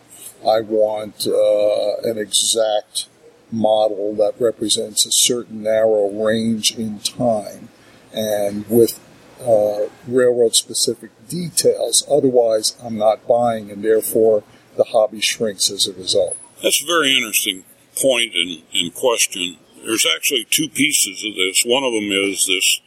[0.47, 3.07] I want uh, an exact
[3.51, 7.69] model that represents a certain narrow range in time
[8.13, 8.99] and with
[9.41, 12.05] uh, railroad specific details.
[12.09, 14.43] Otherwise, I'm not buying, and therefore
[14.77, 16.37] the hobby shrinks as a result.
[16.61, 17.65] That's a very interesting
[18.01, 19.57] point and, and question.
[19.83, 21.63] There's actually two pieces of this.
[21.65, 22.81] One of them is this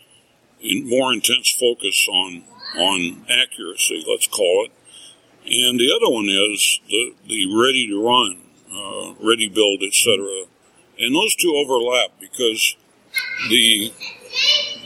[0.85, 2.45] more intense focus on
[2.77, 4.73] on accuracy, let's call it,
[5.47, 8.39] and the other one is the the ready to run,
[8.71, 10.45] uh, ready build, etc.
[10.99, 12.77] And those two overlap because
[13.49, 13.93] the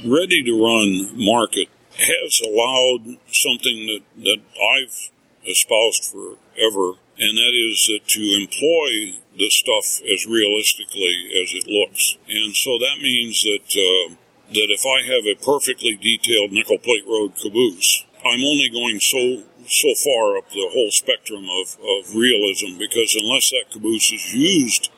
[0.04, 5.10] ready to run market has allowed something that, that I've
[5.46, 12.16] espoused forever, and that is that to employ the stuff as realistically as it looks.
[12.28, 14.14] And so that means that uh,
[14.52, 19.42] that if I have a perfectly detailed nickel plate road caboose, I'm only going so
[19.68, 24.90] so far up the whole spectrum of, of realism because unless that caboose is used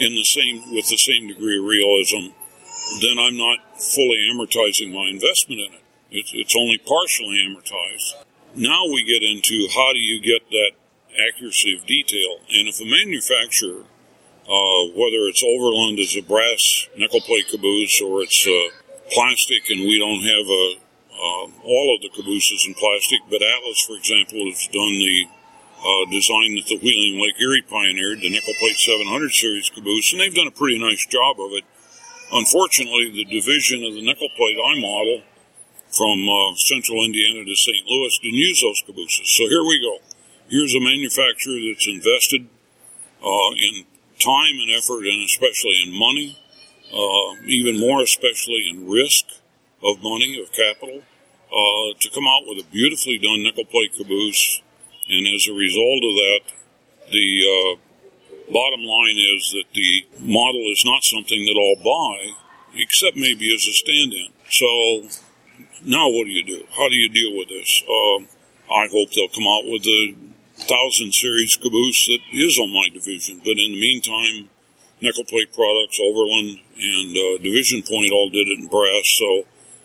[0.00, 2.32] in the same with the same degree of realism,
[3.00, 5.84] then I'm not fully amortizing my investment in it.
[6.10, 8.24] It's, it's only partially amortized.
[8.54, 10.72] Now we get into how do you get that
[11.18, 12.38] accuracy of detail.
[12.48, 13.84] And if a manufacturer,
[14.46, 18.70] uh, whether it's Overland as a brass nickel plate caboose or it's uh,
[19.10, 20.64] plastic and we don't have a,
[21.16, 25.26] uh, all of the cabooses in plastic, but Atlas, for example, has done the
[25.80, 30.20] uh, design that the Wheeling Lake Erie pioneered, the nickel plate 700 series caboose, and
[30.20, 31.64] they've done a pretty nice job of it.
[32.32, 35.22] Unfortunately, the division of the nickel plate I model
[35.96, 37.86] from uh, central Indiana to St.
[37.86, 39.30] Louis didn't use those cabooses.
[39.30, 39.98] So here we go.
[40.48, 42.46] Here's a manufacturer that's invested
[43.22, 43.86] uh, in
[44.18, 46.38] time and effort, and especially in money,
[46.92, 49.24] uh, even more especially in risk
[49.82, 51.02] of money, of capital,
[51.46, 54.62] uh, to come out with a beautifully done nickel plate caboose.
[55.08, 56.40] And as a result of that,
[57.12, 57.85] the uh,
[58.52, 62.36] bottom line is that the model is not something that I'll buy,
[62.74, 64.32] except maybe as a stand-in.
[64.50, 65.08] So
[65.84, 66.64] now what do you do?
[66.76, 67.82] How do you deal with this?
[67.88, 68.24] Uh,
[68.72, 70.14] I hope they'll come out with a
[70.56, 73.38] thousand series caboose that is on my division.
[73.44, 74.50] But in the meantime,
[75.00, 79.06] Nickel Plate Products, Overland, and uh, Division Point all did it in brass.
[79.18, 79.44] So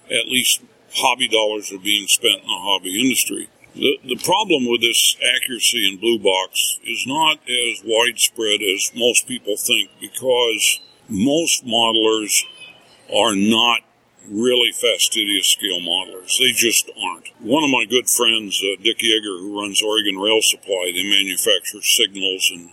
[0.10, 0.62] at least
[0.96, 3.50] hobby dollars are being spent in the hobby industry.
[3.74, 9.28] The, the problem with this accuracy in blue box is not as widespread as most
[9.28, 12.44] people think because most modelers
[13.08, 13.82] are not
[14.28, 16.38] really fastidious scale modelers.
[16.38, 17.32] They just aren't.
[17.40, 21.82] One of my good friends, uh, Dick Yeager, who runs Oregon Rail Supply, they manufacture
[21.82, 22.70] signals and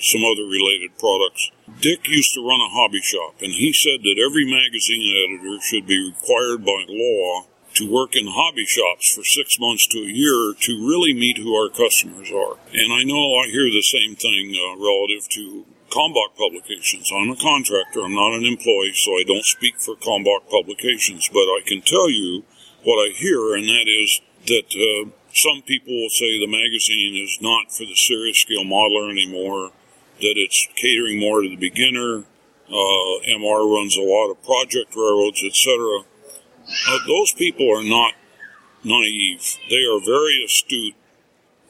[0.00, 1.50] some other related products.
[1.80, 5.86] Dick used to run a hobby shop, and he said that every magazine editor should
[5.86, 7.44] be required by law
[7.74, 11.54] to work in hobby shops for six months to a year to really meet who
[11.54, 12.58] our customers are.
[12.72, 17.10] And I know I hear the same thing uh, relative to Kalmbach Publications.
[17.14, 21.46] I'm a contractor, I'm not an employee, so I don't speak for Kalmbach Publications, but
[21.50, 22.44] I can tell you
[22.82, 27.38] what I hear, and that is that uh, some people will say the magazine is
[27.40, 29.72] not for the serious scale modeler anymore,
[30.20, 32.24] that it's catering more to the beginner.
[32.68, 36.04] Uh, MR runs a lot of project railroads, etc.
[36.88, 38.14] Uh, those people are not
[38.84, 39.56] naive.
[39.68, 40.94] They are very astute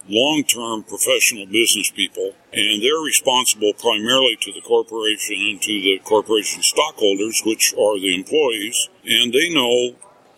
[0.08, 6.62] long-term professional business people, and they're responsible primarily to the corporation and to the corporation
[6.62, 9.94] stockholders, which are the employees, and they know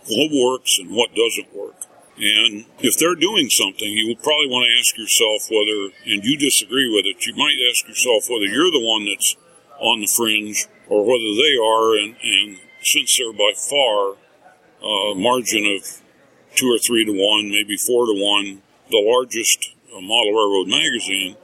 [0.08, 1.86] what works and what doesn't work.
[2.18, 6.36] And if they're doing something, you will probably want to ask yourself whether, and you
[6.36, 9.36] disagree with it, you might ask yourself whether you're the one that's
[9.80, 14.16] on the fringe or whether they are, and, and since they're by far
[14.82, 16.02] uh, margin of
[16.54, 21.36] two or three to one, maybe four to one, the largest uh, model railroad magazine,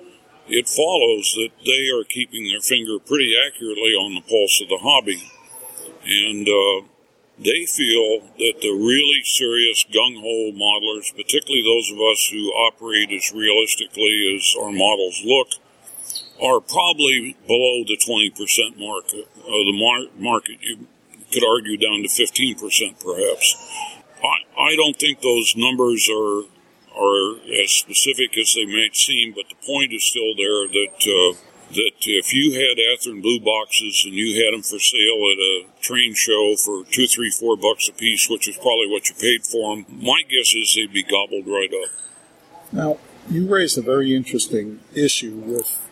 [0.49, 4.81] it follows that they are keeping their finger pretty accurately on the pulse of the
[4.81, 5.21] hobby.
[6.05, 6.89] And uh,
[7.39, 13.13] they feel that the really serious gung ho modelers, particularly those of us who operate
[13.13, 15.49] as realistically as our models look,
[16.41, 20.59] are probably below the 20% mark of the mar- market.
[20.63, 20.87] You
[21.33, 22.59] could argue down to 15%
[23.03, 23.57] perhaps.
[24.23, 26.43] I, I don't think those numbers are
[26.99, 31.39] are as specific as they might seem, but the point is still there that uh,
[31.71, 35.67] that if you had Athearn blue boxes and you had them for sale at a
[35.81, 39.45] train show for two, three, four bucks a piece, which is probably what you paid
[39.45, 41.91] for them, my guess is they'd be gobbled right up.
[42.73, 42.99] Now,
[43.31, 45.88] you raised a very interesting issue with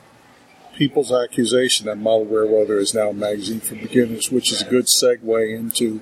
[0.77, 4.86] people's accusation that Model Weather is now a magazine for beginners, which is a good
[4.86, 6.01] segue into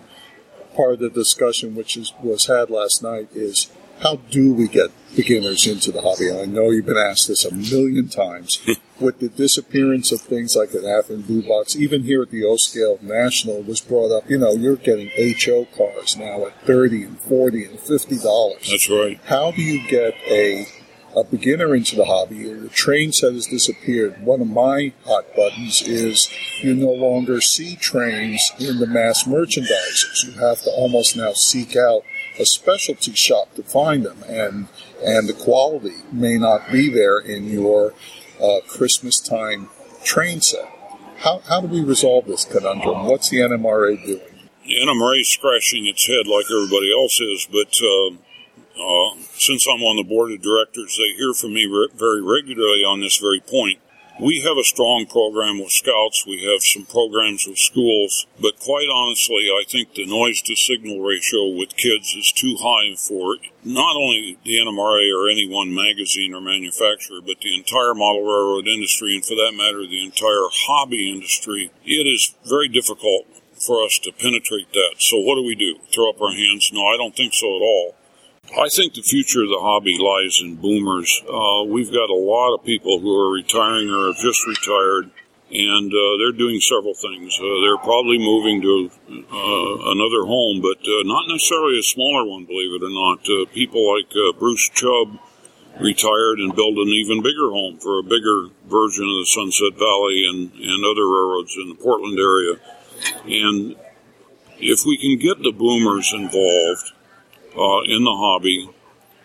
[0.74, 3.70] part of the discussion which is, was had last night is
[4.01, 6.28] how do we get beginners into the hobby?
[6.28, 8.60] And I know you've been asked this a million times.
[9.01, 12.56] With the disappearance of things like an Athearn Blue Box, even here at the O
[12.56, 17.20] Scale National was brought up, you know, you're getting HO cars now at 30 and
[17.20, 18.70] 40 and $50.
[18.70, 19.18] That's right.
[19.24, 20.68] How do you get a
[21.16, 22.44] a beginner into the hobby.
[22.52, 24.22] The train set has disappeared.
[24.22, 26.28] One of my hot buttons is
[26.60, 30.24] you no longer see trains in the mass merchandisers.
[30.24, 32.02] You have to almost now seek out
[32.38, 34.68] a specialty shop to find them, and
[35.04, 37.94] and the quality may not be there in your
[38.42, 39.68] uh, Christmas time
[40.02, 40.70] train set.
[41.18, 43.06] How, how do we resolve this conundrum?
[43.06, 44.20] What's the NMRA doing?
[44.66, 48.16] The NMRA is scratching its head like everybody else is, but uh,
[48.78, 52.82] uh, since I'm on the board of directors, they hear from me re- very regularly
[52.82, 53.78] on this very point.
[54.20, 56.24] We have a strong program with scouts.
[56.24, 61.01] We have some programs with schools, but quite honestly, I think the noise to signal
[61.01, 66.32] ratio with kids is too high for not only the NMRA or any one magazine
[66.32, 71.10] or manufacturer, but the entire model railroad industry, and for that matter, the entire hobby
[71.10, 71.72] industry.
[71.84, 73.26] It is very difficult
[73.66, 74.96] for us to penetrate that.
[74.98, 75.78] So what do we do?
[75.92, 76.70] Throw up our hands?
[76.72, 77.96] No, I don't think so at all.
[78.55, 81.10] I think the future of the hobby lies in boomers.
[81.26, 85.10] Uh, we've got a lot of people who are retiring or have just retired,
[85.51, 87.35] and uh, they're doing several things.
[87.35, 92.47] Uh, they're probably moving to uh, another home, but uh, not necessarily a smaller one,
[92.47, 93.26] believe it or not.
[93.26, 95.18] Uh, people like Bruce Chubb
[95.82, 100.31] retired and built an even bigger home for a bigger version of the Sunset Valley
[100.31, 102.55] and, and other railroads in the Portland area.
[103.26, 103.74] And
[104.62, 106.93] if we can get the boomers involved,
[107.56, 108.70] uh, in the hobby.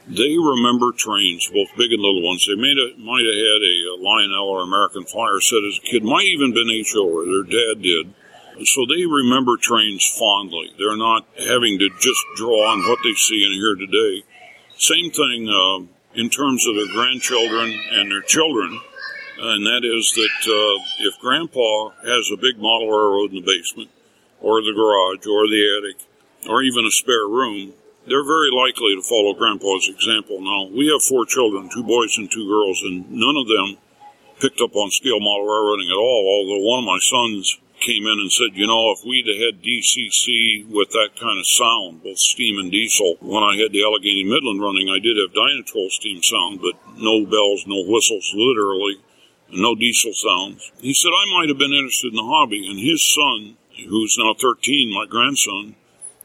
[0.08, 2.46] They remember trains, both big and little ones.
[2.48, 6.26] They might have had a, a Lionel or American Flyer set as a kid, might
[6.26, 8.14] even been HO or their dad did.
[8.66, 10.74] So they remember trains fondly.
[10.78, 14.24] They're not having to just draw on what they see and hear today.
[14.78, 15.86] Same thing uh,
[16.16, 18.82] in terms of their grandchildren and their children,
[19.40, 23.90] and that is that uh, if Grandpa has a big model railroad in the basement,
[24.42, 27.74] or the garage, or the attic, or even a spare room,
[28.08, 30.42] they're very likely to follow Grandpa's example.
[30.42, 33.78] Now, we have four children, two boys and two girls, and none of them
[34.40, 38.20] picked up on scale model railroading at all, although one of my sons came in
[38.20, 42.60] and said, you know, if we'd had DCC with that kind of sound, both steam
[42.60, 46.62] and diesel, when I had the Allegheny Midland running, I did have Dynatrol steam sound,
[46.62, 49.00] but no bells, no whistles, literally,
[49.52, 50.72] no diesel sounds.
[50.80, 53.58] He said I might have been interested in the hobby, and his son,
[53.88, 55.76] who's now 13, my grandson,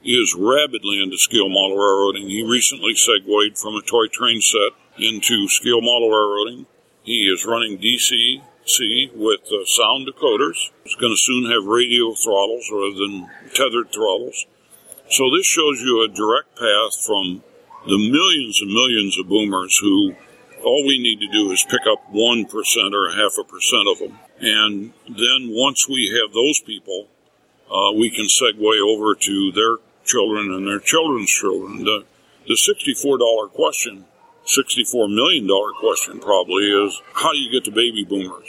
[0.05, 2.29] is rabidly into scale model railroading.
[2.29, 6.67] He recently segued from a toy train set into scale model railroading.
[7.03, 10.71] He is running DC C with uh, sound decoders.
[10.85, 14.47] He's going to soon have radio throttles rather than tethered throttles.
[15.11, 17.43] So this shows you a direct path from
[17.87, 20.17] the millions and millions of boomers who
[20.65, 22.49] all we need to do is pick up 1%
[22.93, 24.19] or a half a percent of them.
[24.41, 27.09] And then once we have those people,
[27.71, 31.85] uh, we can segue over to their children and their children's children.
[31.85, 32.05] The,
[32.47, 34.05] the $64 question
[34.47, 35.49] $64 million
[35.81, 38.49] question probably is how do you get to baby boomers?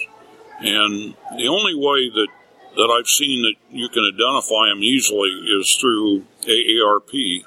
[0.60, 2.28] And the only way that,
[2.76, 7.44] that I've seen that you can identify them easily is through AARP.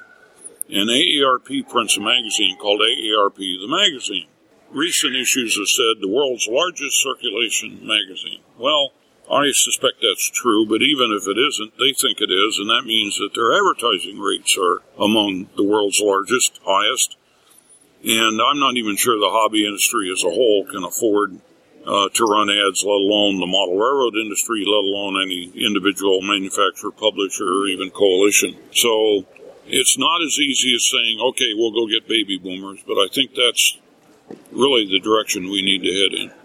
[0.70, 4.26] And AARP prints a magazine called AARP the Magazine.
[4.70, 8.40] Recent issues have said the world's largest circulation magazine.
[8.58, 8.92] Well,
[9.30, 12.88] I suspect that's true, but even if it isn't, they think it is, and that
[12.88, 17.16] means that their advertising rates are among the world's largest, highest.
[18.04, 21.40] And I'm not even sure the hobby industry as a whole can afford
[21.84, 26.90] uh, to run ads, let alone the model railroad industry, let alone any individual manufacturer,
[26.90, 28.56] publisher, or even coalition.
[28.72, 29.26] So
[29.66, 33.34] it's not as easy as saying, okay, we'll go get baby boomers, but I think
[33.34, 33.78] that's
[34.52, 36.37] really the direction we need to head in.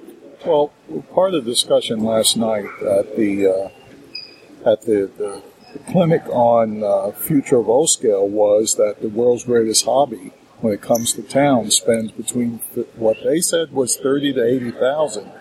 [0.45, 0.73] Well,
[1.13, 5.41] part of the discussion last night at the uh, at the, the,
[5.89, 10.81] clinic on uh, future of O scale was that the world's greatest hobby when it
[10.81, 12.59] comes to town spends between
[12.95, 15.31] what they said was thirty to eighty thousand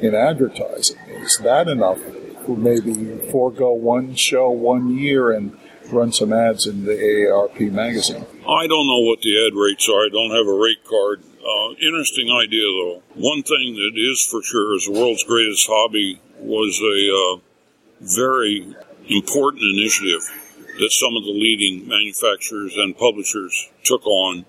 [0.00, 0.98] in advertising.
[1.06, 2.00] Is that enough
[2.46, 5.56] to maybe forego one show one year and
[5.92, 8.26] run some ads in the AARP magazine?
[8.46, 10.04] I don't know what the ad rates are.
[10.04, 11.22] I don't have a rate card.
[11.48, 13.02] Uh, interesting idea, though.
[13.14, 17.40] One thing that is for sure is the world's greatest hobby was a uh,
[18.00, 18.76] very
[19.08, 20.20] important initiative
[20.78, 24.44] that some of the leading manufacturers and publishers took on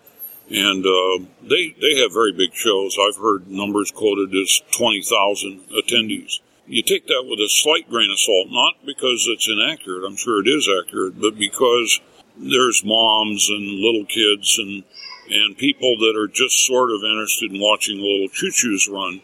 [0.49, 2.97] and uh, they they have very big shows.
[2.99, 6.39] I've heard numbers quoted as twenty thousand attendees.
[6.65, 10.05] You take that with a slight grain of salt, not because it's inaccurate.
[10.05, 11.99] I'm sure it is accurate, but because
[12.35, 14.83] there's moms and little kids and
[15.29, 19.21] and people that are just sort of interested in watching little choo-choos run.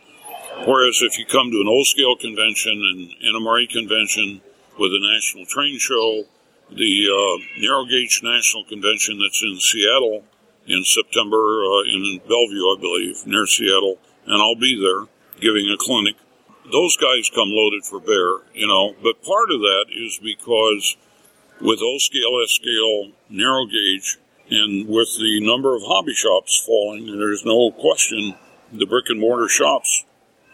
[0.66, 4.42] Whereas if you come to an O-scale convention and NMRA convention
[4.80, 6.26] with a national train show,
[6.70, 10.24] the uh, narrow gauge national convention that's in Seattle
[10.68, 15.08] in September uh, in Bellevue, I believe, near Seattle, and I'll be there
[15.40, 16.16] giving a clinic.
[16.72, 20.98] Those guys come loaded for bear, you know, but part of that is because
[21.62, 24.18] with O scale, S scale, narrow gauge,
[24.50, 28.36] and with the number of hobby shops falling, there's no question
[28.72, 30.06] the brick and mortar shops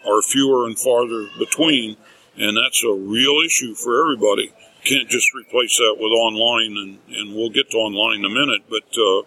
[0.06, 1.96] are fewer and farther between,
[2.36, 4.52] and that's a real issue for everybody.
[4.84, 8.62] Can't just replace that with online, and, and we'll get to online in a minute,
[8.68, 9.22] but uh,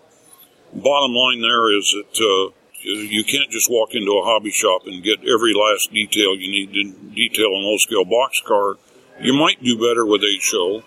[0.73, 5.03] bottom line there is that uh, you can't just walk into a hobby shop and
[5.03, 8.75] get every last detail you need to detail an O scale box car.
[9.21, 10.83] You might do better with a show,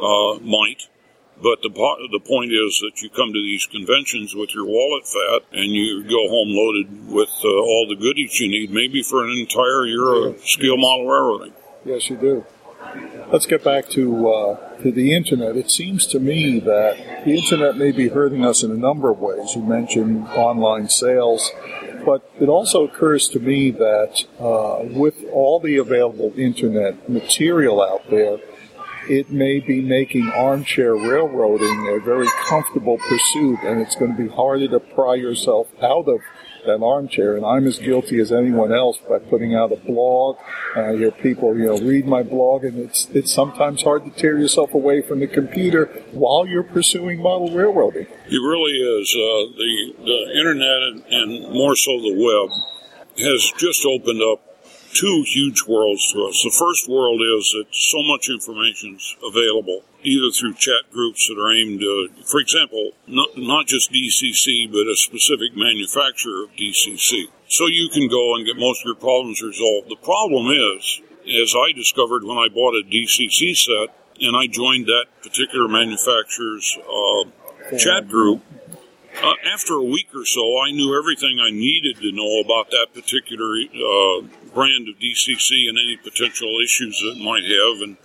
[0.00, 0.88] uh, might,
[1.42, 5.42] but the the point is that you come to these conventions with your wallet fat
[5.52, 9.30] and you go home loaded with uh, all the goodies you need, maybe for an
[9.30, 11.54] entire year of scale model railroading.
[11.84, 12.44] Yes, you do.
[13.32, 15.56] Let's get back to uh, to the internet.
[15.56, 19.18] It seems to me that the internet may be hurting us in a number of
[19.20, 19.54] ways.
[19.54, 21.52] You mentioned online sales,
[22.04, 28.08] but it also occurs to me that uh, with all the available internet material out
[28.10, 28.38] there,
[29.08, 34.28] it may be making armchair railroading a very comfortable pursuit, and it's going to be
[34.28, 36.20] harder to pry yourself out of
[36.66, 40.36] that armchair, and I'm as guilty as anyone else by putting out a blog.
[40.76, 44.10] And I hear people, you know, read my blog, and it's it's sometimes hard to
[44.10, 48.06] tear yourself away from the computer while you're pursuing model railroading.
[48.06, 49.10] It really is.
[49.14, 52.50] Uh, the the internet and more so the web
[53.18, 54.49] has just opened up
[54.94, 56.42] two huge worlds to us.
[56.42, 61.38] The first world is that so much information is available, either through chat groups that
[61.38, 67.30] are aimed, uh, for example, not, not just DCC, but a specific manufacturer of DCC.
[67.48, 69.90] So you can go and get most of your problems resolved.
[69.90, 74.86] The problem is, as I discovered when I bought a DCC set, and I joined
[74.86, 78.42] that particular manufacturer's uh, chat group,
[79.22, 82.88] uh, after a week or so, I knew everything I needed to know about that
[82.94, 84.22] particular uh,
[84.54, 87.82] brand of DCC and any potential issues it might have.
[87.82, 87.96] And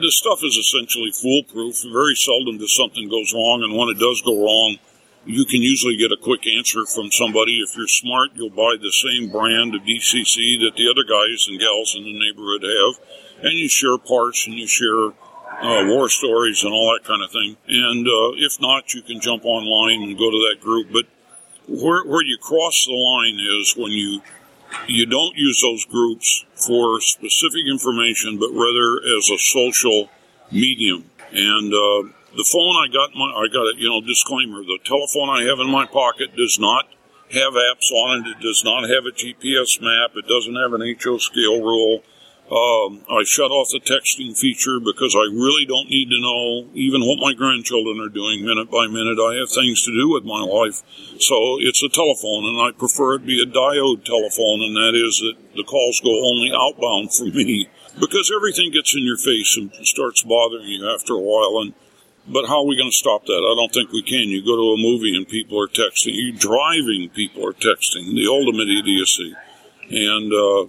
[0.00, 1.82] the stuff is essentially foolproof.
[1.92, 4.78] Very seldom does something goes wrong, and when it does go wrong,
[5.26, 7.58] you can usually get a quick answer from somebody.
[7.58, 11.58] If you're smart, you'll buy the same brand of DCC that the other guys and
[11.58, 15.12] gals in the neighborhood have, and you share parts and you share
[15.60, 17.56] uh, war stories and all that kind of thing.
[17.68, 20.88] And uh, if not, you can jump online and go to that group.
[20.92, 21.06] But
[21.68, 24.22] where, where you cross the line is when you
[24.86, 30.10] you don't use those groups for specific information, but rather as a social
[30.50, 31.10] medium.
[31.32, 33.76] And uh, the phone I got, my, I got it.
[33.78, 36.86] You know, disclaimer: the telephone I have in my pocket does not
[37.32, 38.36] have apps on it.
[38.36, 40.16] It does not have a GPS map.
[40.16, 42.02] It doesn't have an HO scale rule.
[42.46, 47.02] Um, I shut off the texting feature because I really don't need to know even
[47.02, 49.18] what my grandchildren are doing minute by minute.
[49.18, 50.86] I have things to do with my life.
[51.18, 55.18] So it's a telephone, and I prefer it be a diode telephone, and that is
[55.26, 57.66] that the calls go only outbound for me
[57.98, 61.58] because everything gets in your face and starts bothering you after a while.
[61.66, 61.74] And
[62.28, 63.42] but how are we going to stop that?
[63.42, 64.30] I don't think we can.
[64.30, 66.14] You go to a movie and people are texting.
[66.14, 68.14] You driving, people are texting.
[68.14, 69.34] The ultimate idiocy.
[69.90, 70.66] And uh,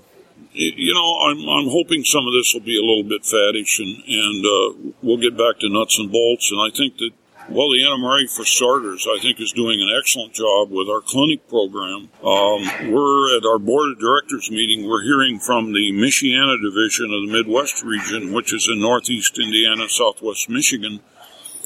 [0.57, 4.03] you know, I'm, I'm hoping some of this will be a little bit faddish and,
[4.07, 6.51] and uh, we'll get back to nuts and bolts.
[6.51, 7.11] And I think that,
[7.49, 11.47] well, the NMRA, for starters, I think is doing an excellent job with our clinic
[11.47, 12.09] program.
[12.25, 14.89] Um, we're at our board of directors meeting.
[14.89, 19.87] We're hearing from the Michiana division of the Midwest region, which is in Northeast Indiana,
[19.87, 20.99] Southwest Michigan.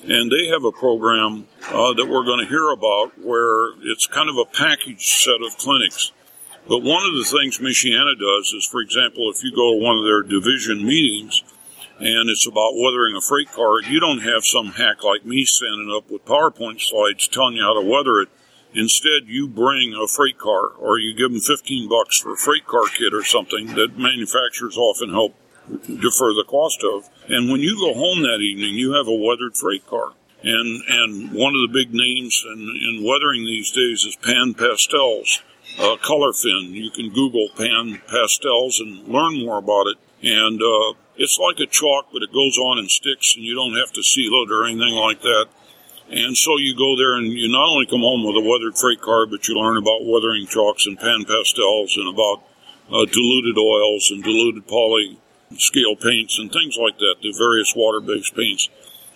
[0.03, 4.29] And they have a program uh, that we're going to hear about where it's kind
[4.29, 6.11] of a package set of clinics
[6.71, 9.97] but one of the things Michiana does is, for example, if you go to one
[9.97, 11.43] of their division meetings
[11.99, 15.91] and it's about weathering a freight car, you don't have some hack like me standing
[15.91, 18.29] up with PowerPoint slides telling you how to weather it.
[18.73, 22.65] Instead, you bring a freight car or you give them 15 bucks for a freight
[22.65, 25.35] car kit or something that manufacturers often help
[25.67, 27.09] defer the cost of.
[27.27, 30.13] And when you go home that evening, you have a weathered freight car.
[30.41, 35.43] And, and one of the big names in, in weathering these days is Pan Pastels
[35.79, 36.71] uh, Colorfin.
[36.71, 39.97] You can Google pan pastels and learn more about it.
[40.23, 43.77] And uh, it's like a chalk, but it goes on and sticks, and you don't
[43.77, 45.47] have to seal it or anything like that.
[46.11, 49.01] And so you go there and you not only come home with a weathered freight
[49.01, 52.43] car, but you learn about weathering chalks and pan pastels and about
[52.91, 55.17] uh, diluted oils and diluted poly
[55.57, 58.69] scale paints and things like that, the various water based paints.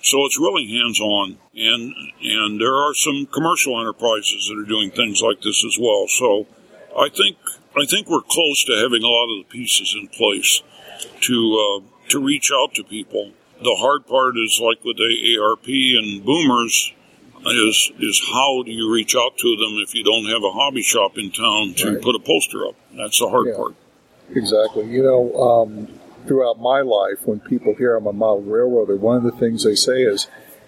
[0.05, 4.91] So it's really hands on, and and there are some commercial enterprises that are doing
[4.91, 6.05] things like this as well.
[6.07, 6.45] So
[6.95, 7.37] I think
[7.75, 10.61] I think we're close to having a lot of the pieces in place
[11.21, 13.31] to uh, to reach out to people.
[13.63, 16.93] The hard part is like with the AARP and boomers
[17.47, 20.83] is is how do you reach out to them if you don't have a hobby
[20.83, 22.01] shop in town to right.
[22.03, 22.75] put a poster up?
[22.95, 23.75] That's the hard yeah, part.
[24.29, 24.85] Exactly.
[24.85, 25.87] You know, um,
[26.27, 29.75] throughout my life, when people hear I'm a model railroader, one of the things they
[29.75, 30.27] say is,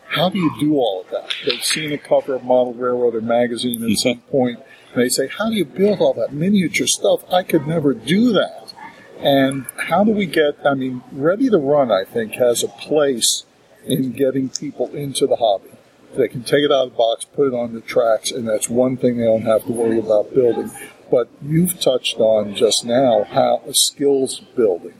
[0.09, 1.33] how do you do all of that?
[1.45, 4.59] They've seen a cover of Model Railroader magazine at some point,
[4.93, 7.23] and they say, how do you build all that miniature stuff?
[7.31, 8.73] I could never do that.
[9.19, 13.45] And how do we get, I mean, Ready to Run, I think, has a place
[13.85, 15.71] in getting people into the hobby.
[16.15, 18.69] They can take it out of the box, put it on the tracks, and that's
[18.69, 20.71] one thing they don't have to worry about building.
[21.11, 24.93] But you've touched on just now how skills building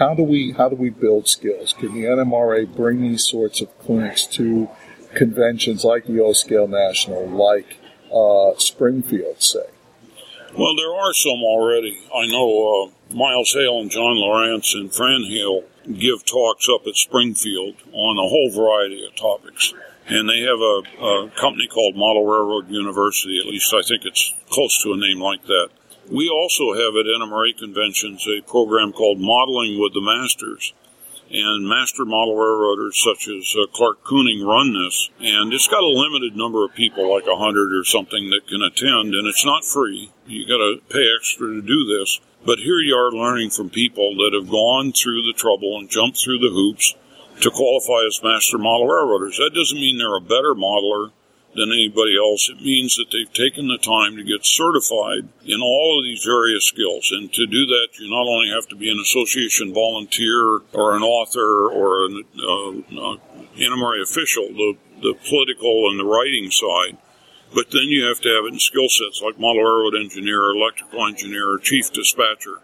[0.00, 1.74] how do we how do we build skills?
[1.74, 4.68] Can the NMRA bring these sorts of clinics to
[5.14, 7.76] conventions like the O Scale National, like
[8.12, 9.66] uh, Springfield, say?
[10.58, 12.00] Well, there are some already.
[12.12, 16.94] I know uh, Miles Hale and John Lawrence and Fran Hale give talks up at
[16.94, 19.74] Springfield on a whole variety of topics.
[20.08, 24.34] And they have a, a company called Model Railroad University, at least I think it's
[24.48, 25.68] close to a name like that.
[26.10, 30.74] We also have at NMRA conventions a program called Modeling with the Masters.
[31.30, 35.08] And master model railroaders such as uh, Clark Cooning run this.
[35.20, 38.60] And it's got a limited number of people, like a hundred or something, that can
[38.60, 39.14] attend.
[39.14, 40.10] And it's not free.
[40.26, 42.18] You got to pay extra to do this.
[42.44, 46.18] But here you are learning from people that have gone through the trouble and jumped
[46.18, 46.96] through the hoops
[47.42, 49.36] to qualify as master model railroaders.
[49.36, 51.12] That doesn't mean they're a better modeler
[51.54, 52.48] than anybody else.
[52.48, 56.66] It means that they've taken the time to get certified in all of these various
[56.66, 57.10] skills.
[57.10, 61.02] And to do that, you not only have to be an association volunteer or an
[61.02, 63.16] author or an uh, uh,
[63.58, 66.98] NMRA official, the, the political and the writing side,
[67.52, 71.04] but then you have to have it in skill sets like model railroad engineer, electrical
[71.06, 72.62] engineer, chief dispatcher.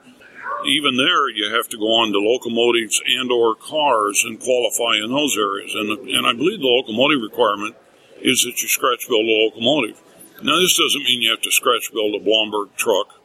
[0.64, 5.10] Even there, you have to go on to locomotives and or cars and qualify in
[5.10, 5.74] those areas.
[5.74, 7.74] And, and I believe the locomotive requirement
[8.20, 10.00] is that you scratch build a locomotive.
[10.42, 13.20] Now, this doesn't mean you have to scratch build a Blomberg truck,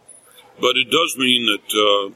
[0.59, 2.13] but it does mean that uh,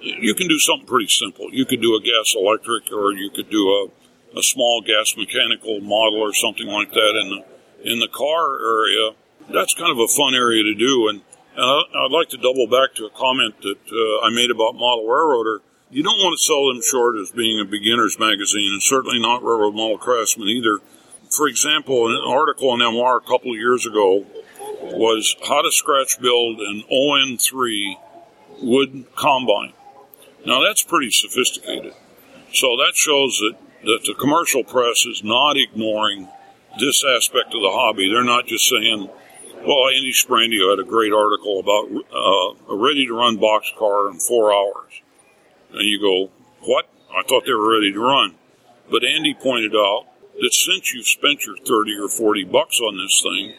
[0.00, 1.48] you can do something pretty simple.
[1.50, 5.80] You could do a gas electric, or you could do a, a small gas mechanical
[5.80, 9.10] model, or something like that in the in the car area.
[9.50, 11.20] That's kind of a fun area to do, and,
[11.56, 15.06] and I'd like to double back to a comment that uh, I made about Model
[15.06, 15.60] Railroader.
[15.90, 19.42] You don't want to sell them short as being a beginner's magazine, and certainly not
[19.44, 20.80] Railroad Model Craftsman either.
[21.36, 24.24] For example, an article in MR a couple of years ago
[24.82, 27.96] was how to scratch build an ON3
[28.62, 29.72] wood combine.
[30.46, 31.94] Now that's pretty sophisticated.
[32.52, 36.28] So that shows that, that the commercial press is not ignoring
[36.78, 38.08] this aspect of the hobby.
[38.08, 39.08] They're not just saying,
[39.66, 44.08] well, Andy Sperandeo had a great article about uh, a ready to run box car
[44.10, 45.00] in four hours.
[45.72, 46.30] And you go,
[46.60, 46.86] what?
[47.10, 48.34] I thought they were ready to run.
[48.90, 50.06] But Andy pointed out
[50.40, 53.54] that since you've spent your 30 or 40 bucks on this thing,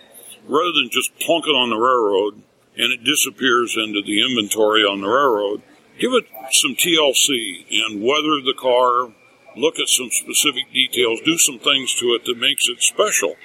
[0.48, 2.42] rather than just plunk it on the railroad
[2.78, 5.62] and it disappears into the inventory on the railroad,
[6.00, 9.14] give it some TLC and weather the car,
[9.56, 13.36] look at some specific details, do some things to it that makes it special.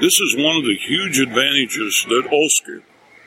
[0.00, 2.80] This is one of the huge advantages that O scale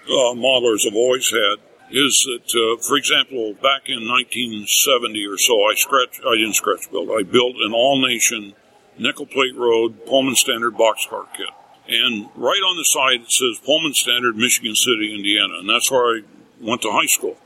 [0.08, 1.62] uh, modelers have always had.
[1.92, 6.90] Is that, uh, for example, back in 1970 or so, I scratch, I didn't scratch
[6.90, 7.10] build.
[7.12, 8.56] I built an All-Nation
[8.98, 11.50] nickel plate road Pullman standard boxcar kit.
[11.88, 16.18] And right on the side it says Pullman Standard, Michigan City, Indiana, and that's where
[16.18, 16.22] I
[16.62, 17.38] went to high school.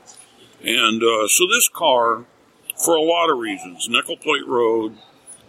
[0.62, 2.24] And uh, so this car,
[2.84, 4.96] for a lot of reasons, Nickel Plate Road,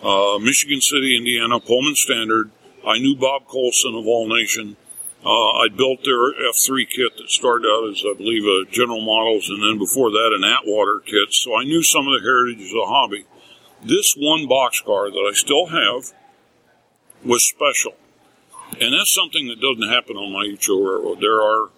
[0.03, 2.51] uh, Michigan City, Indiana, Pullman Standard.
[2.85, 4.77] I knew Bob Colson of All-Nation.
[5.25, 9.49] Uh, I built their F3 kit that started out as, I believe, a General Models,
[9.49, 11.33] and then before that, an Atwater kit.
[11.33, 13.25] So I knew some of the heritage of the hobby.
[13.83, 16.13] This one boxcar that I still have
[17.23, 17.93] was special.
[18.81, 21.21] And that's something that doesn't happen on my HO Railroad.
[21.21, 21.69] There are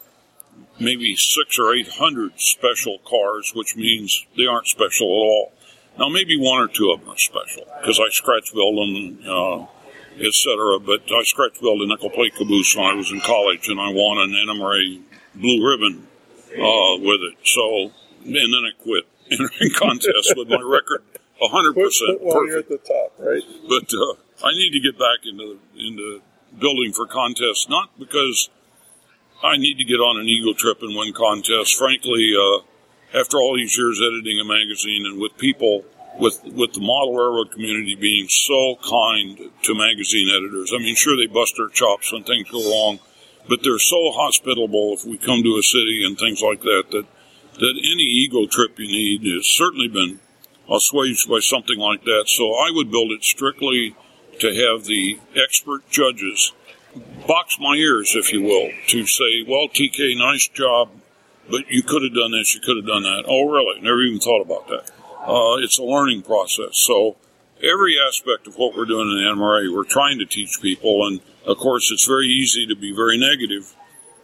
[0.80, 5.52] maybe six or eight hundred special cars, which means they aren't special at all.
[5.98, 9.66] Now, maybe one or two of them are special because I scratch build them, uh,
[10.20, 10.80] etc.
[10.80, 13.92] But I scratch built a nickel plate caboose when I was in college, and I
[13.92, 15.02] won an NMRA
[15.36, 16.08] blue ribbon
[16.54, 17.38] uh, with it.
[17.44, 17.92] So,
[18.24, 21.04] and then I quit entering contests with my record
[21.42, 22.24] 100% perfect.
[22.24, 23.44] you're at the top, right?
[23.68, 26.22] But uh, I need to get back into into
[26.58, 28.50] building for contests, not because
[29.44, 31.72] I need to get on an eagle trip and win contests.
[31.72, 32.62] Frankly, uh,
[33.18, 35.86] after all these years editing a magazine and with people,
[36.20, 41.16] with with the model railroad community being so kind to magazine editors, I mean, sure
[41.16, 43.00] they bust their chops when things go wrong,
[43.48, 47.06] but they're so hospitable if we come to a city and things like that that
[47.60, 50.20] that any ego trip you need has certainly been
[50.72, 52.26] assuaged by something like that.
[52.28, 53.96] So I would build it strictly
[54.40, 56.54] to have the expert judges
[57.28, 60.90] box my ears, if you will, to say, well, TK, nice job,
[61.50, 63.26] but you could have done this, you could have done that.
[63.28, 63.82] Oh, really?
[63.82, 64.92] Never even thought about that.
[65.22, 66.72] Uh, it's a learning process.
[66.74, 67.18] So
[67.62, 71.06] every aspect of what we're doing in the NMRA, we're trying to teach people.
[71.06, 73.76] And of course, it's very easy to be very negative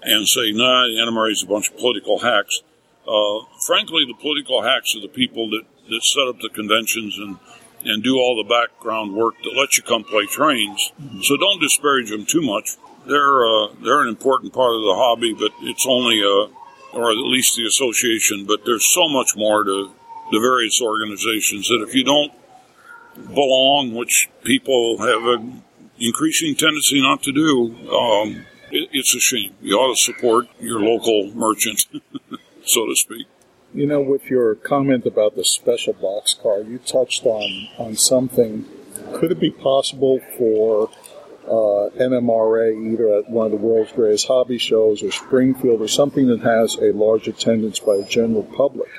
[0.02, 2.62] and say, nah, the NMRA is a bunch of political hacks.
[3.08, 7.38] Uh, frankly, the political hacks are the people that, that set up the conventions and
[7.86, 10.92] and do all the background work that lets you come play trains.
[11.22, 12.78] So don't disparage them too much.
[13.06, 16.50] They're uh, they're an important part of the hobby, but it's only a
[16.98, 18.46] or at least the association.
[18.46, 19.92] But there's so much more to
[20.32, 22.34] the various organizations that if you don't
[23.34, 25.64] belong, which people have an
[26.00, 29.54] increasing tendency not to do, um, it, it's a shame.
[29.62, 31.86] You ought to support your local merchant,
[32.66, 33.28] so to speak.
[33.76, 38.66] You know, with your comment about the special box car, you touched on, on something.
[39.16, 40.90] Could it be possible for
[41.46, 46.28] uh, NMRA, either at one of the world's greatest hobby shows or Springfield or something
[46.28, 48.90] that has a large attendance by the general public,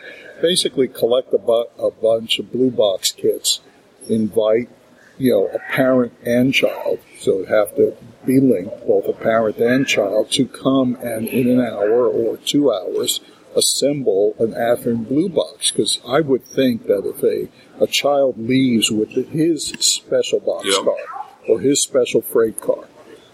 [0.43, 3.63] basically collect a, bu- a bunch of blue box kits,
[4.11, 4.69] invite,
[5.17, 7.97] you know, a parent and child, so it have to
[8.27, 12.71] be linked, both a parent and child, to come and in an hour or two
[12.71, 13.21] hours
[13.57, 17.49] assemble an Athearn blue box because I would think that if a,
[17.83, 20.85] a child leaves with his special box Yep.
[20.85, 22.85] car or his special freight car,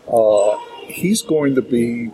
[0.09, 2.11] uh, he's going to be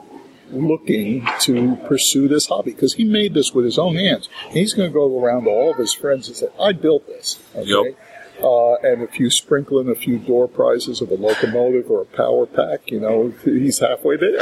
[0.50, 4.28] looking to pursue this hobby because he made this with his own hands.
[4.50, 7.38] He's going to go around to all of his friends and say, "I built this."
[7.54, 7.66] Okay.
[7.68, 7.98] Yep.
[8.42, 12.04] Uh, and if you sprinkle in a few door prizes of a locomotive or a
[12.06, 14.38] power pack, you know, he's halfway there.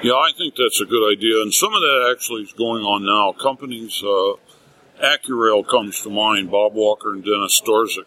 [0.00, 3.04] Yeah, I think that's a good idea, and some of that actually is going on
[3.04, 3.32] now.
[3.32, 4.34] Companies, uh,
[5.02, 6.52] Accurail comes to mind.
[6.52, 8.06] Bob Walker and Dennis Storzek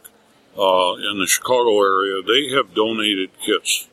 [0.57, 2.23] uh, in the Chicago area.
[2.23, 3.89] They have donated kits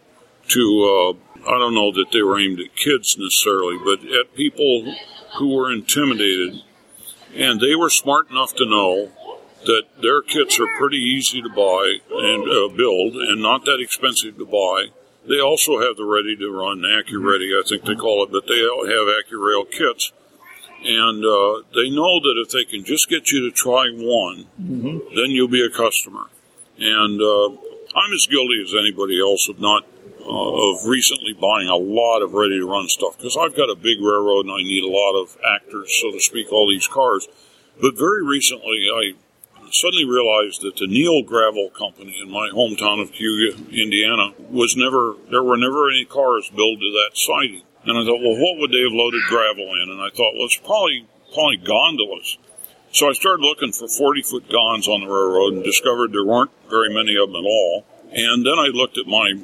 [0.50, 1.18] to.
[1.42, 4.94] Uh, I don't know that they were aimed at kids necessarily, but at people
[5.38, 6.62] who were intimidated,
[7.34, 9.10] and they were smart enough to know
[9.66, 14.38] that their kits are pretty easy to buy and uh, build and not that expensive
[14.38, 14.86] to buy.
[15.28, 18.58] They also have the ready to run AccuReady, I think they call it, but they
[18.58, 20.12] have AccuRail kits.
[20.84, 24.46] And uh, they know that if they can just get you to try one,
[25.14, 26.26] then you'll be a customer.
[26.78, 27.48] And uh,
[27.94, 29.84] I'm as guilty as anybody else of not
[30.20, 33.74] uh, of recently buying a lot of ready to run stuff because I've got a
[33.74, 37.26] big railroad and I need a lot of actors, so to speak, all these cars.
[37.80, 39.14] But very recently, I
[39.72, 45.14] suddenly realized that the Neil Gravel Company in my hometown of Cayuga, Indiana, was never
[45.30, 47.62] there were never any cars built to that siding.
[47.84, 49.90] And I thought, well, what would they have loaded gravel in?
[49.90, 52.38] And I thought, well, it's probably probably gondolas.
[52.92, 56.50] So I started looking for 40 foot gonds on the railroad and discovered there weren't
[56.70, 57.84] very many of them at all.
[58.12, 59.34] And then I looked at my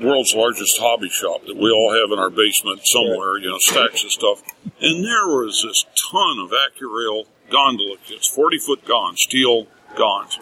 [0.00, 4.04] world's largest hobby shop that we all have in our basement somewhere, you know, stacks
[4.04, 4.42] of stuff.
[4.80, 9.66] And there was this ton of AccuRail gondola kits, 40 foot gonds, steel
[9.96, 10.38] gonds.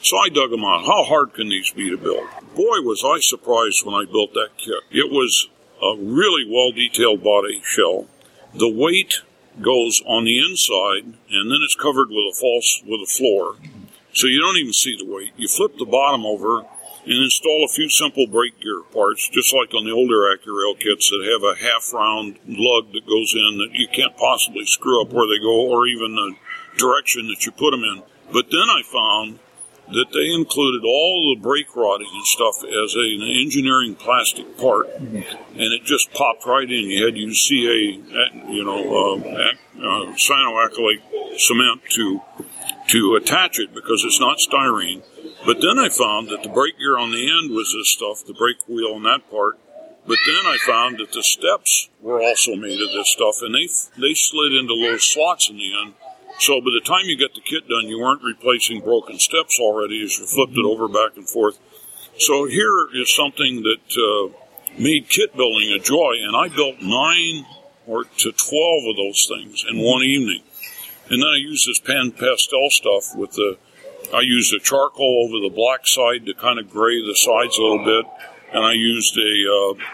[0.00, 0.86] So I dug them out.
[0.86, 2.28] How hard can these be to build?
[2.54, 4.82] Boy, was I surprised when I built that kit.
[4.90, 5.48] It was
[5.82, 8.06] a really well detailed body shell.
[8.54, 9.22] The weight
[9.60, 13.56] goes on the inside, and then it's covered with a false with a floor,
[14.14, 15.32] so you don't even see the weight.
[15.36, 16.64] You flip the bottom over
[17.08, 21.08] and install a few simple brake gear parts, just like on the older AccuRail kits
[21.08, 25.10] that have a half round lug that goes in that you can't possibly screw up
[25.10, 26.36] where they go, or even the
[26.76, 28.02] direction that you put them in.
[28.30, 29.38] But then I found
[29.88, 34.88] that they included all the brake rodding and stuff as a, an engineering plastic part,
[35.00, 35.24] and
[35.56, 36.92] it just popped right in.
[36.92, 39.16] You had to use CA, you know, uh,
[39.80, 41.00] uh, cyanoacrylate
[41.38, 42.20] cement to
[42.88, 45.02] to attach it because it's not styrene.
[45.46, 48.34] But then I found that the brake gear on the end was this stuff, the
[48.34, 49.58] brake wheel and that part.
[50.06, 53.68] But then I found that the steps were also made of this stuff, and they
[54.00, 55.94] they slid into little slots in the end.
[56.40, 60.02] So by the time you got the kit done, you weren't replacing broken steps already
[60.02, 61.58] as you flipped it over back and forth.
[62.18, 64.32] So here is something that uh,
[64.78, 67.44] made kit building a joy, and I built nine
[67.86, 70.42] or to twelve of those things in one evening.
[71.10, 73.56] And then I used this pan pastel stuff with the,
[74.12, 77.62] I used a charcoal over the black side to kind of gray the sides a
[77.62, 78.04] little bit.
[78.52, 79.44] And I used a,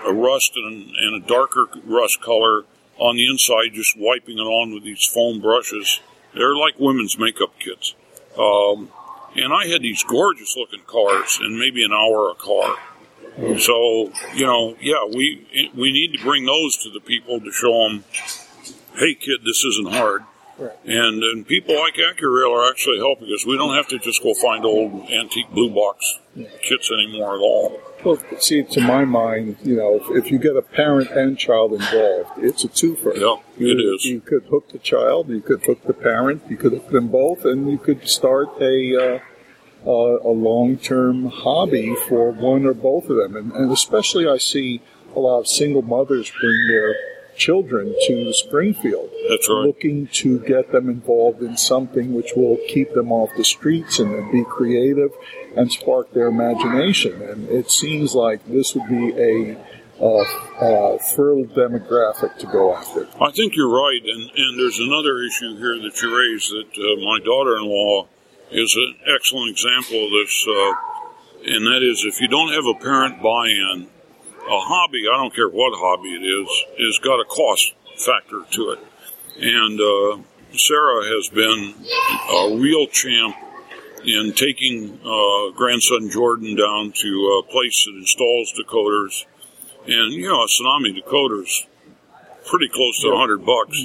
[0.07, 2.65] uh, a rust and, and a darker rust color
[2.99, 6.01] on the inside, just wiping it on with these foam brushes.
[6.35, 7.95] They're like women's makeup kits.
[8.39, 8.91] Um,
[9.37, 12.77] and I had these gorgeous looking cars in maybe an hour a car.
[13.59, 17.89] So, you know, yeah, we, we need to bring those to the people to show
[17.89, 18.05] them,
[18.97, 20.25] hey kid, this isn't hard.
[20.59, 23.45] And, and people like AccuRail are actually helping us.
[23.47, 26.19] We don't have to just go find old antique blue box
[26.63, 27.81] kits anymore at all.
[28.05, 31.73] Well, see, to my mind, you know, if, if you get a parent and child
[31.73, 33.15] involved, it's a twofer.
[33.15, 34.05] Yeah, you, it is.
[34.05, 37.45] You could hook the child, you could hook the parent, you could hook them both,
[37.45, 39.19] and you could start a uh,
[39.87, 43.37] uh, a long term hobby for one or both of them.
[43.37, 44.83] And, and especially, I see
[45.15, 46.95] a lot of single mothers bring their
[47.37, 49.67] children to Springfield, That's right.
[49.67, 54.31] looking to get them involved in something which will keep them off the streets and
[54.33, 55.11] be creative
[55.57, 57.23] and spark their imagination.
[57.23, 59.57] And it seems like this would be a
[60.01, 60.25] uh,
[60.61, 63.07] uh, fertile demographic to go after.
[63.21, 67.05] I think you're right, and, and there's another issue here that you raised that uh,
[67.05, 68.09] my daughter-in-law
[68.51, 70.73] is an excellent example of this, uh,
[71.47, 73.89] and that is if you don't have a parent buy-in,
[74.49, 76.49] a hobby, I don't care what hobby it is,
[76.79, 78.81] is got a cost factor to it.
[79.41, 80.23] And uh,
[80.57, 81.75] Sarah has been
[82.31, 83.37] a real champ
[84.05, 89.25] in taking uh, grandson Jordan down to a place that installs decoders.
[89.87, 91.67] And, you know, a Tsunami decoder's
[92.47, 93.85] pretty close to a 100 bucks.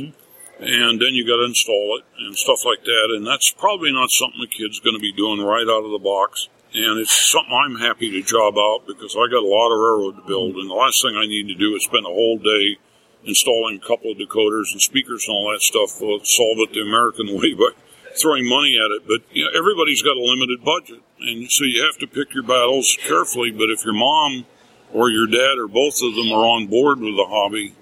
[0.60, 3.14] And then you got to install it and stuff like that.
[3.16, 6.00] And that's probably not something the kid's going to be doing right out of the
[6.00, 6.50] box.
[6.74, 10.22] And it's something I'm happy to job out because I got a lot of railroad
[10.22, 10.56] to build.
[10.56, 12.78] And the last thing I need to do is spend a whole day
[13.26, 15.98] installing a couple of decoders and speakers and all that stuff.
[16.00, 17.74] We'll solve it the American way by
[18.22, 19.08] throwing money at it.
[19.08, 21.02] But you know, everybody's got a limited budget.
[21.20, 23.52] And so you have to pick your battles carefully.
[23.52, 24.46] But if your mom
[24.94, 27.74] or your dad or both of them are on board with the hobby,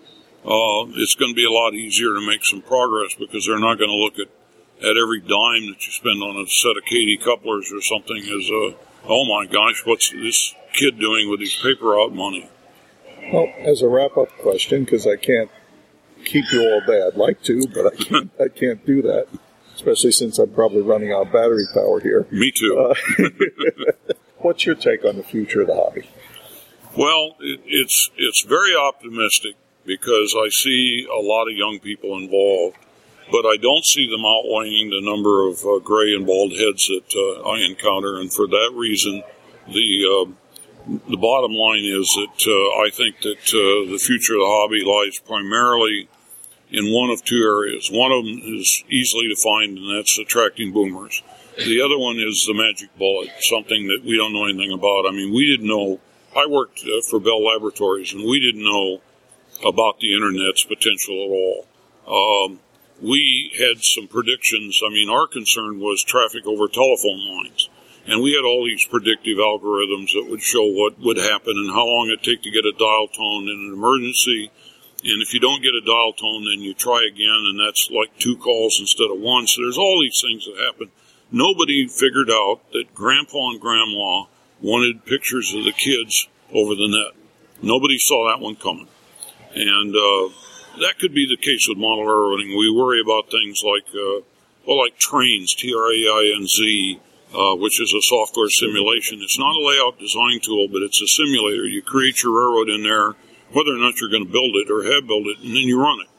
[0.47, 3.77] uh, it's going to be a lot easier to make some progress because they're not
[3.77, 4.27] going to look at,
[4.81, 8.49] at every dime that you spend on a set of Kadee couplers or something is,
[8.49, 8.75] a,
[9.05, 12.49] oh my gosh, what's this kid doing with his paper out money?
[13.31, 15.49] Well, as a wrap up question, because I can't
[16.25, 19.27] keep you all day, I'd like to, but I can't, I can't do that,
[19.75, 22.27] especially since I'm probably running out of battery power here.
[22.31, 22.77] Me too.
[22.79, 22.93] Uh,
[24.37, 26.09] what's your take on the future of the hobby?
[26.95, 29.55] Well, it, it's it's very optimistic,
[29.87, 32.77] because I see a lot of young people involved,
[33.31, 37.11] but I don't see them outweighing the number of uh, gray and bald heads that
[37.15, 39.23] uh, I encounter, and for that reason,
[39.67, 40.31] the uh,
[41.09, 44.83] the bottom line is that uh, I think that uh, the future of the hobby
[44.83, 46.07] lies primarily
[46.71, 47.89] in one of two areas.
[47.91, 51.21] One of them is easily defined, and that's attracting boomers.
[51.57, 55.07] The other one is the magic bullet, something that we don't know anything about.
[55.07, 55.99] I mean, we didn't know.
[56.35, 59.01] I worked uh, for Bell Laboratories, and we didn't know
[59.65, 61.67] about the internet's potential at all.
[62.07, 62.59] Um,
[63.01, 64.81] we had some predictions.
[64.85, 67.69] I mean, our concern was traffic over telephone lines.
[68.07, 71.85] And we had all these predictive algorithms that would show what would happen and how
[71.85, 74.49] long it'd take to get a dial tone in an emergency.
[75.03, 78.17] And if you don't get a dial tone, then you try again, and that's like
[78.17, 79.45] two calls instead of one.
[79.45, 80.89] So there's all these things that happen.
[81.31, 84.25] Nobody figured out that grandpa and grandma
[84.61, 87.13] wanted pictures of the kids over the net.
[87.61, 88.87] Nobody saw that one coming.
[89.53, 90.29] And uh,
[90.81, 92.57] that could be the case with model railroading.
[92.57, 94.21] We worry about things like, uh,
[94.65, 96.99] well, like Trainz, T R A I N Z,
[97.33, 99.21] uh, which is a software simulation.
[99.21, 101.65] It's not a layout design tool, but it's a simulator.
[101.65, 103.15] You create your railroad in there,
[103.51, 105.79] whether or not you're going to build it or have built it, and then you
[105.79, 106.09] run it.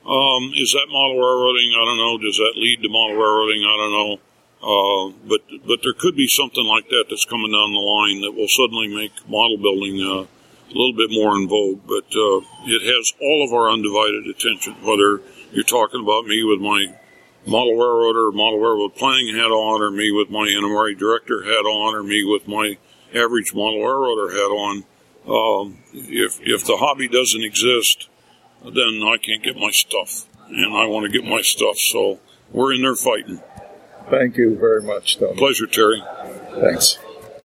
[0.00, 1.76] Um, is that model railroading?
[1.76, 2.16] I don't know.
[2.18, 3.62] Does that lead to model railroading?
[3.64, 4.12] I don't know.
[4.60, 8.32] Uh, but but there could be something like that that's coming down the line that
[8.32, 10.26] will suddenly make model building uh,
[10.70, 11.80] a little bit more in vogue.
[11.86, 14.74] But uh, it has all of our undivided attention.
[14.82, 15.22] Whether
[15.52, 16.94] you're talking about me with my
[17.46, 21.94] model railroader, model railroad planning hat on, or me with my NMRA director hat on,
[21.94, 22.78] or me with my
[23.14, 24.84] average model railroader hat on.
[25.28, 28.08] Um, if if the hobby doesn't exist,
[28.64, 31.78] then I can't get my stuff, and I want to get my stuff.
[31.78, 32.20] So
[32.52, 33.42] we're in there fighting.
[34.08, 35.36] Thank you very much, Tony.
[35.36, 36.02] Pleasure, Terry.
[36.60, 36.98] Thanks.